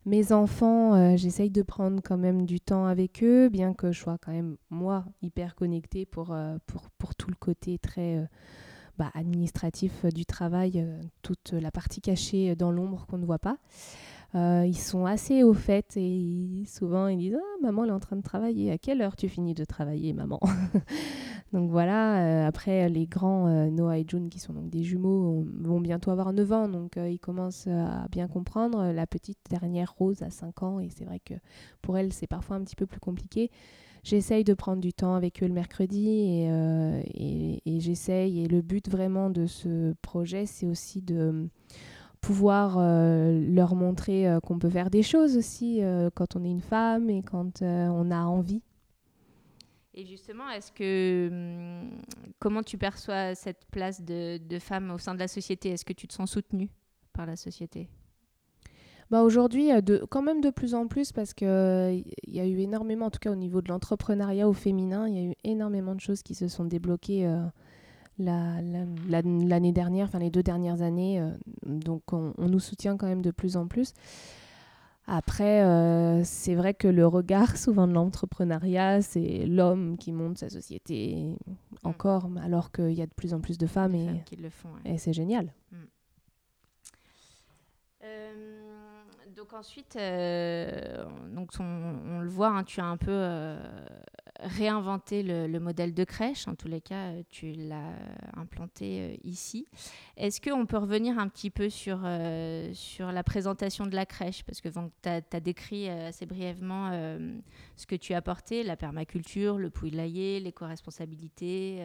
Mes 0.06 0.32
enfants, 0.32 1.16
j'essaye 1.16 1.52
de 1.52 1.62
prendre 1.62 2.02
quand 2.04 2.18
même 2.18 2.46
du 2.46 2.60
temps 2.60 2.86
avec 2.86 3.24
eux, 3.24 3.50
bien 3.50 3.74
que 3.74 3.92
je 3.92 4.00
sois 4.00 4.18
quand 4.18 4.32
même 4.32 4.58
moi 4.70 5.06
hyper 5.22 5.56
connectée 5.56 6.06
pour, 6.06 6.36
pour, 6.68 6.90
pour 6.98 7.16
tout 7.16 7.30
le 7.30 7.36
côté 7.36 7.78
très 7.80 8.28
bah, 9.02 9.10
administratif 9.16 10.06
euh, 10.06 10.12
du 10.12 10.28
travail, 10.28 10.74
euh, 10.76 11.02
toute 11.24 11.54
la 11.54 11.72
partie 11.72 12.02
cachée 12.02 12.56
dans 12.56 12.72
l'ombre 12.72 13.08
qu'on 13.08 13.18
ne 13.18 13.26
voit 13.26 13.40
pas. 13.40 13.58
Euh, 14.36 14.64
ils 14.68 14.78
sont 14.78 15.08
assez 15.08 15.42
au 15.42 15.56
fait 15.56 15.98
et 15.98 16.64
souvent 16.68 17.08
ils 17.08 17.18
disent 17.18 17.36
ah, 17.36 17.58
Maman, 17.64 17.86
elle 17.86 17.90
est 17.90 17.94
en 17.94 18.00
train 18.00 18.16
de 18.16 18.22
travailler. 18.22 18.72
À 18.72 18.78
quelle 18.78 19.02
heure 19.02 19.16
tu 19.16 19.28
finis 19.28 19.56
de 19.56 19.66
travailler, 19.66 20.14
maman 20.14 20.40
Donc 21.52 21.72
voilà, 21.72 22.46
après 22.46 22.90
les 22.90 23.08
grands 23.08 23.50
Noah 23.72 23.98
et 23.98 24.06
June, 24.08 24.30
qui 24.30 24.38
sont 24.40 24.54
donc 24.54 24.70
des 24.70 24.84
jumeaux, 24.84 25.44
vont 25.62 25.82
bientôt 25.82 26.12
avoir 26.12 26.32
9 26.32 26.52
ans, 26.54 26.70
donc 26.70 26.96
ils 26.96 27.20
commencent 27.20 27.68
à 27.68 28.08
bien 28.10 28.30
comprendre. 28.30 28.94
La 28.94 29.06
petite 29.06 29.40
dernière 29.50 29.94
Rose 29.98 30.22
a 30.22 30.30
5 30.30 30.64
ans 30.64 30.80
et 30.80 30.90
c'est 30.96 31.04
vrai 31.04 31.20
que 31.20 31.34
pour 31.82 31.98
elle, 31.98 32.14
c'est 32.14 32.28
parfois 32.28 32.56
un 32.56 32.62
petit 32.62 32.78
peu 32.78 32.86
plus 32.86 33.02
compliqué 33.02 33.52
j'essaye 34.04 34.44
de 34.44 34.54
prendre 34.54 34.82
du 34.82 34.94
temps 34.94 35.16
avec 35.16 35.42
eux 35.44 35.48
le 35.48 35.54
mercredi 35.54 36.10
et, 36.10 36.52
euh, 36.52 37.02
et, 37.14 37.80
j'essaye. 37.80 38.44
Et 38.44 38.48
le 38.48 38.62
but 38.62 38.90
vraiment 38.90 39.30
de 39.30 39.46
ce 39.46 39.94
projet, 40.02 40.46
c'est 40.46 40.68
aussi 40.68 41.02
de 41.02 41.50
pouvoir 42.20 42.78
euh, 42.78 43.40
leur 43.50 43.76
montrer 43.76 44.28
euh, 44.28 44.40
qu'on 44.40 44.60
peut 44.60 44.70
faire 44.70 44.90
des 44.90 45.04
choses 45.04 45.38
aussi 45.38 45.82
quand 46.16 46.36
on 46.36 46.44
est 46.44 46.52
une 46.52 46.62
femme 46.62 47.10
et 47.10 47.24
quand 47.24 47.62
on 47.62 48.12
a 48.12 48.24
envie. 48.24 48.62
Et 49.94 50.06
justement, 50.06 50.46
hum, 50.80 51.90
comment 52.40 52.64
tu 52.64 52.78
perçois 52.78 53.36
cette 53.36 53.66
place 53.72 54.02
de, 54.02 54.38
de 54.38 54.60
femme 54.60 54.90
au 54.92 54.98
sein 54.98 55.14
de 55.14 55.20
la 55.20 55.28
société? 55.28 55.70
Est-ce 55.70 55.84
que 55.84 55.94
tu 55.94 56.08
te 56.08 56.14
sens 56.14 56.32
soutenue 56.32 56.70
par 57.12 57.26
la 57.26 57.36
société? 57.36 57.90
Bah 59.12 59.24
Aujourd'hui, 59.24 59.70
quand 60.10 60.22
même 60.22 60.40
de 60.40 60.50
plus 60.50 60.74
en 60.74 60.88
plus 60.88 61.12
parce 61.12 61.34
qu'il 61.34 61.48
il 61.48 62.34
y 62.34 62.40
a 62.40 62.48
eu 62.48 62.60
énormément, 62.60 63.08
en 63.08 63.12
tout 63.12 63.20
cas 63.20 63.32
au 63.32 63.36
niveau 63.36 63.62
de 63.62 63.68
l'entrepreneuriat 63.68 64.48
au 64.48 64.54
féminin, 64.54 65.06
il 65.10 65.16
y 65.16 65.20
a 65.20 65.30
eu 65.30 65.36
énormément 65.44 65.94
de 65.96 66.00
choses 66.00 66.24
qui 66.24 66.34
se 66.34 66.48
sont 66.48 66.64
débloquées 66.64 67.28
euh, 67.28 67.46
l'année 68.18 69.74
dernière, 69.74 70.08
enfin 70.08 70.20
les 70.20 70.32
deux 70.32 70.44
dernières 70.44 70.82
années. 70.82 71.20
Euh, 71.20 71.30
donc 71.66 72.14
on, 72.14 72.34
nous 72.38 72.62
soutient 72.62 72.96
quand 72.96 73.08
même 73.08 73.22
de 73.22 73.32
plus 73.32 73.58
en 73.58 73.68
plus. 73.68 73.94
Après, 75.08 75.62
euh, 75.62 76.24
c'est 76.24 76.56
vrai 76.56 76.74
que 76.74 76.88
le 76.88 77.06
regard 77.06 77.58
souvent 77.58 77.90
de 77.90 77.94
l'entrepreneuriat, 77.94 79.02
c'est 79.02 79.46
l'homme 79.46 79.98
qui 79.98 80.14
monte 80.14 80.38
sa 80.38 80.50
société 80.50 81.36
mm. 81.46 81.54
encore, 81.84 82.30
alors 82.42 82.72
qu'il 82.72 82.94
y 82.94 83.02
a 83.02 83.08
de 83.08 83.14
plus 83.14 83.34
en 83.34 83.42
plus 83.42 83.58
de 83.58 83.68
femmes, 83.68 83.94
et, 83.94 84.24
qui 84.26 84.38
le 84.38 84.50
font, 84.50 84.70
et 84.86 84.98
c'est 84.98 85.12
génial. 85.12 85.52
Mm 85.74 85.78
donc 89.42 89.54
ensuite, 89.54 89.96
euh, 89.96 91.04
donc 91.34 91.50
on, 91.60 92.20
le 92.20 92.30
voit, 92.30 92.50
hein, 92.50 92.64
tu 92.64 92.80
as 92.80 92.86
un 92.86 92.98
peu 92.98 93.10
euh, 93.10 93.60
réinventé 94.40 95.24
le, 95.24 95.60
modèle 95.60 95.96
de 95.96 96.04
crèche. 96.04 96.48
En 96.48 96.54
tous 96.54 96.68
les 96.68 96.80
cas, 96.80 97.14
tu 97.32 97.54
l'as 97.54 97.96
implanté 98.38 99.20
ici. 99.24 99.66
Est-ce 100.16 100.42
qu'on 100.42 100.68
peut 100.68 100.78
revenir 100.78 101.18
un 101.18 101.28
petit 101.28 101.50
peu 101.50 101.72
sur, 101.72 102.08
sur 102.74 103.12
la 103.12 103.24
présentation 103.24 103.88
de 103.88 103.96
la 103.96 104.06
crèche? 104.06 104.44
Parce 104.44 104.62
que 104.62 104.70
tu 104.70 105.10
as, 105.10 105.40
décrit 105.40 105.90
assez 105.90 106.28
brièvement 106.28 106.92
ce 107.76 107.88
que 107.88 107.96
tu 107.96 108.14
as 108.14 108.18
apporté, 108.18 108.62
la 108.62 108.78
permaculture, 108.78 109.58
le 109.58 109.72
poulailler, 109.72 110.40
l'éco-responsabilité 110.40 111.84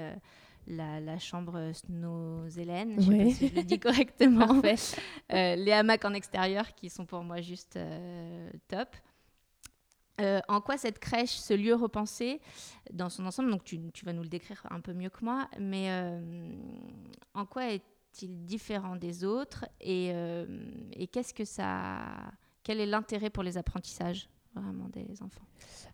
la, 0.66 1.18
chambre 1.18 1.72
Snow 1.72 2.46
Hélène, 2.56 2.96
je 2.98 3.10
sais 3.10 3.24
pas 3.24 3.30
si 3.30 3.48
je 3.48 3.54
le 3.54 3.62
dis 3.62 3.78
correctement. 3.78 4.62
euh, 5.32 5.56
les 5.56 5.72
hamacs 5.72 6.04
en 6.04 6.14
extérieur 6.14 6.74
qui 6.74 6.90
sont 6.90 7.06
pour 7.06 7.22
moi 7.22 7.40
juste 7.40 7.76
euh, 7.76 8.50
top. 8.68 8.88
Euh, 10.20 10.40
en 10.48 10.60
quoi 10.60 10.78
cette 10.78 10.98
crèche, 10.98 11.36
ce 11.36 11.52
lieu 11.52 11.74
repensé 11.74 12.40
dans 12.90 13.10
son 13.10 13.26
ensemble, 13.26 13.50
donc 13.50 13.64
tu, 13.64 13.78
vas 14.04 14.12
nous 14.12 14.22
le 14.22 14.28
décrire 14.28 14.66
un 14.70 14.80
peu 14.80 14.94
mieux 14.94 15.10
que 15.10 15.22
moi, 15.22 15.48
mais 15.60 15.90
en 17.34 17.44
quoi 17.44 17.70
est-il 17.70 18.44
différent 18.46 18.96
des 18.96 19.24
autres 19.24 19.66
et, 19.78 20.12
et 20.92 21.06
qu'est-ce 21.08 21.34
que 21.34 21.44
ça, 21.44 21.98
quel 22.62 22.80
est 22.80 22.86
l'intérêt 22.86 23.28
pour 23.28 23.42
les 23.42 23.58
apprentissages? 23.58 24.30
Vraiment 24.60 24.88
des 24.88 25.22
enfants 25.22 25.46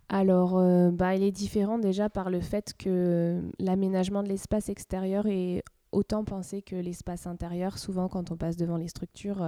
alors, 0.09 0.59
euh, 0.59 0.91
bah, 0.91 1.15
il 1.15 1.23
est 1.23 1.33
différent 1.33 1.79
déjà 1.79 2.11
par 2.11 2.29
le 2.29 2.41
fait 2.41 2.75
que 2.77 3.43
l'aménagement 3.59 4.23
de 4.23 4.29
l'espace 4.29 4.69
extérieur 4.69 5.27
est 5.27 5.63
autant 5.91 6.23
pensé 6.23 6.61
que 6.61 6.77
l'espace 6.77 7.27
intérieur. 7.27 7.79
Souvent, 7.79 8.09
quand 8.09 8.31
on 8.31 8.37
passe 8.37 8.59
devant 8.59 8.77
les 8.77 8.89
structures, 8.89 9.43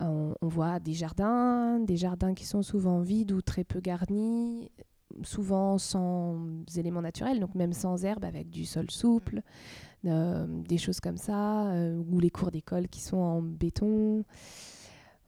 euh, 0.00 0.32
on, 0.40 0.48
voit 0.48 0.80
des 0.80 0.94
jardins, 0.94 1.78
des 1.80 1.98
jardins 1.98 2.32
qui 2.32 2.46
sont 2.46 2.62
souvent 2.62 3.00
vides 3.00 3.32
ou 3.32 3.42
très 3.42 3.62
peu 3.62 3.80
garnis, 3.80 4.70
souvent 5.22 5.76
sans 5.76 6.38
éléments 6.76 7.02
naturels, 7.02 7.38
donc 7.38 7.54
même 7.54 7.74
sans 7.74 8.04
herbe, 8.04 8.24
avec 8.24 8.48
du 8.48 8.64
sol 8.64 8.90
souple, 8.90 9.42
euh, 10.06 10.46
des 10.48 10.78
choses 10.78 11.00
comme 11.00 11.18
ça, 11.18 11.70
ou 12.10 12.20
les 12.20 12.30
cours 12.30 12.50
d'école 12.50 12.88
qui 12.88 13.00
sont 13.00 13.18
en 13.18 13.42
béton. 13.42 14.24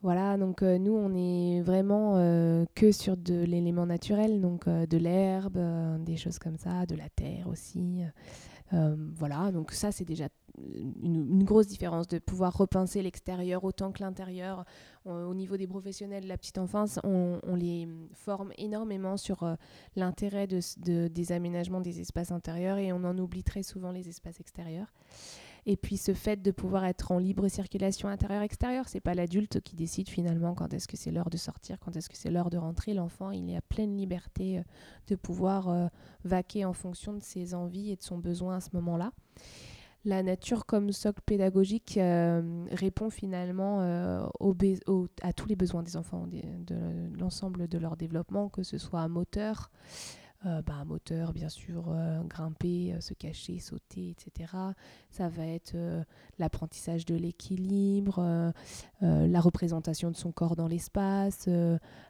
Voilà, 0.02 0.36
donc 0.36 0.62
euh, 0.62 0.78
nous, 0.78 0.92
on 0.92 1.14
est 1.14 1.62
vraiment 1.62 2.14
euh, 2.16 2.64
que 2.74 2.92
sur 2.92 3.16
de 3.16 3.44
l'élément 3.44 3.86
naturel, 3.86 4.40
donc 4.40 4.68
euh, 4.68 4.86
de 4.86 4.98
l'herbe, 4.98 5.58
des 6.04 6.16
choses 6.16 6.38
comme 6.38 6.58
ça, 6.58 6.86
de 6.86 6.94
la 6.94 7.08
terre 7.08 7.48
aussi. 7.48 8.02
voilà, 8.72 9.52
donc 9.52 9.72
ça, 9.72 9.92
c'est 9.92 10.04
déjà 10.04 10.28
une, 11.02 11.44
grosse 11.44 11.66
différence 11.66 12.08
de 12.08 12.18
pouvoir 12.18 12.56
repenser 12.56 13.00
l'extérieur 13.00 13.64
autant 13.64 13.92
que 13.92 14.02
l'intérieur. 14.02 14.64
au 15.06 15.34
niveau 15.34 15.56
des 15.56 15.66
professionnels 15.66 16.24
de 16.24 16.28
la 16.28 16.36
petite 16.36 16.58
enfance, 16.58 16.98
on, 17.04 17.54
les 17.54 17.88
forme 18.12 18.52
énormément 18.58 19.16
sur 19.16 19.56
l'intérêt 19.94 20.46
de, 20.46 21.08
des 21.08 21.32
aménagements 21.32 21.80
des 21.80 22.00
espaces 22.00 22.32
intérieurs 22.32 22.78
et 22.78 22.92
on 22.92 23.04
en 23.04 23.16
oublie 23.18 23.44
très 23.44 23.62
souvent 23.62 23.92
les 23.92 24.08
espaces 24.08 24.40
extérieurs. 24.40 24.92
Et 25.68 25.76
puis 25.76 25.96
ce 25.96 26.14
fait 26.14 26.40
de 26.40 26.52
pouvoir 26.52 26.84
être 26.84 27.10
en 27.10 27.18
libre 27.18 27.48
circulation 27.48 28.08
intérieure-extérieure, 28.08 28.88
c'est 28.88 29.00
pas 29.00 29.14
l'adulte 29.14 29.60
qui 29.60 29.74
décide 29.74 30.08
finalement 30.08 30.54
quand 30.54 30.72
est-ce 30.72 30.86
que 30.86 30.96
c'est 30.96 31.10
l'heure 31.10 31.28
de 31.28 31.36
sortir, 31.36 31.78
quand 31.80 31.96
est-ce 31.96 32.08
que 32.08 32.16
c'est 32.16 32.30
l'heure 32.30 32.50
de 32.50 32.56
rentrer. 32.56 32.94
L'enfant, 32.94 33.32
il 33.32 33.50
est 33.50 33.56
à 33.56 33.60
pleine 33.60 33.96
liberté 33.96 34.58
euh, 34.58 34.62
de 35.08 35.16
pouvoir 35.16 35.68
euh, 35.68 35.88
vaquer 36.24 36.64
en 36.64 36.72
fonction 36.72 37.14
de 37.14 37.20
ses 37.20 37.52
envies 37.52 37.90
et 37.90 37.96
de 37.96 38.02
son 38.02 38.16
besoin 38.16 38.56
à 38.56 38.60
ce 38.60 38.70
moment-là. 38.74 39.10
La 40.04 40.22
nature 40.22 40.66
comme 40.66 40.92
socle 40.92 41.20
pédagogique 41.26 41.98
euh, 41.98 42.64
répond 42.70 43.10
finalement 43.10 43.80
à 43.80 45.32
tous 45.32 45.48
les 45.48 45.56
besoins 45.56 45.82
des 45.82 45.96
enfants, 45.96 46.28
de 46.28 47.18
l'ensemble 47.18 47.66
de 47.66 47.76
leur 47.76 47.96
développement, 47.96 48.48
que 48.48 48.62
ce 48.62 48.78
soit 48.78 49.08
moteur, 49.08 49.72
euh, 50.44 50.60
bah, 50.60 50.84
moteur, 50.84 51.32
bien 51.32 51.48
sûr, 51.48 51.86
euh, 51.88 52.22
grimper, 52.24 52.92
euh, 52.92 53.00
se 53.00 53.14
cacher, 53.14 53.58
sauter, 53.58 54.10
etc. 54.10 54.52
Ça 55.10 55.28
va 55.28 55.46
être 55.46 55.76
l'apprentissage 56.38 57.06
de 57.06 57.14
l'équilibre, 57.14 58.52
la 59.00 59.40
représentation 59.40 60.10
de 60.10 60.16
son 60.16 60.32
corps 60.32 60.56
dans 60.56 60.68
l'espace, 60.68 61.48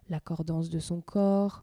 l'accordance 0.09 0.71
de 0.71 0.79
son 0.81 1.01
corps, 1.01 1.63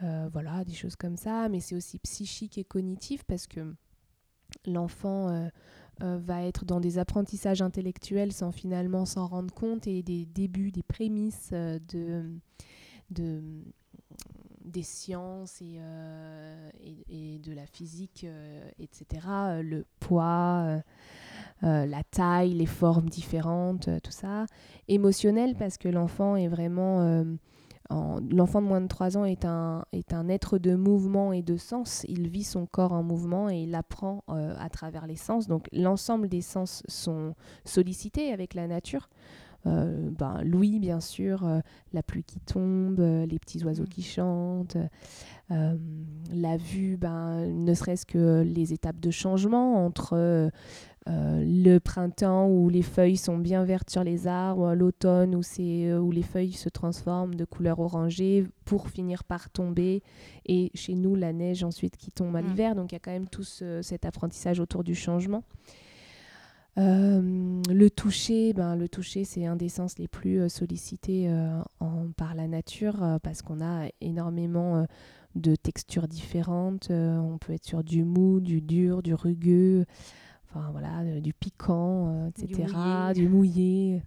voilà, 0.00 0.64
des 0.64 0.74
choses 0.74 0.96
comme 0.96 1.16
ça. 1.16 1.48
Mais 1.48 1.60
c'est 1.60 1.74
aussi 1.74 1.98
psychique 1.98 2.58
et 2.58 2.64
cognitif 2.64 3.24
parce 3.24 3.46
que 3.46 3.74
l'enfant 4.66 5.48
va 6.00 6.42
être 6.42 6.64
dans 6.66 6.80
des 6.80 6.98
apprentissages 6.98 7.62
intellectuels 7.62 8.32
sans 8.32 8.52
finalement 8.52 9.06
s'en 9.06 9.26
rendre 9.26 9.54
compte 9.54 9.86
et 9.86 10.02
des 10.02 10.26
débuts, 10.26 10.72
des 10.72 10.82
prémices 10.82 11.52
de 11.52 12.38
des 14.64 14.82
sciences 14.82 15.60
et, 15.60 15.78
euh, 15.78 16.70
et, 17.08 17.38
de 17.38 17.52
la 17.52 17.66
physique, 17.66 18.24
euh, 18.24 18.68
etc. 18.78 19.26
Le 19.62 19.84
poids, 20.00 20.82
euh, 21.62 21.86
la 21.86 22.02
taille, 22.04 22.54
les 22.54 22.66
formes 22.66 23.08
différentes, 23.08 23.88
tout 24.02 24.12
ça. 24.12 24.46
Émotionnel 24.88 25.54
parce 25.58 25.78
que 25.78 25.88
l'enfant 25.88 26.36
est 26.36 26.48
vraiment... 26.48 27.24
L'enfant 28.30 28.62
de 28.62 28.66
moins 28.66 28.80
de 28.80 28.86
3 28.86 29.18
ans 29.18 29.26
est 29.26 29.44
un, 29.44 29.84
est 29.92 30.14
un 30.14 30.30
être 30.30 30.56
de 30.56 30.74
mouvement 30.74 31.34
et 31.34 31.42
de 31.42 31.58
sens. 31.58 32.06
Il 32.08 32.28
vit 32.28 32.44
son 32.44 32.64
corps 32.64 32.92
en 32.92 33.02
mouvement 33.02 33.50
et 33.50 33.64
il 33.64 33.74
apprend 33.74 34.24
à 34.28 34.70
travers 34.70 35.06
les 35.06 35.16
sens. 35.16 35.46
Donc 35.46 35.68
l'ensemble 35.72 36.28
des 36.28 36.40
sens 36.40 36.82
sont 36.88 37.34
sollicités 37.66 38.32
avec 38.32 38.54
la 38.54 38.66
nature. 38.66 39.10
Euh, 39.66 40.10
ben, 40.10 40.42
Louis, 40.44 40.78
bien 40.78 41.00
sûr, 41.00 41.46
euh, 41.46 41.60
la 41.92 42.02
pluie 42.02 42.24
qui 42.24 42.40
tombe, 42.40 43.00
euh, 43.00 43.26
les 43.26 43.38
petits 43.38 43.62
oiseaux 43.64 43.84
qui 43.84 44.02
chantent, 44.02 44.76
la 45.50 46.56
vue, 46.56 46.96
ben, 46.96 47.46
ne 47.46 47.74
serait-ce 47.74 48.06
que 48.06 48.42
les 48.42 48.72
étapes 48.72 48.98
de 49.00 49.10
changement 49.10 49.84
entre 49.84 50.50
le 51.06 51.78
printemps 51.78 52.48
où 52.48 52.70
les 52.70 52.80
feuilles 52.80 53.18
sont 53.18 53.36
bien 53.36 53.62
vertes 53.62 53.90
sur 53.90 54.02
les 54.02 54.26
arbres, 54.26 54.72
l'automne 54.72 55.34
où, 55.34 55.40
où 55.40 56.10
les 56.10 56.22
feuilles 56.22 56.52
se 56.52 56.70
transforment 56.70 57.34
de 57.34 57.44
couleur 57.44 57.80
orangée 57.80 58.46
pour 58.64 58.88
finir 58.88 59.24
par 59.24 59.50
tomber, 59.50 60.02
et 60.46 60.70
chez 60.72 60.94
nous 60.94 61.16
la 61.16 61.34
neige 61.34 61.64
ensuite 61.64 61.98
qui 61.98 62.10
tombe 62.10 62.34
à 62.34 62.40
mm. 62.40 62.46
l'hiver. 62.46 62.74
Donc 62.74 62.92
il 62.92 62.94
y 62.94 62.96
a 62.96 63.00
quand 63.00 63.12
même 63.12 63.28
tout 63.28 63.44
cet 63.44 64.06
apprentissage 64.06 64.58
autour 64.58 64.84
du 64.84 64.94
changement. 64.94 65.44
Euh, 66.78 67.60
le 67.68 67.90
toucher, 67.90 68.54
ben, 68.54 68.76
le 68.76 68.88
toucher, 68.88 69.24
c'est 69.24 69.44
un 69.44 69.56
des 69.56 69.68
sens 69.68 69.98
les 69.98 70.08
plus 70.08 70.40
euh, 70.40 70.48
sollicités 70.48 71.28
euh, 71.28 71.60
en, 71.80 72.06
par 72.16 72.34
la 72.34 72.48
nature 72.48 73.18
parce 73.22 73.42
qu'on 73.42 73.60
a 73.60 73.88
énormément 74.00 74.86
de 75.34 75.54
textures 75.54 76.08
différentes. 76.08 76.90
on 76.90 77.38
peut 77.38 77.52
être 77.52 77.64
sur 77.64 77.84
du 77.84 78.04
mou, 78.04 78.40
du 78.40 78.60
dur, 78.60 79.02
du 79.02 79.14
rugueux, 79.14 79.84
enfin 80.48 80.68
voilà, 80.72 81.20
du 81.20 81.32
piquant, 81.32 82.28
etc., 82.28 82.68
du 83.14 83.28
mouillé. 83.28 84.02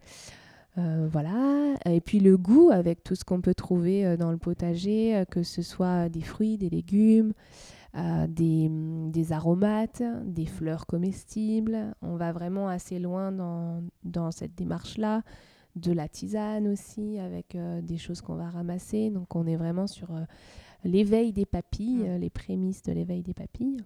voilà. 0.76 1.76
Et 1.86 2.01
puis 2.01 2.20
le 2.20 2.38
goût 2.38 2.70
avec 2.72 3.03
tout 3.03 3.16
ce 3.16 3.24
qu'on 3.24 3.41
peut 3.41 3.55
trouver 3.55 4.18
dans 4.18 4.32
le 4.32 4.38
potager, 4.38 5.24
que 5.32 5.41
ce 5.41 5.63
soit 5.63 6.09
des 6.09 6.22
fruits, 6.22 6.57
des 6.57 6.70
légumes, 6.70 7.34
euh, 7.97 8.28
mm, 8.28 8.84
des, 9.16 9.32
aromates, 9.32 10.03
des 10.26 10.45
fleurs 10.45 10.86
comestibles. 10.86 11.95
On 12.01 12.18
va 12.18 12.34
vraiment 12.34 12.68
assez 12.68 12.99
loin 12.99 13.32
dans, 13.32 14.32
cette 14.32 14.55
démarche-là. 14.55 15.24
De 15.76 15.91
la 15.91 16.07
tisane 16.07 16.70
aussi, 16.70 17.20
avec 17.20 17.55
euh, 17.55 17.82
des 17.82 17.97
choses 17.97 18.22
qu'on 18.22 18.36
va 18.36 18.49
ramasser. 18.49 19.09
Donc 19.09 19.36
on 19.36 19.45
est 19.45 19.57
vraiment 19.57 19.88
sur 19.88 20.16
euh, 20.16 20.22
l'éveil 20.86 21.34
des 21.34 21.45
papilles, 21.45 22.07
mm. 22.07 22.18
les 22.18 22.30
prémices 22.30 22.84
de 22.84 22.93
l'éveil 22.93 23.24
des 23.24 23.34
papilles. 23.34 23.78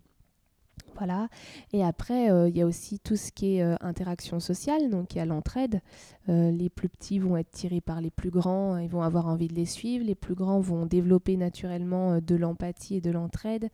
Voilà. 0.96 1.30
Et 1.72 1.84
après, 1.84 2.28
il 2.50 2.58
y 2.58 2.62
a 2.62 2.66
aussi 2.66 3.00
tout 3.00 3.16
ce 3.16 3.32
qui 3.32 3.58
est 3.58 3.62
interaction 3.82 4.40
sociale, 4.40 4.90
donc 4.90 5.14
il 5.14 5.20
y 5.20 5.22
a 5.22 5.26
l'entraide. 5.26 5.82
les 6.28 6.70
plus 6.70 6.90
petits 6.90 7.20
vont 7.20 7.38
être 7.38 7.52
tirés 7.52 7.80
par 7.80 8.02
les 8.02 8.10
plus 8.10 8.32
grands, 8.32 8.78
ils 8.78 8.90
vont 8.90 9.02
avoir 9.02 9.28
envie 9.28 9.48
de 9.48 9.54
les 9.54 9.66
suivre. 9.66 10.04
Les 10.04 10.16
plus 10.16 10.36
grands 10.36 10.60
vont 10.60 10.86
développer 10.86 11.38
naturellement 11.38 12.20
de 12.20 12.36
l'empathie 12.36 12.96
et 12.96 13.02
de 13.02 13.12
l'entraide 13.12 13.70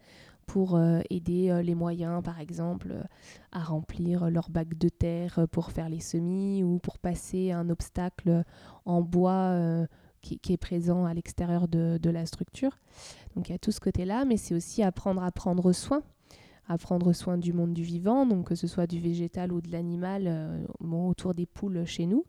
pour 0.45 0.79
aider 1.09 1.61
les 1.63 1.75
moyens, 1.75 2.23
par 2.23 2.39
exemple, 2.39 2.93
à 3.51 3.59
remplir 3.59 4.29
leur 4.29 4.49
bac 4.49 4.77
de 4.77 4.89
terre 4.89 5.47
pour 5.51 5.71
faire 5.71 5.89
les 5.89 5.99
semis 5.99 6.63
ou 6.63 6.79
pour 6.79 6.99
passer 6.99 7.51
un 7.51 7.69
obstacle 7.69 8.43
en 8.85 9.01
bois 9.01 9.87
qui, 10.21 10.53
est 10.53 10.57
présent 10.57 11.05
à 11.05 11.13
l'extérieur 11.13 11.67
de, 11.67 12.09
la 12.09 12.25
structure. 12.25 12.77
Donc 13.35 13.49
il 13.49 13.51
y 13.51 13.55
a 13.55 13.59
tout 13.59 13.71
ce 13.71 13.79
côté-là, 13.79 14.25
mais 14.25 14.37
c'est 14.37 14.55
aussi 14.55 14.83
apprendre 14.83 15.23
à 15.23 15.31
prendre 15.31 15.71
soin 15.71 16.01
à 16.67 16.79
prendre 16.79 17.13
soin 17.13 17.37
du 17.37 17.53
monde 17.53 17.73
du 17.73 17.83
vivant, 17.83 18.25
donc 18.25 18.47
que 18.47 18.55
ce 18.55 18.65
soit 18.65 18.87
du 18.87 18.99
végétal 18.99 19.51
ou 19.51 19.61
de 19.61 19.71
l'animal, 19.71 20.23
euh, 20.25 20.65
autour 20.81 21.35
des 21.35 21.45
poules 21.45 21.85
chez 21.85 22.07
nous. 22.07 22.25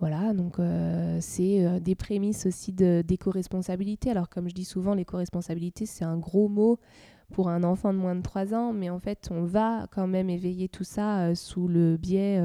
Voilà, 0.00 0.34
donc 0.34 0.58
euh, 0.58 1.18
c'est 1.20 1.64
euh, 1.64 1.78
des 1.78 1.94
prémices 1.94 2.46
aussi 2.46 2.72
d'éco-responsabilité. 2.72 4.10
Alors 4.10 4.28
comme 4.28 4.48
je 4.48 4.54
dis 4.54 4.64
souvent, 4.64 4.94
l'éco-responsabilité, 4.94 5.86
c'est 5.86 6.04
un 6.04 6.18
gros 6.18 6.48
mot 6.48 6.78
pour 7.32 7.48
un 7.48 7.64
enfant 7.64 7.92
de 7.92 7.98
moins 7.98 8.14
de 8.14 8.22
3 8.22 8.54
ans, 8.54 8.72
mais 8.72 8.90
en 8.90 8.98
fait, 8.98 9.28
on 9.30 9.44
va 9.44 9.86
quand 9.90 10.06
même 10.06 10.28
éveiller 10.28 10.68
tout 10.68 10.84
ça 10.84 11.34
sous 11.34 11.68
le 11.68 11.96
biais 11.96 12.38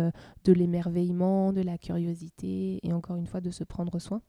de 0.45 0.53
l'émerveillement, 0.53 1.51
de 1.51 1.61
la 1.61 1.77
curiosité 1.77 2.79
et 2.81 2.93
encore 2.93 3.17
une 3.17 3.27
fois 3.27 3.41
de 3.41 3.51
se 3.51 3.63
prendre 3.63 3.99
soin. 3.99 4.21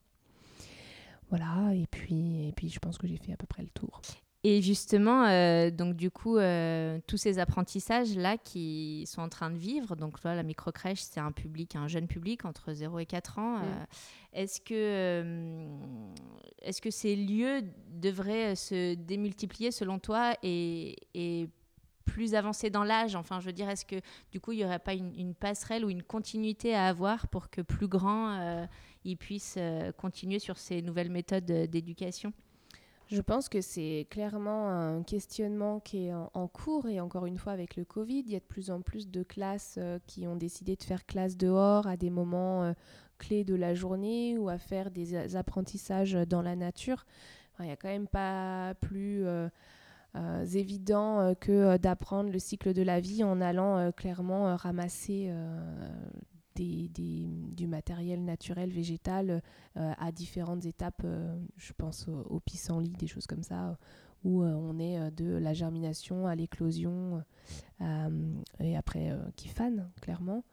Voilà, 1.31 1.73
et 1.75 1.87
puis, 1.87 2.49
et 2.49 2.53
puis 2.53 2.69
je 2.69 2.81
pense 2.81 2.99
que 2.99 3.07
j'ai 3.07 3.17
fait 3.17 3.33
à 3.33 3.37
peu 3.37 3.47
près 3.47 3.63
le 3.63 3.71
tour. 3.71 4.03
Et 4.43 4.63
justement, 4.63 5.27
euh, 5.27 5.71
donc 5.71 5.97
du 5.97 6.11
coup, 6.11 6.39
euh, 6.39 6.99
tous 7.07 7.19
ces 7.19 7.39
apprentissages-là 7.39 8.39
qui 8.39 9.05
sont 9.07 9.21
en 9.21 9.29
train 9.29 9.51
de 9.51 9.59
vivre, 9.59 9.97
donc 9.97 10.25
là, 10.25 10.35
la 10.35 10.43
microcrèche, 10.43 11.03
c'est 11.03 11.21
un 11.21 11.31
public, 11.31 11.77
un 11.77 11.89
jeune 11.89 12.07
public 12.07 12.47
entre 12.47 12.73
0 12.73 13.01
et 13.01 13.07
4 13.07 13.39
ans. 13.39 13.59
Mm. 13.59 13.63
euh, 13.63 13.85
est-ce 14.33 14.61
que, 14.63 15.65
est 16.63 16.81
que 16.81 16.91
ces 16.91 17.17
lieux 17.17 17.63
devraient 17.91 18.57
se 18.57 18.95
démultiplier 18.95 19.73
selon 19.73 19.99
toi 19.99 20.33
et, 20.43 20.97
et 21.13 21.51
plus 22.07 22.35
avancer 22.35 22.71
dans 22.71 22.85
l'âge? 22.85 23.17
Enfin, 23.17 23.41
je 23.41 23.47
veux 23.47 23.53
dire, 23.53 23.69
est-ce 23.69 23.85
que 23.85 24.01
du 24.33 24.41
coup, 24.41 24.53
il 24.53 24.59
n'y 24.59 24.65
aurait 24.65 24.79
pas 24.79 24.95
une, 24.95 25.15
une, 25.19 25.35
passerelle 25.35 25.85
ou 25.85 25.91
une 25.91 26.03
continuité 26.03 26.75
à 26.75 26.87
avoir 26.87 27.29
pour 27.29 27.51
que 27.51 27.61
plus 27.61 27.89
grands, 27.89 28.67
ils 29.05 29.19
puissent 29.19 29.59
continuer 29.99 30.39
sur 30.39 30.57
ces 30.57 30.81
nouvelles 30.81 31.11
méthodes 31.11 31.45
d'éducation? 31.45 32.33
Je 33.11 33.21
pense 33.21 33.49
que 33.49 33.61
c'est 33.61 34.07
clairement 34.09 34.71
un 34.71 35.03
questionnement 35.03 35.81
qui 35.81 36.07
est 36.07 36.15
en, 36.15 36.47
cours 36.47 36.89
et 36.89 37.01
encore 37.01 37.27
une 37.27 37.39
fois 37.39 37.53
avec 37.53 37.75
le 37.75 37.85
Covid, 37.85 38.21
il 38.21 38.31
y 38.31 38.37
a 38.37 38.39
de 38.39 38.45
plus 38.45 38.71
en 38.71 38.83
plus 38.83 39.09
de 39.09 39.25
classes 39.25 39.77
euh, 39.79 39.99
qui 40.07 40.29
ont 40.29 40.37
décidé 40.37 40.77
de 40.77 40.83
faire 40.83 41.05
classe 41.07 41.37
dehors 41.37 41.89
à 41.89 41.97
des 41.97 42.09
moments 42.09 42.63
euh, 42.63 42.73
clés 43.19 43.43
de 43.43 43.57
la 43.57 43.75
journée 43.75 44.39
ou 44.39 44.49
à 44.49 44.59
faire 44.59 44.93
des 44.93 45.35
apprentissages 45.35 46.13
dans 46.13 46.41
la 46.41 46.55
nature. 46.55 47.05
Il 47.59 47.67
n'y 47.67 47.73
a 47.73 47.77
quand 47.77 47.89
même 47.89 48.07
pas 48.07 48.75
plus 48.81 49.27
euh, 49.27 49.49
évident 50.55 51.35
que 51.39 51.77
d'apprendre 51.79 52.31
le 52.31 52.39
cycle 52.39 52.73
de 52.73 52.83
la 52.83 53.01
vie 53.01 53.25
en 53.25 53.41
allant 53.41 53.93
clairement 53.93 54.57
ramasser 54.57 55.31
des, 56.55 56.89
des, 56.89 57.27
du 57.53 57.67
matériel 57.67 58.25
naturel, 58.25 58.71
végétal, 58.71 59.43
euh, 59.77 59.93
à 59.99 60.13
différentes 60.13 60.65
étapes. 60.65 61.03
Euh, 61.05 61.37
je 61.57 61.73
pense 61.73 62.09
au, 62.09 62.23
au, 62.29 62.41
pissenlit, 62.41 62.93
des 62.93 63.07
choses 63.07 63.27
comme 63.27 63.43
ça, 63.43 63.79
où 64.25 64.43
euh, 64.43 64.53
on 64.53 64.79
est 64.79 65.11
de 65.13 65.37
la 65.37 65.53
germination 65.53 66.27
à 66.27 66.35
l'éclosion, 66.35 67.23
et 68.61 68.77
après 68.77 69.17
qui 69.37 69.49
fanent, 69.49 69.91
clairement. 70.03 70.45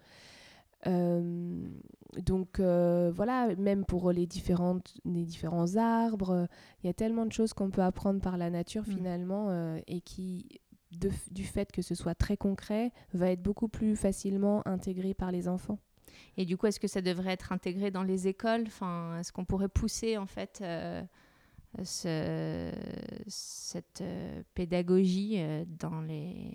donc 0.85 2.59
voilà, 2.59 3.55
même 3.57 3.83
pour 3.85 4.11
les, 4.11 4.25
différentes, 4.25 4.93
les 5.03 5.25
différents 5.25 5.75
arbres, 5.75 6.47
il 6.81 6.87
y 6.87 6.89
a 6.89 6.93
tellement 6.93 7.25
de 7.25 7.33
choses 7.33 7.53
qu'on 7.53 7.69
peut 7.69 7.81
apprendre 7.81 8.21
par 8.21 8.37
la 8.37 8.49
nature 8.49 8.83
mmh. 8.83 8.91
finalement, 8.91 9.75
et 9.87 9.99
qui 9.99 10.47
de, 10.91 11.11
du 11.31 11.43
fait 11.43 11.71
que 11.71 11.81
ce 11.81 11.95
soit 11.95 12.15
très 12.15 12.37
concret, 12.37 12.91
va 13.13 13.31
être 13.31 13.41
beaucoup 13.41 13.67
plus 13.67 13.95
facilement 13.95 14.65
intégré 14.67 15.13
par 15.13 15.31
les 15.31 15.47
enfants. 15.47 15.79
Et 16.37 16.45
du 16.45 16.57
coup, 16.57 16.67
est-ce 16.67 16.79
que 16.79 16.87
ça 16.87 17.01
devrait 17.01 17.33
être 17.33 17.51
intégré 17.51 17.91
dans 17.91 18.03
les 18.03 18.27
écoles? 18.27 18.63
Enfin, 18.67 19.19
Est-ce 19.19 19.31
qu'on 19.31 19.45
pourrait 19.45 19.69
pousser 19.69 20.17
en 20.17 20.27
fait 20.27 20.59
euh, 20.61 21.01
ce, 21.83 22.71
cette 23.27 24.01
euh, 24.01 24.43
pédagogie 24.53 25.35
euh, 25.37 25.65
dans 25.67 26.01
les, 26.01 26.51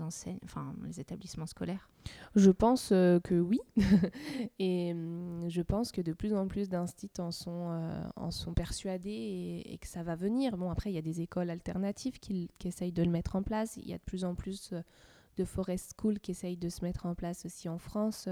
enseignes, 0.00 0.40
enfin, 0.44 0.74
les 0.84 0.98
établissements 0.98 1.46
scolaires? 1.46 1.88
Je 2.34 2.50
pense 2.50 2.88
que 2.88 3.40
oui. 3.40 3.60
et 4.58 4.92
hum, 4.92 5.44
je 5.48 5.62
pense 5.62 5.92
que 5.92 6.00
de 6.00 6.12
plus 6.12 6.34
en 6.34 6.48
plus 6.48 6.68
d'instituts 6.68 7.20
en, 7.20 7.30
sont, 7.30 8.54
persuadés 8.56 9.62
et, 9.64 9.78
que 9.78 9.86
ça 9.86 10.02
va 10.02 10.16
venir. 10.16 10.56
Bon, 10.56 10.70
après, 10.70 10.90
il 10.90 10.94
y 10.94 10.98
a 10.98 11.02
des 11.02 11.20
écoles 11.20 11.50
alternatives 11.50 12.18
qui, 12.18 12.50
essayent 12.64 12.92
de 12.92 13.04
le 13.04 13.10
mettre 13.10 13.36
en 13.36 13.42
place. 13.42 13.76
Il 13.76 13.88
y 13.88 13.94
a 13.94 13.98
de 13.98 14.02
plus 14.02 14.24
en 14.24 14.34
plus 14.34 14.74
de 15.36 15.44
forest 15.44 15.94
schools 15.96 16.18
qui 16.18 16.32
essayent 16.32 16.56
de 16.56 16.68
se 16.68 16.84
mettre 16.84 17.06
en 17.06 17.14
place 17.14 17.44
aussi 17.44 17.68
en 17.68 17.78
France 17.78 18.28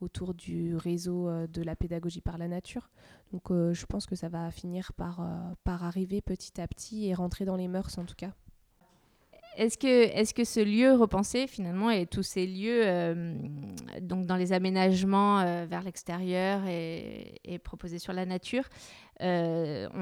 autour 0.00 0.34
du 0.34 0.76
réseau 0.76 1.28
euh, 1.28 1.46
de 1.46 1.62
la 1.62 1.76
pédagogie 1.76 2.20
par 2.20 2.38
la 2.38 2.48
nature. 2.48 2.90
Donc 3.32 3.50
euh, 3.50 3.72
je 3.72 3.86
pense 3.86 4.06
que 4.06 4.14
ça 4.14 4.28
va 4.28 4.50
finir 4.50 4.92
par, 4.92 5.20
euh, 5.20 5.24
par 5.64 5.84
arriver 5.84 6.20
petit 6.20 6.60
à 6.60 6.66
petit 6.66 7.08
et 7.08 7.14
rentrer 7.14 7.44
dans 7.44 7.56
les 7.56 7.68
mœurs 7.68 7.98
en 7.98 8.04
tout 8.04 8.14
cas. 8.16 8.32
Est-ce 9.56 9.78
que, 9.78 9.86
est 9.86 10.34
que 10.34 10.44
ce 10.44 10.60
lieu 10.60 10.92
repensé 10.92 11.46
finalement 11.46 11.88
et 11.88 12.04
tous 12.04 12.22
ces 12.22 12.46
lieux 12.46 12.84
donc 14.02 14.26
dans 14.26 14.36
les 14.36 14.52
aménagements 14.52 15.64
vers 15.64 15.80
l'extérieur 15.80 16.66
et, 16.66 17.40
et, 17.42 17.58
proposés 17.58 17.98
sur 17.98 18.12
la 18.12 18.26
nature, 18.26 18.64
on 19.18 19.24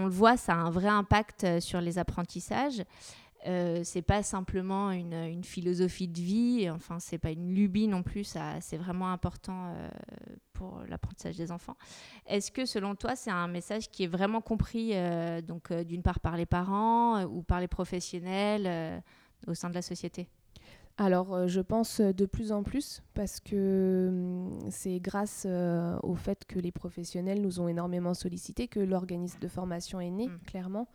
le 0.07 0.09
voit, 0.09 0.37
ça 0.37 0.55
a 0.55 0.57
un 0.57 0.71
vrai 0.71 0.89
impact 0.89 1.61
sur 1.61 1.81
les 1.81 1.99
apprentissages. 1.99 2.83
Euh, 3.47 3.81
c'est 3.85 4.03
pas 4.03 4.23
simplement 4.23 4.91
une, 4.91 5.13
une, 5.13 5.45
philosophie 5.45 6.09
de 6.09 6.19
vie, 6.19 6.71
enfin 6.71 6.99
c'est 6.99 7.19
pas 7.19 7.31
une 7.31 7.55
lubie 7.55 7.89
non 7.89 8.03
plus, 8.03 8.25
ça 8.25 8.59
c'est 8.63 8.79
vraiment 8.79 9.13
important 9.13 9.75
euh, 9.75 9.91
pour 10.55 10.81
l'apprentissage 10.89 11.37
des 11.37 11.53
enfants. 11.53 11.77
Est-ce 12.27 12.51
que 12.51 12.65
selon 12.65 12.95
toi 12.95 13.17
c'est 13.17 13.31
un 13.31 13.49
message 13.49 13.91
qui 13.91 14.05
est 14.05 14.09
vraiment 14.09 14.41
compris 14.41 14.93
euh, 14.95 15.43
donc 15.43 15.71
d'une 15.73 16.03
part 16.03 16.21
par 16.21 16.39
les 16.39 16.47
parents 16.47 17.25
ou 17.25 17.43
par 17.43 17.61
les 17.61 17.69
professionnels 17.69 19.03
au 19.47 19.53
sein 19.53 19.69
de 19.69 19.75
la 19.75 19.83
société? 19.83 20.29
Alors, 20.97 21.35
euh, 21.35 21.49
je 21.49 21.61
pense 21.61 22.01
de 22.01 22.25
plus 22.25 22.53
en 22.53 22.63
plus 22.63 23.03
parce 23.15 23.41
que 23.41 24.07
hum, 24.11 24.71
c'est 24.71 25.01
grâce 25.01 25.45
euh, 25.45 25.99
au 26.05 26.15
fait 26.15 26.45
que 26.47 26.61
les 26.61 26.71
professionnels 26.71 27.41
nous 27.41 27.59
ont 27.59 27.67
énormément 27.67 28.15
sollicité 28.15 28.69
que 28.69 28.79
l'organisme 28.79 29.41
de 29.41 29.49
formation 29.49 30.01
est 30.01 30.11
né, 30.11 30.29
mmh. 30.29 30.39
clairement. 30.47 30.87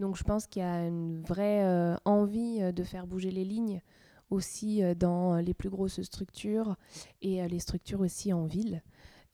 Donc, 0.00 0.16
je 0.16 0.24
pense 0.24 0.46
qu'il 0.46 0.62
y 0.62 0.64
a 0.64 0.86
une 0.86 1.22
vraie 1.22 1.64
euh, 1.64 1.96
envie 2.04 2.72
de 2.72 2.82
faire 2.84 3.06
bouger 3.06 3.30
les 3.30 3.44
lignes 3.44 3.80
aussi 4.30 4.82
euh, 4.82 4.94
dans 4.94 5.36
les 5.36 5.54
plus 5.54 5.70
grosses 5.70 6.00
structures 6.02 6.76
et 7.22 7.42
euh, 7.42 7.48
les 7.48 7.58
structures 7.58 8.00
aussi 8.00 8.32
en 8.32 8.46
ville. 8.46 8.82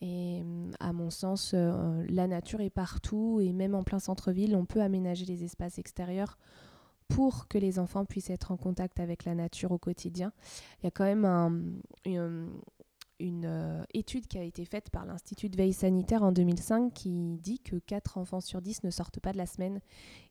Et 0.00 0.42
à 0.80 0.92
mon 0.92 1.10
sens, 1.10 1.52
euh, 1.54 2.04
la 2.08 2.26
nature 2.26 2.60
est 2.60 2.70
partout 2.70 3.38
et 3.40 3.52
même 3.52 3.74
en 3.74 3.84
plein 3.84 4.00
centre-ville, 4.00 4.56
on 4.56 4.64
peut 4.64 4.82
aménager 4.82 5.24
les 5.24 5.44
espaces 5.44 5.78
extérieurs 5.78 6.38
pour 7.06 7.46
que 7.46 7.58
les 7.58 7.78
enfants 7.78 8.04
puissent 8.04 8.30
être 8.30 8.50
en 8.50 8.56
contact 8.56 8.98
avec 8.98 9.24
la 9.24 9.34
nature 9.34 9.70
au 9.70 9.78
quotidien. 9.78 10.32
Il 10.80 10.86
y 10.86 10.88
a 10.88 10.90
quand 10.90 11.04
même 11.04 11.24
un, 11.24 12.48
une 13.22 13.44
euh, 13.46 13.82
étude 13.94 14.26
qui 14.26 14.38
a 14.38 14.42
été 14.42 14.64
faite 14.64 14.90
par 14.90 15.06
l'Institut 15.06 15.48
de 15.48 15.56
veille 15.56 15.72
sanitaire 15.72 16.22
en 16.22 16.32
2005 16.32 16.92
qui 16.92 17.38
dit 17.38 17.60
que 17.60 17.76
4 17.76 18.18
enfants 18.18 18.40
sur 18.40 18.60
10 18.60 18.84
ne 18.84 18.90
sortent 18.90 19.20
pas 19.20 19.32
de 19.32 19.38
la 19.38 19.46
semaine. 19.46 19.80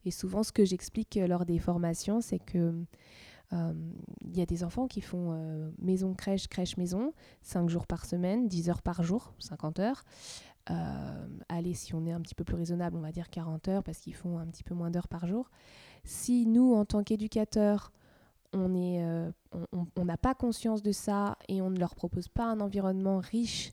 Et 0.06 0.12
souvent, 0.12 0.44
ce 0.44 0.52
que 0.52 0.66
j'explique 0.66 1.16
lors 1.16 1.46
des 1.46 1.60
formations, 1.60 2.22
c'est 2.22 2.40
que 2.40 2.86
il 3.52 3.58
euh, 3.58 3.74
y 4.34 4.42
a 4.42 4.46
des 4.46 4.64
enfants 4.64 4.88
qui 4.88 5.02
font 5.02 5.32
euh, 5.34 5.70
maison 5.78 6.14
crèche 6.14 6.48
crèche 6.48 6.78
maison 6.78 7.14
5 7.42 7.70
jours 7.70 7.86
par 7.86 8.06
semaine 8.06 8.48
10 8.48 8.70
heures 8.70 8.82
par 8.82 9.04
jour 9.04 9.34
50 9.40 9.80
heures 9.80 10.04
euh, 10.70 11.28
allez 11.50 11.74
si 11.74 11.94
on 11.94 12.06
est 12.06 12.14
un 12.14 12.22
petit 12.22 12.36
peu 12.36 12.46
plus 12.46 12.56
raisonnable 12.56 12.96
on 12.96 13.02
va 13.02 13.12
dire 13.12 13.30
40 13.30 13.68
heures 13.68 13.84
parce 13.84 14.00
qu'ils 14.00 14.16
font 14.16 14.38
un 14.38 14.48
petit 14.48 14.64
peu 14.64 14.74
moins 14.74 14.90
d'heures 14.90 15.10
par 15.10 15.28
jour 15.28 15.52
si 16.06 16.48
nous 16.48 16.74
en 16.74 16.86
tant 16.86 17.04
qu'éducateurs 17.04 17.92
euh, 18.54 19.32
on 19.96 20.06
n'a 20.06 20.18
pas 20.18 20.34
conscience 20.34 20.82
de 20.82 20.92
ça 20.92 21.38
et 21.48 21.62
on 21.62 21.70
ne 21.70 21.80
leur 21.80 21.96
propose 21.96 22.28
pas 22.28 22.46
un 22.46 22.60
environnement 22.60 23.20
riche 23.20 23.72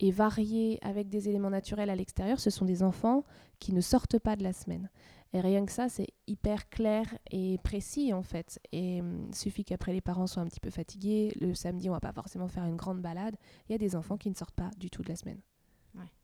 et 0.00 0.10
varié 0.10 0.78
avec 0.82 1.08
des 1.08 1.28
éléments 1.28 1.50
naturels 1.50 1.90
à 1.90 1.96
l'extérieur, 1.96 2.40
ce 2.40 2.50
sont 2.50 2.64
des 2.64 2.82
enfants 2.82 3.24
qui 3.58 3.72
ne 3.72 3.80
sortent 3.80 4.18
pas 4.18 4.36
de 4.36 4.42
la 4.42 4.52
semaine. 4.52 4.90
Et 5.32 5.40
rien 5.40 5.66
que 5.66 5.72
ça, 5.72 5.88
c'est 5.88 6.08
hyper 6.26 6.68
clair 6.70 7.06
et 7.30 7.58
précis 7.58 8.12
en 8.12 8.22
fait. 8.22 8.60
Et 8.72 9.00
hum, 9.00 9.28
suffit 9.32 9.64
qu'après 9.64 9.92
les 9.92 10.00
parents 10.00 10.26
soient 10.26 10.42
un 10.42 10.46
petit 10.46 10.60
peu 10.60 10.70
fatigués, 10.70 11.32
le 11.40 11.54
samedi 11.54 11.88
on 11.88 11.92
va 11.92 12.00
pas 12.00 12.12
forcément 12.12 12.48
faire 12.48 12.64
une 12.64 12.76
grande 12.76 13.00
balade, 13.00 13.36
il 13.68 13.72
y 13.72 13.74
a 13.74 13.78
des 13.78 13.96
enfants 13.96 14.16
qui 14.16 14.30
ne 14.30 14.34
sortent 14.34 14.54
pas 14.54 14.70
du 14.78 14.90
tout 14.90 15.02
de 15.02 15.08
la 15.08 15.16
semaine. 15.16 15.40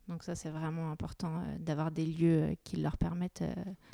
Donc 0.09 0.23
ça 0.23 0.35
c'est 0.35 0.49
vraiment 0.49 0.91
important 0.91 1.37
euh, 1.37 1.57
d'avoir 1.59 1.91
des 1.91 2.05
lieux 2.05 2.43
euh, 2.43 2.55
qui 2.63 2.77
leur 2.77 2.97
permettent 2.97 3.41
euh, 3.41 3.53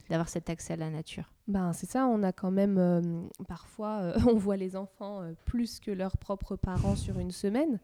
d'avoir 0.10 0.28
cet 0.28 0.50
accès 0.50 0.74
à 0.74 0.76
la 0.76 0.90
nature. 0.90 1.32
Ben 1.48 1.72
c'est 1.74 1.90
ça, 1.90 2.08
on 2.08 2.24
a 2.24 2.32
quand 2.32 2.52
même 2.52 3.30
parfois 3.48 4.14
on 4.28 4.36
voit 4.36 4.58
les 4.58 4.76
enfants 4.76 5.22
plus 5.46 5.80
que 5.80 5.92
leurs 5.92 6.18
propres 6.18 6.56
parents 6.56 6.96
sur 6.96 7.20
une 7.20 7.32
semaine 7.32 7.80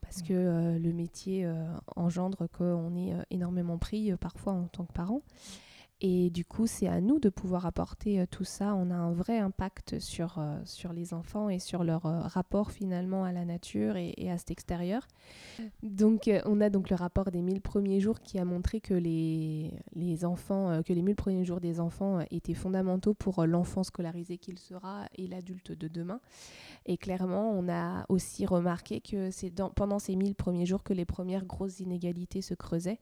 parce 0.00 0.22
que 0.22 0.78
le 0.78 0.92
métier 0.92 1.50
engendre 1.94 2.46
qu'on 2.56 2.96
est 2.96 3.14
énormément 3.30 3.78
pris 3.78 4.16
parfois 4.16 4.54
en 4.54 4.64
tant 4.64 4.84
que 4.84 4.92
parent. 4.92 5.22
Et 6.02 6.30
du 6.30 6.46
coup, 6.46 6.66
c'est 6.66 6.86
à 6.86 7.00
nous 7.02 7.18
de 7.18 7.28
pouvoir 7.28 7.66
apporter 7.66 8.20
euh, 8.20 8.26
tout 8.30 8.44
ça. 8.44 8.74
On 8.74 8.90
a 8.90 8.94
un 8.94 9.12
vrai 9.12 9.38
impact 9.38 9.98
sur, 9.98 10.38
euh, 10.38 10.58
les 10.94 11.12
enfants 11.12 11.50
et 11.50 11.58
sur 11.58 11.84
leur 11.84 12.06
euh, 12.06 12.20
rapport 12.20 12.70
finalement 12.70 13.24
à 13.24 13.32
la 13.32 13.44
nature 13.44 13.96
et, 13.96 14.30
à 14.30 14.38
cet 14.38 14.50
extérieur. 14.50 15.06
Donc, 15.82 16.30
on 16.46 16.60
a 16.60 16.70
donc 16.70 16.88
le 16.88 16.96
rapport 16.96 17.30
des 17.30 17.42
1000 17.42 17.60
premiers 17.60 18.00
jours 18.00 18.20
qui 18.20 18.38
a 18.38 18.44
montré 18.44 18.80
que 18.80 18.94
les, 18.94 19.72
les 19.94 20.24
enfants, 20.24 20.82
que 20.82 20.92
les 20.92 21.02
1000 21.02 21.16
premiers 21.16 21.44
jours 21.44 21.60
des 21.60 21.80
enfants 21.80 22.20
étaient 22.30 22.54
fondamentaux 22.54 23.12
pour 23.12 23.44
l'enfant 23.44 23.82
scolarisé 23.82 24.38
qu'il 24.38 24.58
sera 24.58 25.06
et 25.16 25.26
l'adulte 25.26 25.72
de 25.72 25.88
demain. 25.88 26.20
Et 26.90 26.96
clairement, 26.96 27.52
on 27.52 27.68
a 27.68 28.04
aussi 28.08 28.46
remarqué 28.46 29.00
que 29.00 29.30
c'est 29.30 29.54
pendant 29.76 30.00
ces 30.00 30.16
1000 30.16 30.34
premiers 30.34 30.66
jours 30.66 30.82
que 30.82 30.92
les 30.92 31.04
premières 31.04 31.44
grosses 31.44 31.78
inégalités 31.78 32.42
se 32.42 32.52
creusaient. 32.52 32.98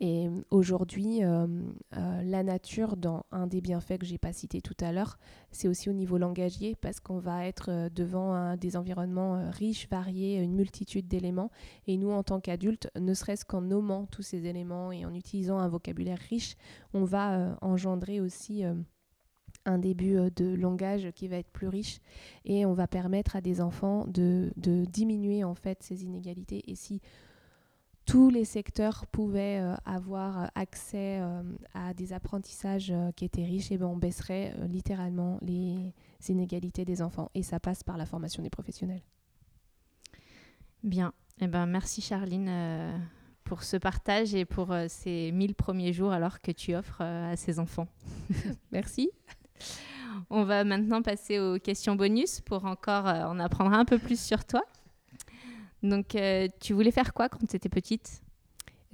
Et 0.00 0.28
aujourd'hui, 0.50 1.22
euh, 1.22 1.46
la 1.92 2.42
nature, 2.42 2.96
dans 2.96 3.24
un 3.30 3.46
des 3.46 3.60
bienfaits 3.60 3.98
que 3.98 4.06
j'ai 4.06 4.18
pas 4.18 4.32
cité 4.32 4.60
tout 4.60 4.74
à 4.80 4.90
l'heure, 4.90 5.18
c'est 5.52 5.68
aussi 5.68 5.88
au 5.88 5.92
niveau 5.92 6.18
langagier 6.18 6.74
parce 6.74 6.98
qu'on 6.98 7.20
va 7.20 7.46
être 7.46 7.70
euh, 7.70 7.88
devant 7.90 8.56
des 8.56 8.76
environnements 8.76 9.36
euh, 9.36 9.50
riches, 9.50 9.88
variés, 9.88 10.40
une 10.40 10.56
multitude 10.56 11.06
d'éléments. 11.06 11.52
Et 11.86 11.98
nous, 11.98 12.10
en 12.10 12.24
tant 12.24 12.40
qu'adultes, 12.40 12.90
ne 12.98 13.14
serait-ce 13.14 13.44
qu'en 13.44 13.60
nommant 13.60 14.06
tous 14.06 14.22
ces 14.22 14.46
éléments 14.46 14.90
et 14.90 15.04
en 15.04 15.14
utilisant 15.14 15.60
un 15.60 15.68
vocabulaire 15.68 16.18
riche, 16.28 16.56
on 16.92 17.04
va 17.04 17.38
euh, 17.38 17.54
engendrer 17.60 18.20
aussi 18.20 18.64
un 19.64 19.78
début 19.78 20.16
de 20.34 20.54
langage 20.54 21.10
qui 21.14 21.28
va 21.28 21.36
être 21.36 21.50
plus 21.50 21.68
riche 21.68 22.00
et 22.44 22.66
on 22.66 22.74
va 22.74 22.86
permettre 22.86 23.36
à 23.36 23.40
des 23.40 23.60
enfants 23.60 24.04
de, 24.08 24.52
de 24.56 24.84
diminuer 24.84 25.44
en 25.44 25.54
fait 25.54 25.82
ces 25.82 26.04
inégalités 26.04 26.62
et 26.70 26.74
si 26.74 27.00
tous 28.04 28.30
les 28.30 28.44
secteurs 28.44 29.06
pouvaient 29.06 29.60
euh, 29.60 29.74
avoir 29.84 30.50
accès 30.54 31.20
euh, 31.20 31.42
à 31.74 31.94
des 31.94 32.12
apprentissages 32.12 32.90
euh, 32.90 33.12
qui 33.12 33.24
étaient 33.24 33.44
riches, 33.44 33.70
et 33.70 33.78
ben 33.78 33.86
on 33.86 33.96
baisserait 33.96 34.54
littéralement 34.68 35.38
les 35.42 35.92
inégalités 36.28 36.84
des 36.84 37.02
enfants. 37.02 37.30
Et 37.34 37.42
ça 37.42 37.60
passe 37.60 37.82
par 37.82 37.96
la 37.96 38.06
formation 38.06 38.42
des 38.42 38.50
professionnels. 38.50 39.02
Bien. 40.82 41.12
Eh 41.40 41.46
ben, 41.46 41.66
merci 41.66 42.00
Charline 42.00 42.50
pour 43.44 43.62
ce 43.62 43.76
partage 43.76 44.34
et 44.34 44.44
pour 44.44 44.74
ces 44.88 45.32
1000 45.32 45.54
premiers 45.54 45.92
jours 45.92 46.12
alors 46.12 46.40
que 46.40 46.52
tu 46.52 46.74
offres 46.74 47.00
à 47.00 47.36
ces 47.36 47.58
enfants. 47.58 47.88
merci. 48.72 49.10
On 50.30 50.44
va 50.44 50.64
maintenant 50.64 51.02
passer 51.02 51.38
aux 51.38 51.58
questions 51.58 51.94
bonus 51.94 52.40
pour 52.40 52.64
encore 52.64 53.06
en 53.06 53.38
apprendre 53.38 53.72
un 53.72 53.84
peu 53.84 53.98
plus 53.98 54.20
sur 54.20 54.44
toi. 54.44 54.62
Donc, 55.82 56.14
euh, 56.14 56.46
tu 56.60 56.72
voulais 56.72 56.90
faire 56.90 57.12
quoi 57.12 57.28
quand 57.28 57.44
tu 57.46 57.56
étais 57.56 57.68
petite? 57.68 58.22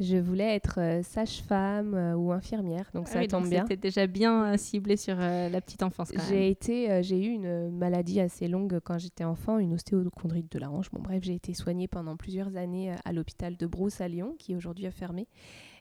Je 0.01 0.17
voulais 0.17 0.55
être 0.55 0.79
euh, 0.79 1.03
sage-femme 1.03 1.95
euh, 1.95 2.15
ou 2.15 2.31
infirmière, 2.31 2.89
donc 2.95 3.07
ah 3.09 3.15
ça 3.15 3.27
tombe 3.27 3.49
bien. 3.49 3.63
C'était 3.63 3.77
déjà 3.77 4.07
bien 4.07 4.57
ciblé 4.57 4.97
sur 4.97 5.17
la 5.17 5.61
petite 5.61 5.83
enfance. 5.83 6.13
J'ai 6.29 6.49
été, 6.49 7.03
j'ai 7.03 7.19
eu 7.19 7.31
une 7.31 7.71
maladie 7.77 8.21
assez 8.21 8.47
longue 8.47 8.81
quand 8.85 8.97
j'étais 8.99 9.25
enfant, 9.25 9.59
une 9.59 9.75
ostéochondrite 9.75 10.51
de 10.53 10.59
la 10.59 10.71
hanche. 10.71 10.91
Bon, 10.93 11.01
bref, 11.01 11.25
j'ai 11.25 11.35
été 11.35 11.53
soignée 11.53 11.89
pendant 11.89 12.17
plusieurs 12.17 12.57
années 12.57 12.95
à 13.05 13.13
l'hôpital 13.13 13.57
de 13.57 13.67
Brousse 13.67 14.01
à 14.01 14.09
Lyon, 14.09 14.37
qui 14.39 14.55
aujourd'hui 14.55 14.87
a 14.87 14.93
fermé. 14.93 15.27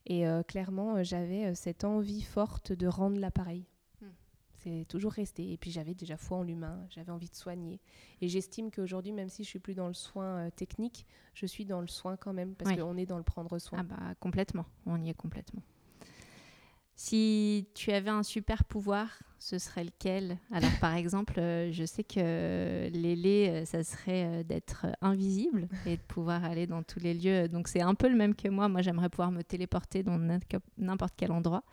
Et 0.07 0.23
clairement, 0.47 1.03
j'avais 1.03 1.53
cette 1.53 1.83
envie 1.83 2.21
forte 2.21 2.71
de 2.71 2.87
rendre 2.87 3.19
l'appareil 3.19 3.65
c'est 4.67 4.85
toujours 4.85 5.13
resté. 5.13 5.51
Et 5.51 5.57
puis 5.57 5.71
j'avais 5.71 5.93
déjà 5.93 6.17
foi 6.17 6.37
en 6.37 6.43
l'humain, 6.43 6.85
j'avais 6.89 7.11
envie 7.11 7.29
de 7.29 7.35
soigner. 7.35 7.79
Et 8.21 8.27
j'estime 8.27 8.71
qu'aujourd'hui, 8.71 9.13
même 9.13 9.29
si 9.29 9.43
je 9.43 9.49
suis 9.49 9.59
plus 9.59 9.75
dans 9.75 9.87
le 9.87 9.93
soin 9.93 10.47
euh, 10.47 10.49
technique, 10.49 11.05
je 11.33 11.45
suis 11.45 11.65
dans 11.65 11.81
le 11.81 11.87
soin 11.87 12.17
quand 12.17 12.33
même, 12.33 12.55
parce 12.55 12.75
qu'on 12.75 12.97
est 12.97 13.05
dans 13.05 13.17
le 13.17 13.23
prendre 13.23 13.57
soin. 13.59 13.79
Ah 13.79 13.83
bah 13.83 14.15
complètement, 14.19 14.65
on 14.85 15.01
y 15.01 15.09
est 15.09 15.13
complètement. 15.13 15.61
Si 16.95 17.67
tu 17.75 17.91
avais 17.91 18.09
un 18.09 18.23
super 18.23 18.63
pouvoir, 18.63 19.21
ce 19.37 19.59
serait 19.59 19.83
lequel? 19.83 20.39
Alors 20.51 20.71
par 20.81 20.95
exemple, 20.95 21.39
euh, 21.39 21.71
je 21.71 21.85
sais 21.85 22.03
que 22.03 22.89
l'élé, 22.91 23.49
euh, 23.49 23.65
ça 23.65 23.83
serait 23.83 24.43
d'être 24.43 24.87
invisible 25.01 25.69
et 25.85 25.97
de 25.97 26.01
pouvoir 26.01 26.43
aller 26.43 26.65
dans 26.65 26.81
tous 26.81 26.99
les 26.99 27.13
lieux. 27.13 27.47
Donc 27.47 27.67
c'est 27.67 27.81
un 27.81 27.93
peu 27.93 28.09
le 28.09 28.15
même 28.15 28.33
que 28.35 28.47
moi. 28.49 28.67
Moi, 28.67 28.81
j'aimerais 28.81 29.09
pouvoir 29.09 29.31
me 29.31 29.43
téléporter 29.43 30.01
dans 30.01 30.17
n'importe 30.77 31.13
quel 31.15 31.31
endroit. 31.31 31.63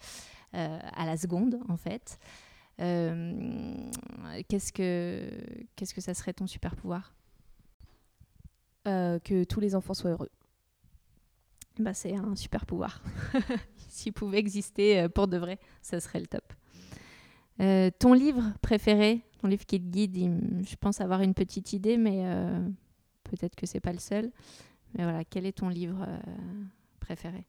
à 0.53 1.07
la 1.07 1.17
seconde 1.17 1.59
en 1.69 1.77
fait. 1.77 2.21
Euh, 2.81 3.91
qu'est-ce 4.49 4.73
que 4.73 5.31
qu'est-ce 5.77 5.95
que 5.95 6.01
ça 6.01 6.15
serait 6.15 6.33
ton 6.33 6.47
super 6.47 6.75
pouvoir? 6.77 7.15
Euh, 8.87 9.19
Que 9.21 9.45
tous 9.45 9.61
les 9.61 9.75
enfants 9.75 9.95
soient 9.95 10.11
heureux. 10.11 10.31
Bah, 11.79 11.95
c'est 11.95 12.15
un 12.15 12.37
super 12.37 12.67
pouvoir. 12.67 13.03
S'il 13.89 14.13
pouvait 14.13 14.39
exister 14.39 15.01
euh, 15.01 15.09
pour 15.09 15.29
de 15.29 15.37
vrai, 15.37 15.59
ça 15.83 16.01
serait 16.01 16.21
le 16.21 16.27
top. 16.27 16.53
ton 17.99 18.13
livre 18.13 18.43
préféré, 18.61 19.23
ton 19.41 19.49
livre 19.49 19.65
qui 19.67 19.81
te 19.81 19.87
guide, 19.87 20.65
je 20.67 20.77
pense 20.77 21.01
avoir 21.01 21.21
une 21.21 21.35
petite 21.35 21.73
idée, 21.73 21.97
mais 21.97 22.25
peut-être 23.25 23.57
que 23.57 23.67
c'est 23.67 23.81
pas 23.81 23.93
le 23.93 23.99
seul. 23.99 24.31
Mais 24.95 25.03
voilà, 25.05 25.25
quel 25.25 25.47
est 25.47 25.59
ton 25.59 25.69
livre 25.69 26.07
préféré? 27.01 27.47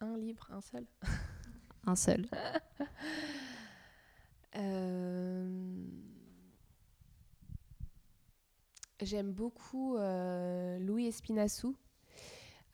Un 0.00 0.16
livre, 0.16 0.48
un 0.52 0.60
seul? 0.60 0.84
un 1.86 1.96
seul. 1.96 2.26
Euh, 4.58 5.48
j'aime 9.02 9.32
beaucoup 9.32 9.96
euh, 9.96 10.78
Louis 10.78 11.06
Espinassou, 11.06 11.76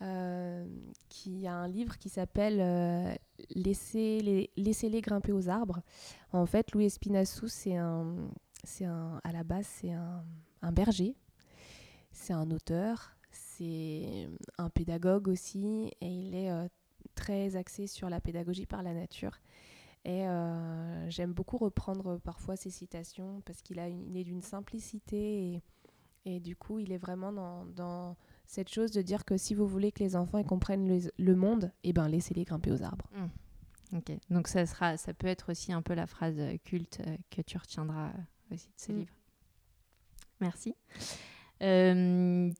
euh, 0.01 0.67
qui 1.09 1.47
a 1.47 1.55
un 1.55 1.69
livre 1.69 1.99
qui 1.99 2.09
s'appelle 2.09 3.19
Laissez-les 3.55 4.51
Laissez 4.57 4.91
grimper 5.01 5.33
aux 5.33 5.49
arbres. 5.49 5.83
En 6.33 6.47
fait, 6.47 6.73
Louis 6.73 6.87
Espinassou, 6.87 7.49
c'est 7.49 7.77
un, 7.77 8.17
un, 8.83 9.21
à 9.25 9.33
la 9.33 9.45
base, 9.45 9.67
c'est 9.67 9.93
un 9.93 10.73
berger, 10.73 11.17
c'est 12.13 12.33
un 12.33 12.51
auteur, 12.51 13.17
c'est 13.31 14.29
un 14.59 14.71
pédagogue 14.71 15.29
aussi, 15.29 15.91
et 16.01 16.09
il 16.09 16.35
est 16.35 16.51
très 17.15 17.57
axé 17.57 17.87
sur 17.87 18.09
la 18.09 18.21
pédagogie 18.21 18.67
par 18.67 18.83
la 18.83 18.95
nature. 18.95 19.39
Et 20.05 20.27
euh, 20.27 21.09
j'aime 21.11 21.33
beaucoup 21.33 21.59
reprendre 21.59 22.19
parfois 22.19 22.57
ses 22.57 22.71
citations 22.71 23.41
parce 23.45 23.63
qu'il 23.63 23.79
est 23.79 24.25
d'une 24.25 24.43
simplicité 24.43 25.55
et, 25.55 25.63
et, 26.25 26.41
du 26.41 26.57
coup, 26.57 26.81
il 26.81 26.93
est 26.93 26.99
vraiment 26.99 27.33
dans, 27.33 27.67
dans, 27.67 28.17
cette 28.47 28.69
chose 28.69 28.91
de 28.91 29.01
dire 29.01 29.25
que 29.25 29.37
si 29.37 29.55
vous 29.55 29.67
voulez 29.67 29.93
que 29.93 30.03
les 30.03 30.17
enfants 30.17 30.43
comprennent 30.43 31.01
le, 31.17 31.37
monde, 31.37 31.73
eh 31.85 31.93
ben, 31.93 32.09
laissez-les 32.09 32.45
grimper 32.45 32.73
aux 32.73 32.83
arbres. 32.83 33.09
Mmh. 33.13 33.97
Ok, 33.97 34.13
donc 34.31 34.49
ça, 34.49 34.67
sera, 34.67 34.97
ça 34.97 35.15
peut 35.15 35.27
être 35.27 35.51
aussi 35.51 35.73
un 35.73 35.83
peu 35.83 35.95
la 35.95 36.07
phrase 36.07 36.41
culte 36.65 37.01
euh, 37.07 37.17
que 37.31 37.43
tu 37.43 37.57
retiendras 37.59 38.09
euh, 38.09 38.55
aussi 38.55 38.69
de 38.69 38.73
ce 38.77 38.93
mmh. 38.93 38.97
livre. 38.97 39.15
Merci. 40.41 40.75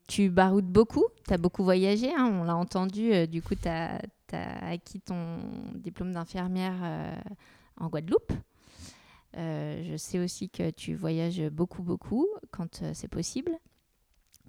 tu 0.09 0.31
baroudes 0.31 0.71
beaucoup, 0.71 1.07
tu 1.27 1.35
as 1.35 1.39
beaucoup 1.39 1.65
voyagé, 1.65 2.15
hein, 2.15 2.31
on 2.33 2.45
l'a 2.45 2.55
entendu, 2.55 3.27
du 3.27 3.43
coup 3.43 3.57
tu 3.57 3.67
as, 3.67 4.01
as 4.35 4.71
acquis 4.71 5.01
ton 5.01 5.39
diplôme 5.75 6.13
d'infirmière 6.13 6.79
euh, 6.83 7.15
en 7.77 7.89
Guadeloupe. 7.89 8.33
Euh, 9.37 9.83
je 9.91 9.97
sais 9.97 10.19
aussi 10.19 10.51
que 10.51 10.71
tu 10.71 10.95
voyages 10.95 11.41
beaucoup, 11.51 11.83
beaucoup 11.83 12.27
quand 12.51 12.83
euh, 12.83 12.93
c'est 12.95 13.09
possible. 13.09 13.53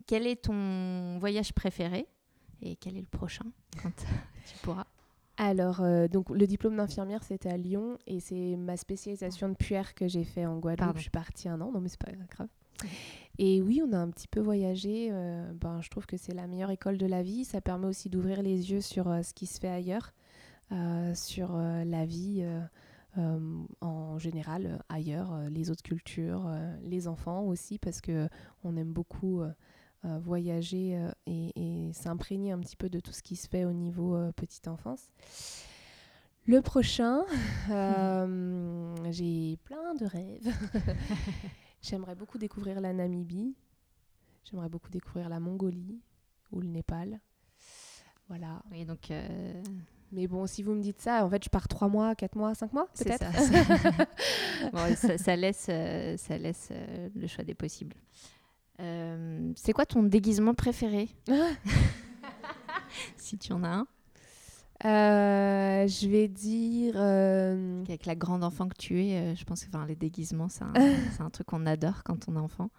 Quel 0.06 0.28
est 0.28 0.44
ton 0.44 1.18
voyage 1.20 1.54
préféré 1.54 2.08
et 2.62 2.76
quel 2.76 2.98
est 2.98 3.02
le 3.02 3.08
prochain 3.08 3.46
quand 3.82 3.92
tu 4.46 4.58
pourras? 4.62 4.86
Alors, 5.38 5.82
donc 6.10 6.30
le 6.30 6.46
diplôme 6.46 6.76
d'infirmière, 6.76 7.24
c'était 7.24 7.50
à 7.50 7.58
Lyon 7.58 7.98
et 8.06 8.20
c'est 8.20 8.56
ma 8.56 8.78
spécialisation 8.78 9.50
de 9.50 9.56
puère 9.56 9.96
que 9.96 10.08
j'ai 10.08 10.24
fait 10.24 10.46
en 10.46 10.60
Guadeloupe. 10.60 10.98
Je 10.98 11.02
suis 11.02 11.10
partie 11.10 11.50
un 11.50 11.60
an, 11.60 11.72
non 11.72 11.82
mais 11.82 11.90
c'est 11.90 12.00
pas 12.00 12.12
grave. 12.12 12.48
Et 13.40 13.62
oui, 13.62 13.82
on 13.84 13.94
a 13.94 13.98
un 13.98 14.10
petit 14.10 14.28
peu 14.28 14.40
voyagé. 14.40 15.10
Euh, 15.12 15.52
ben, 15.54 15.82
je 15.82 15.90
trouve 15.90 16.06
que 16.06 16.18
c'est 16.18 16.34
la 16.34 16.48
meilleure 16.48 16.70
école 16.70 16.98
de 16.98 17.06
la 17.06 17.24
vie. 17.24 17.46
Ça 17.46 17.62
permet 17.62 17.88
aussi 17.88 18.10
d'ouvrir 18.10 18.44
les 18.44 18.72
yeux 18.72 18.82
sur 18.82 19.08
euh, 19.08 19.24
ce 19.24 19.34
qui 19.34 19.48
se 19.48 19.60
fait 19.60 19.70
ailleurs, 19.70 20.14
euh, 20.72 21.16
sur 21.16 21.58
la 21.58 22.06
vie 22.06 22.46
en 23.82 24.18
général 24.18 24.80
ailleurs, 24.90 25.38
les 25.52 25.70
autres 25.70 25.84
cultures, 25.84 26.50
les 26.82 27.08
enfants 27.08 27.44
aussi, 27.44 27.78
parce 27.78 28.02
que 28.02 28.28
on 28.64 28.76
aime 28.76 28.92
beaucoup 28.92 29.44
voyager 30.04 31.00
et, 31.28 31.52
et 31.56 31.94
s'imprégner 31.94 32.54
un 32.54 32.60
petit 32.60 32.76
peu 32.76 32.90
de 32.90 33.00
tout 33.00 33.12
ce 33.12 33.22
qui 33.22 33.36
se 33.36 33.48
fait 33.48 33.66
au 33.66 33.72
niveau 33.72 34.18
petite 34.36 34.68
enfance. 34.68 35.12
Le 36.48 36.62
prochain, 36.64 37.24
j'ai 39.12 39.58
plein 39.64 39.94
de 39.94 40.06
rêves. 40.06 40.52
J'aimerais 41.84 42.16
beaucoup 42.16 42.38
découvrir 42.38 42.80
la 42.80 42.94
Namibie. 42.94 43.54
J'aimerais 44.46 44.70
beaucoup 44.70 44.90
découvrir 44.90 45.28
la 45.28 45.42
Mongolie 45.42 46.00
ou 46.52 46.62
le 46.62 46.68
Népal. 46.68 47.20
Voilà. 48.30 48.64
Oui, 48.72 48.86
donc. 48.86 49.12
Euh, 49.12 49.62
Mais 50.14 50.28
bon, 50.28 50.48
si 50.48 50.64
vous 50.64 50.74
me 50.74 50.82
dites 50.82 51.02
ça, 51.02 51.26
en 51.26 51.30
fait, 51.30 51.44
je 51.44 51.50
pars 51.50 51.68
trois 51.68 51.90
mois, 51.90 52.16
quatre 52.16 52.38
mois, 52.38 52.56
cinq 52.56 52.72
mois, 52.72 52.88
peut-être? 52.98 53.26
Ça. 54.96 55.18
ça, 55.18 55.36
laisse, 55.36 55.68
euh, 55.70 56.16
ça 56.16 56.38
laisse 56.38 56.70
euh, 56.72 57.10
le 57.16 57.28
choix 57.28 57.44
des 57.44 57.54
possibles. 57.54 57.98
c'est 58.78 59.74
quoi 59.74 59.86
ton 59.86 60.04
déguisement 60.04 60.54
préféré? 60.54 61.10
Si 63.18 63.38
tu 63.38 63.52
en 63.54 63.64
as 63.64 63.70
un. 63.70 63.88
Euh, 64.86 65.88
je 65.88 66.08
vais 66.10 66.28
dire. 66.28 66.96
Euh, 66.98 67.84
Avec 67.84 68.06
la 68.06 68.16
grande 68.16 68.44
enfant 68.44 68.68
que 68.68 68.76
tu 68.78 69.02
es, 69.02 69.16
euh, 69.16 69.36
je 69.36 69.44
pense 69.46 69.64
que 69.64 69.70
enfin, 69.70 69.86
les 69.88 69.96
déguisements, 69.96 70.50
c'est 70.50 70.64
un, 70.64 70.74
un, 71.20 71.30
truc 71.30 71.48
qu'on 71.48 71.66
adore 71.66 72.04
quand 72.04 72.28
on 72.28 72.36
est 72.36 72.40
enfant. 72.40 72.70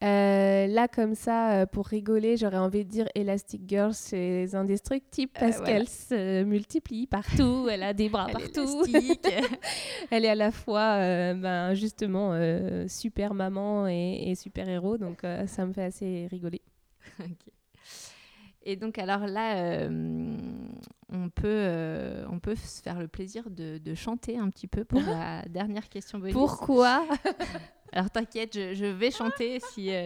là, 0.00 0.88
comme 0.88 1.14
ça, 1.14 1.66
pour 1.66 1.86
rigoler, 1.86 2.36
j'aurais 2.36 2.58
envie 2.58 2.84
de 2.84 2.90
dire 2.90 3.06
Elastic 3.14 3.62
Girl, 3.68 3.94
c'est 3.94 4.54
indestructible 4.54 5.30
parce 5.38 5.60
qu'elle 5.60 5.88
se 5.88 6.42
multiplie 6.42 7.06
partout, 7.06 7.68
elle 7.70 7.84
a 7.84 7.94
des 7.94 8.08
bras 8.08 8.26
partout. 8.26 8.84
elle 10.10 10.24
est 10.24 10.30
à 10.30 10.34
la 10.34 10.50
fois, 10.50 10.98
ben, 11.34 11.74
justement, 11.74 12.32
super 12.88 13.34
maman 13.34 13.86
et, 13.86 14.30
et 14.30 14.34
super 14.34 14.68
héros, 14.68 14.98
donc 14.98 15.22
ça 15.46 15.64
me 15.64 15.72
fait 15.72 15.84
assez 15.84 16.26
rigoler. 16.30 16.62
ok. 17.20 17.52
Et 18.68 18.74
donc, 18.74 18.98
alors 18.98 19.28
là, 19.28 19.58
euh, 19.58 19.88
on, 21.08 21.28
peut, 21.28 21.46
euh, 21.46 22.26
on 22.30 22.38
peut 22.38 22.54
se 22.54 22.82
faire 22.82 22.98
le 22.98 23.08
plaisir 23.08 23.50
de, 23.50 23.78
de 23.78 23.94
chanter 23.94 24.38
un 24.38 24.50
petit 24.50 24.66
peu 24.66 24.84
pour 24.84 25.00
la 25.00 25.42
dernière 25.48 25.88
question 25.88 26.18
bonus. 26.18 26.34
Pourquoi 26.34 27.06
Alors, 27.92 28.10
t'inquiète, 28.10 28.54
je, 28.54 28.86
vais 28.86 29.10
chanter 29.10 29.60
si. 29.72 29.90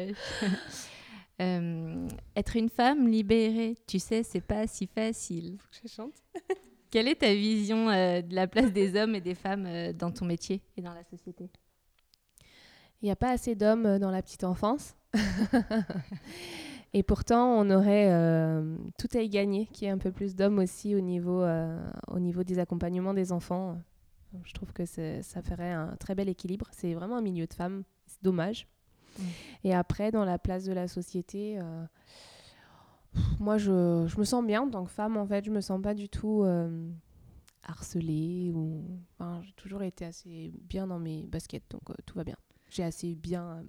Euh, 1.42 2.06
être 2.36 2.54
une 2.56 2.68
femme 2.68 3.08
libérée, 3.08 3.74
tu 3.86 3.98
sais, 3.98 4.22
c'est 4.22 4.42
pas 4.42 4.66
si 4.66 4.86
facile. 4.86 5.56
Faut 5.58 5.68
que 5.70 5.88
je 5.88 5.94
chante 5.94 6.22
Quelle 6.90 7.08
est 7.08 7.20
ta 7.20 7.32
vision 7.32 7.86
de 7.86 8.34
la 8.34 8.46
place 8.46 8.70
des 8.74 8.94
hommes 8.94 9.14
et 9.14 9.22
des 9.22 9.34
femmes 9.34 9.66
dans 9.94 10.10
ton 10.10 10.26
métier 10.26 10.60
et 10.76 10.82
dans 10.82 10.92
la 10.92 11.02
société? 11.02 11.48
Il 13.00 13.06
n'y 13.06 13.10
a 13.10 13.16
pas 13.16 13.30
assez 13.30 13.54
d'hommes 13.54 13.98
dans 13.98 14.10
la 14.10 14.20
petite 14.20 14.44
enfance. 14.44 14.94
Et 16.92 17.02
pourtant, 17.02 17.54
on 17.60 17.70
aurait 17.70 18.10
tout 18.98 19.08
à 19.14 19.20
y 19.20 19.28
gagner 19.28 19.66
qu'il 19.66 19.86
y 19.86 19.88
ait 19.88 19.92
un 19.92 19.98
peu 19.98 20.10
plus 20.10 20.34
d'hommes 20.34 20.58
aussi 20.58 20.94
au 20.94 21.00
niveau, 21.00 21.44
au 22.08 22.18
niveau 22.18 22.42
des 22.42 22.58
accompagnements 22.58 23.14
des 23.14 23.32
enfants. 23.32 23.78
Je 24.44 24.52
trouve 24.52 24.72
que 24.72 24.84
ça 24.86 25.42
ferait 25.42 25.72
un 25.72 25.96
très 25.96 26.14
bel 26.14 26.28
équilibre. 26.28 26.68
C'est 26.72 26.94
vraiment 26.94 27.16
un 27.16 27.22
milieu 27.22 27.46
de 27.46 27.54
femmes. 27.54 27.82
C'est 28.06 28.22
dommage. 28.22 28.68
Mm. 29.18 29.22
Et 29.64 29.74
après, 29.74 30.10
dans 30.10 30.24
la 30.24 30.38
place 30.38 30.64
de 30.64 30.72
la 30.72 30.88
société, 30.88 31.58
euh, 31.58 31.84
moi, 33.38 33.58
je, 33.58 34.06
je, 34.06 34.18
me 34.18 34.24
sens 34.24 34.44
bien 34.44 34.62
en 34.62 34.70
tant 34.70 34.84
que 34.84 34.90
femme. 34.90 35.16
En 35.16 35.26
fait, 35.26 35.44
je 35.44 35.50
me 35.50 35.60
sens 35.60 35.80
pas 35.82 35.94
du 35.94 36.08
tout 36.08 36.42
euh, 36.44 36.88
harcelée. 37.64 38.52
Ou... 38.54 38.84
Enfin, 39.14 39.40
j'ai 39.42 39.52
toujours 39.52 39.82
été 39.82 40.04
assez 40.04 40.52
bien 40.62 40.86
dans 40.86 40.98
mes 40.98 41.26
baskets, 41.26 41.64
donc 41.70 41.90
euh, 41.90 41.94
tout 42.06 42.16
va 42.16 42.24
bien. 42.24 42.36
J'ai 42.68 42.84
assez 42.84 43.16
bien 43.16 43.64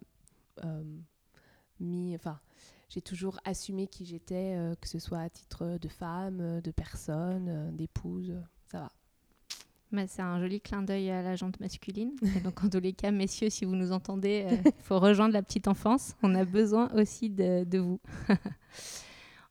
mis... 1.79 2.13
Enfin, 2.13 2.39
j'ai 2.93 3.01
toujours 3.01 3.39
assumé 3.45 3.87
qui 3.87 4.05
j'étais, 4.05 4.55
que 4.81 4.87
ce 4.87 4.99
soit 4.99 5.19
à 5.19 5.29
titre 5.29 5.77
de 5.81 5.87
femme, 5.87 6.61
de 6.61 6.71
personne, 6.71 7.75
d'épouse. 7.75 8.35
Ça 8.67 8.79
va 8.81 8.91
c'est 10.07 10.21
un 10.21 10.39
joli 10.39 10.61
clin 10.61 10.81
d'œil 10.81 11.11
à 11.11 11.21
la 11.21 11.35
jante 11.35 11.59
masculine. 11.59 12.11
Et 12.35 12.39
donc, 12.43 12.63
en 12.63 12.69
tous 12.69 12.79
les 12.79 12.93
cas, 12.93 13.11
messieurs, 13.11 13.49
si 13.49 13.65
vous 13.65 13.75
nous 13.75 13.91
entendez, 13.91 14.47
il 14.49 14.67
euh, 14.67 14.71
faut 14.83 14.99
rejoindre 14.99 15.33
la 15.33 15.41
petite 15.41 15.67
enfance. 15.67 16.15
On 16.23 16.33
a 16.35 16.45
besoin 16.45 16.89
aussi 16.93 17.29
de, 17.29 17.63
de 17.63 17.79
vous. 17.79 17.99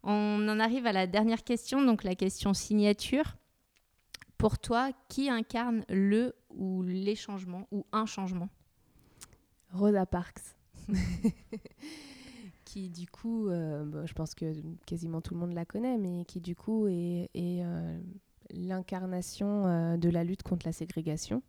On 0.03 0.49
en 0.49 0.59
arrive 0.61 0.86
à 0.86 0.93
la 0.93 1.07
dernière 1.07 1.45
question, 1.45 1.84
donc 1.84 2.05
la 2.05 2.14
question 2.14 2.55
signature. 2.55 3.36
Pour 4.38 4.59
toi, 4.59 4.91
qui 5.09 5.28
incarne 5.28 5.84
le 5.91 6.34
ou 6.49 6.82
les 6.82 7.14
changements 7.14 7.68
ou 7.70 7.84
un 7.93 8.07
changement? 8.07 8.49
Rosa 9.72 10.07
Parks. 10.07 10.57
Qui 12.71 12.89
du 12.89 13.09
coup, 13.09 13.49
euh, 13.49 14.07
je 14.07 14.12
pense 14.12 14.37
que 14.37 14.55
quasiment 14.87 15.21
tout 15.21 15.35
le 15.35 15.41
monde 15.41 15.55
la 15.55 15.64
connaît, 15.64 15.99
mais 15.99 16.25
qui 16.25 16.41
du 16.41 16.55
coup 16.55 16.87
est, 16.87 17.29
est 17.35 17.64
euh, 17.64 17.99
l'incarnation 18.51 19.66
euh, 19.66 19.97
de 19.97 20.09
la 20.09 20.23
lutte 20.23 20.45
contre 20.45 20.66
la 20.66 20.73
ségrégation. 20.73 21.43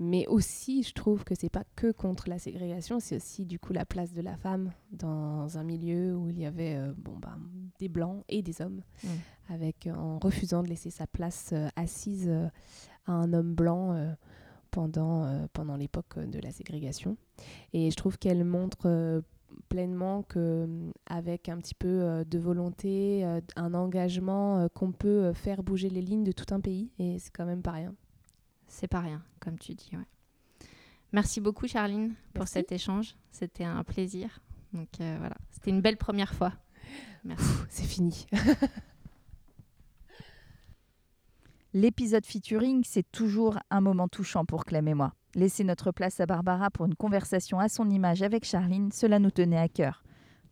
Mais 0.00 0.26
aussi, 0.26 0.82
je 0.82 0.92
trouve 0.92 1.22
que 1.22 1.36
c'est 1.36 1.50
pas 1.50 1.62
que 1.76 1.92
contre 1.92 2.28
la 2.28 2.40
ségrégation, 2.40 2.98
c'est 2.98 3.14
aussi 3.14 3.46
du 3.46 3.60
coup 3.60 3.72
la 3.72 3.84
place 3.84 4.12
de 4.12 4.22
la 4.22 4.36
femme 4.36 4.72
dans 4.90 5.56
un 5.56 5.62
milieu 5.62 6.16
où 6.16 6.28
il 6.30 6.38
y 6.40 6.46
avait 6.46 6.76
bon, 6.96 7.16
bah, 7.20 7.36
des 7.78 7.88
blancs 7.88 8.24
et 8.28 8.42
des 8.42 8.60
hommes, 8.60 8.82
mm. 9.04 9.08
avec, 9.50 9.88
en 9.94 10.18
refusant 10.18 10.64
de 10.64 10.68
laisser 10.68 10.90
sa 10.90 11.06
place 11.06 11.54
assise 11.76 12.28
à 13.06 13.12
un 13.12 13.32
homme 13.32 13.54
blanc 13.54 13.94
pendant, 14.72 15.46
pendant 15.52 15.76
l'époque 15.76 16.18
de 16.18 16.40
la 16.40 16.50
ségrégation. 16.50 17.16
Et 17.72 17.90
je 17.90 17.96
trouve 17.96 18.18
qu'elle 18.18 18.44
montre 18.44 19.22
pleinement 19.68 20.22
que 20.22 20.66
mm, 20.66 20.92
avec 21.06 21.48
un 21.48 21.58
petit 21.58 21.74
peu 21.74 21.88
euh, 21.88 22.24
de 22.24 22.38
volonté, 22.38 23.24
euh, 23.24 23.40
un 23.56 23.74
engagement, 23.74 24.58
euh, 24.58 24.68
qu'on 24.72 24.92
peut 24.92 25.32
faire 25.32 25.62
bouger 25.62 25.90
les 25.90 26.02
lignes 26.02 26.24
de 26.24 26.32
tout 26.32 26.52
un 26.54 26.60
pays 26.60 26.90
et 26.98 27.18
c'est 27.18 27.30
quand 27.30 27.46
même 27.46 27.62
pas 27.62 27.72
rien. 27.72 27.94
C'est 28.66 28.88
pas 28.88 29.00
rien, 29.00 29.22
comme 29.40 29.58
tu 29.58 29.74
dis. 29.74 29.90
Merci 31.12 31.40
beaucoup, 31.40 31.66
Charline, 31.66 32.14
pour 32.34 32.46
cet 32.46 32.70
échange. 32.70 33.16
C'était 33.32 33.64
un 33.64 33.82
plaisir. 33.82 34.40
Donc 34.72 34.88
voilà, 34.98 35.36
c'était 35.50 35.70
une 35.70 35.80
belle 35.80 35.96
première 35.96 36.34
fois. 36.34 36.52
Merci. 37.24 37.48
C'est 37.68 37.84
fini. 37.84 38.26
L'épisode 41.72 42.24
featuring, 42.24 42.84
c'est 42.84 43.10
toujours 43.10 43.58
un 43.70 43.80
moment 43.80 44.06
touchant 44.06 44.44
pour 44.44 44.64
Clem 44.64 44.86
et 44.86 44.94
moi. 44.94 45.14
Laisser 45.36 45.62
notre 45.62 45.92
place 45.92 46.18
à 46.18 46.26
Barbara 46.26 46.70
pour 46.70 46.86
une 46.86 46.96
conversation 46.96 47.60
à 47.60 47.68
son 47.68 47.88
image 47.88 48.22
avec 48.22 48.44
Charline, 48.44 48.90
cela 48.90 49.20
nous 49.20 49.30
tenait 49.30 49.58
à 49.58 49.68
cœur. 49.68 50.02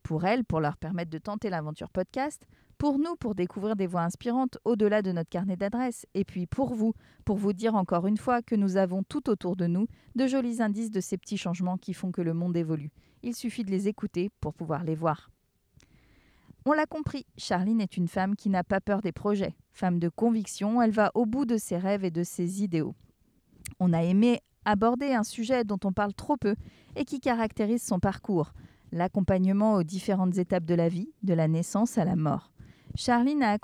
Pour 0.04 0.24
elle, 0.24 0.44
pour 0.44 0.60
leur 0.60 0.76
permettre 0.76 1.10
de 1.10 1.18
tenter 1.18 1.50
l'aventure 1.50 1.90
podcast, 1.90 2.46
pour 2.78 3.00
nous, 3.00 3.16
pour 3.16 3.34
découvrir 3.34 3.74
des 3.74 3.88
voix 3.88 4.02
inspirantes 4.02 4.56
au-delà 4.64 5.02
de 5.02 5.10
notre 5.10 5.30
carnet 5.30 5.56
d'adresses, 5.56 6.06
et 6.14 6.24
puis 6.24 6.46
pour 6.46 6.74
vous, 6.74 6.94
pour 7.24 7.36
vous 7.36 7.52
dire 7.52 7.74
encore 7.74 8.06
une 8.06 8.16
fois 8.16 8.40
que 8.40 8.54
nous 8.54 8.76
avons 8.76 9.02
tout 9.02 9.28
autour 9.28 9.56
de 9.56 9.66
nous 9.66 9.88
de 10.14 10.28
jolis 10.28 10.62
indices 10.62 10.92
de 10.92 11.00
ces 11.00 11.18
petits 11.18 11.38
changements 11.38 11.76
qui 11.76 11.92
font 11.92 12.12
que 12.12 12.22
le 12.22 12.32
monde 12.32 12.56
évolue. 12.56 12.92
Il 13.24 13.34
suffit 13.34 13.64
de 13.64 13.72
les 13.72 13.88
écouter 13.88 14.30
pour 14.40 14.54
pouvoir 14.54 14.84
les 14.84 14.94
voir. 14.94 15.28
On 16.66 16.72
l'a 16.72 16.86
compris, 16.86 17.26
Charline 17.36 17.80
est 17.80 17.96
une 17.96 18.08
femme 18.08 18.36
qui 18.36 18.48
n'a 18.48 18.62
pas 18.62 18.80
peur 18.80 19.00
des 19.00 19.12
projets. 19.12 19.56
Femme 19.72 19.98
de 19.98 20.08
conviction, 20.08 20.80
elle 20.80 20.92
va 20.92 21.10
au 21.14 21.26
bout 21.26 21.46
de 21.46 21.56
ses 21.56 21.78
rêves 21.78 22.04
et 22.04 22.12
de 22.12 22.22
ses 22.22 22.62
idéaux. 22.62 22.94
On 23.80 23.92
a 23.92 24.02
aimé 24.04 24.40
aborder 24.70 25.14
un 25.14 25.24
sujet 25.24 25.64
dont 25.64 25.78
on 25.84 25.92
parle 25.92 26.12
trop 26.12 26.36
peu 26.36 26.54
et 26.94 27.06
qui 27.06 27.20
caractérise 27.20 27.82
son 27.82 28.00
parcours, 28.00 28.52
l'accompagnement 28.92 29.74
aux 29.74 29.82
différentes 29.82 30.36
étapes 30.36 30.66
de 30.66 30.74
la 30.74 30.90
vie, 30.90 31.10
de 31.22 31.32
la 31.32 31.48
naissance 31.48 31.96
à 31.96 32.04
la 32.04 32.16
mort. 32.16 32.52
Charline 32.94 33.42
a 33.42 33.56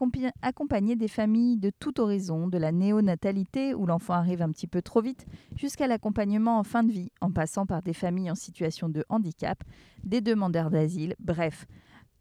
accompagné 0.43 0.97
des 0.97 1.09
familles 1.09 1.59
de 1.59 1.71
tout 1.79 2.01
horizon, 2.01 2.47
de 2.47 2.57
la 2.57 2.73
néonatalité 2.73 3.75
où 3.75 3.85
l'enfant 3.85 4.15
arrive 4.15 4.41
un 4.41 4.51
petit 4.51 4.67
peu 4.67 4.81
trop 4.81 5.03
vite, 5.03 5.27
jusqu'à 5.57 5.89
l'accompagnement 5.89 6.59
en 6.59 6.65
fin 6.65 6.85
de 6.85 6.93
vie, 6.93 7.11
en 7.21 7.31
passant 7.31 7.67
par 7.67 7.83
des 7.83 7.95
familles 7.95 8.31
en 8.31 8.37
situation 8.37 8.89
de 8.89 9.05
handicap, 9.11 9.63
des 10.05 10.21
demandeurs 10.23 10.71
d'asile, 10.71 11.17
bref. 11.19 11.67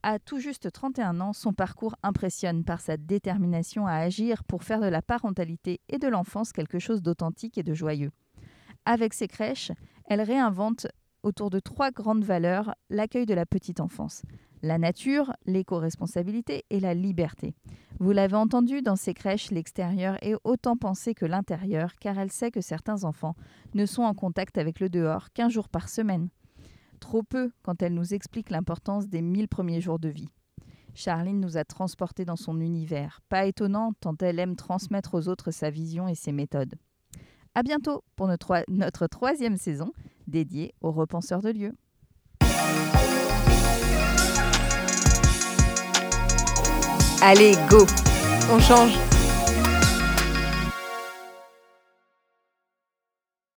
À 0.01 0.19
tout 0.19 0.39
juste 0.39 0.69
31 0.69 1.21
ans, 1.21 1.31
son 1.31 1.53
parcours 1.53 1.95
impressionne 2.03 2.65
par 2.65 2.81
sa 2.81 2.97
détermination 2.97 3.88
à 3.88 3.93
agir 3.93 4.43
pour 4.43 4.63
faire 4.63 4.81
de 4.81 4.88
la 4.88 5.01
parentalité 5.01 5.79
et 5.88 5.99
de 5.99 6.07
l'enfance 6.09 6.51
quelque 6.51 6.79
chose 6.79 7.01
d'authentique 7.01 7.57
et 7.57 7.63
de 7.63 7.73
joyeux. 7.73 8.11
Avec 8.86 9.13
ses 9.13 9.27
crèches, 9.27 9.71
elle 10.05 10.21
réinvente 10.21 10.88
autour 11.23 11.49
de 11.49 11.59
trois 11.59 11.91
grandes 11.91 12.25
valeurs 12.25 12.75
l'accueil 12.89 13.25
de 13.25 13.34
la 13.34 13.45
petite 13.45 13.79
enfance. 13.79 14.23
La 14.61 14.77
nature, 14.77 15.34
l'éco-responsabilité 15.45 16.65
et 16.69 16.79
la 16.79 16.93
liberté. 16.93 17.53
Vous 17.99 18.11
l'avez 18.11 18.36
entendu, 18.36 18.81
dans 18.81 18.95
ces 18.95 19.13
crèches, 19.13 19.51
l'extérieur 19.51 20.17
est 20.21 20.36
autant 20.43 20.77
pensé 20.77 21.13
que 21.13 21.25
l'intérieur, 21.25 21.95
car 21.95 22.17
elle 22.17 22.31
sait 22.31 22.51
que 22.51 22.61
certains 22.61 23.03
enfants 23.03 23.36
ne 23.73 23.86
sont 23.86 24.03
en 24.03 24.13
contact 24.13 24.57
avec 24.57 24.79
le 24.79 24.89
dehors 24.89 25.31
qu'un 25.31 25.49
jour 25.49 25.69
par 25.69 25.89
semaine. 25.89 26.29
Trop 26.99 27.23
peu 27.23 27.51
quand 27.61 27.81
elle 27.81 27.93
nous 27.93 28.13
explique 28.13 28.49
l'importance 28.49 29.07
des 29.07 29.21
mille 29.21 29.49
premiers 29.49 29.81
jours 29.81 29.99
de 29.99 30.09
vie. 30.09 30.29
Charline 30.93 31.39
nous 31.39 31.57
a 31.57 31.65
transportés 31.65 32.23
dans 32.23 32.36
son 32.36 32.61
univers. 32.61 33.19
Pas 33.27 33.45
étonnant 33.45 33.93
tant 33.99 34.15
elle 34.21 34.39
aime 34.39 34.55
transmettre 34.55 35.15
aux 35.15 35.27
autres 35.27 35.51
sa 35.51 35.69
vision 35.69 36.07
et 36.07 36.15
ses 36.15 36.31
méthodes. 36.31 36.75
À 37.56 37.62
bientôt 37.62 38.04
pour 38.16 38.28
notre, 38.28 39.08
troisième 39.08 39.58
saison 39.58 39.91
dédiée 40.28 40.74
aux 40.82 40.91
repenseurs 40.91 41.41
de 41.41 41.51
lieux. 41.51 41.74
Allez, 47.22 47.54
go 47.70 47.86
On 48.51 48.60
change 48.60 48.97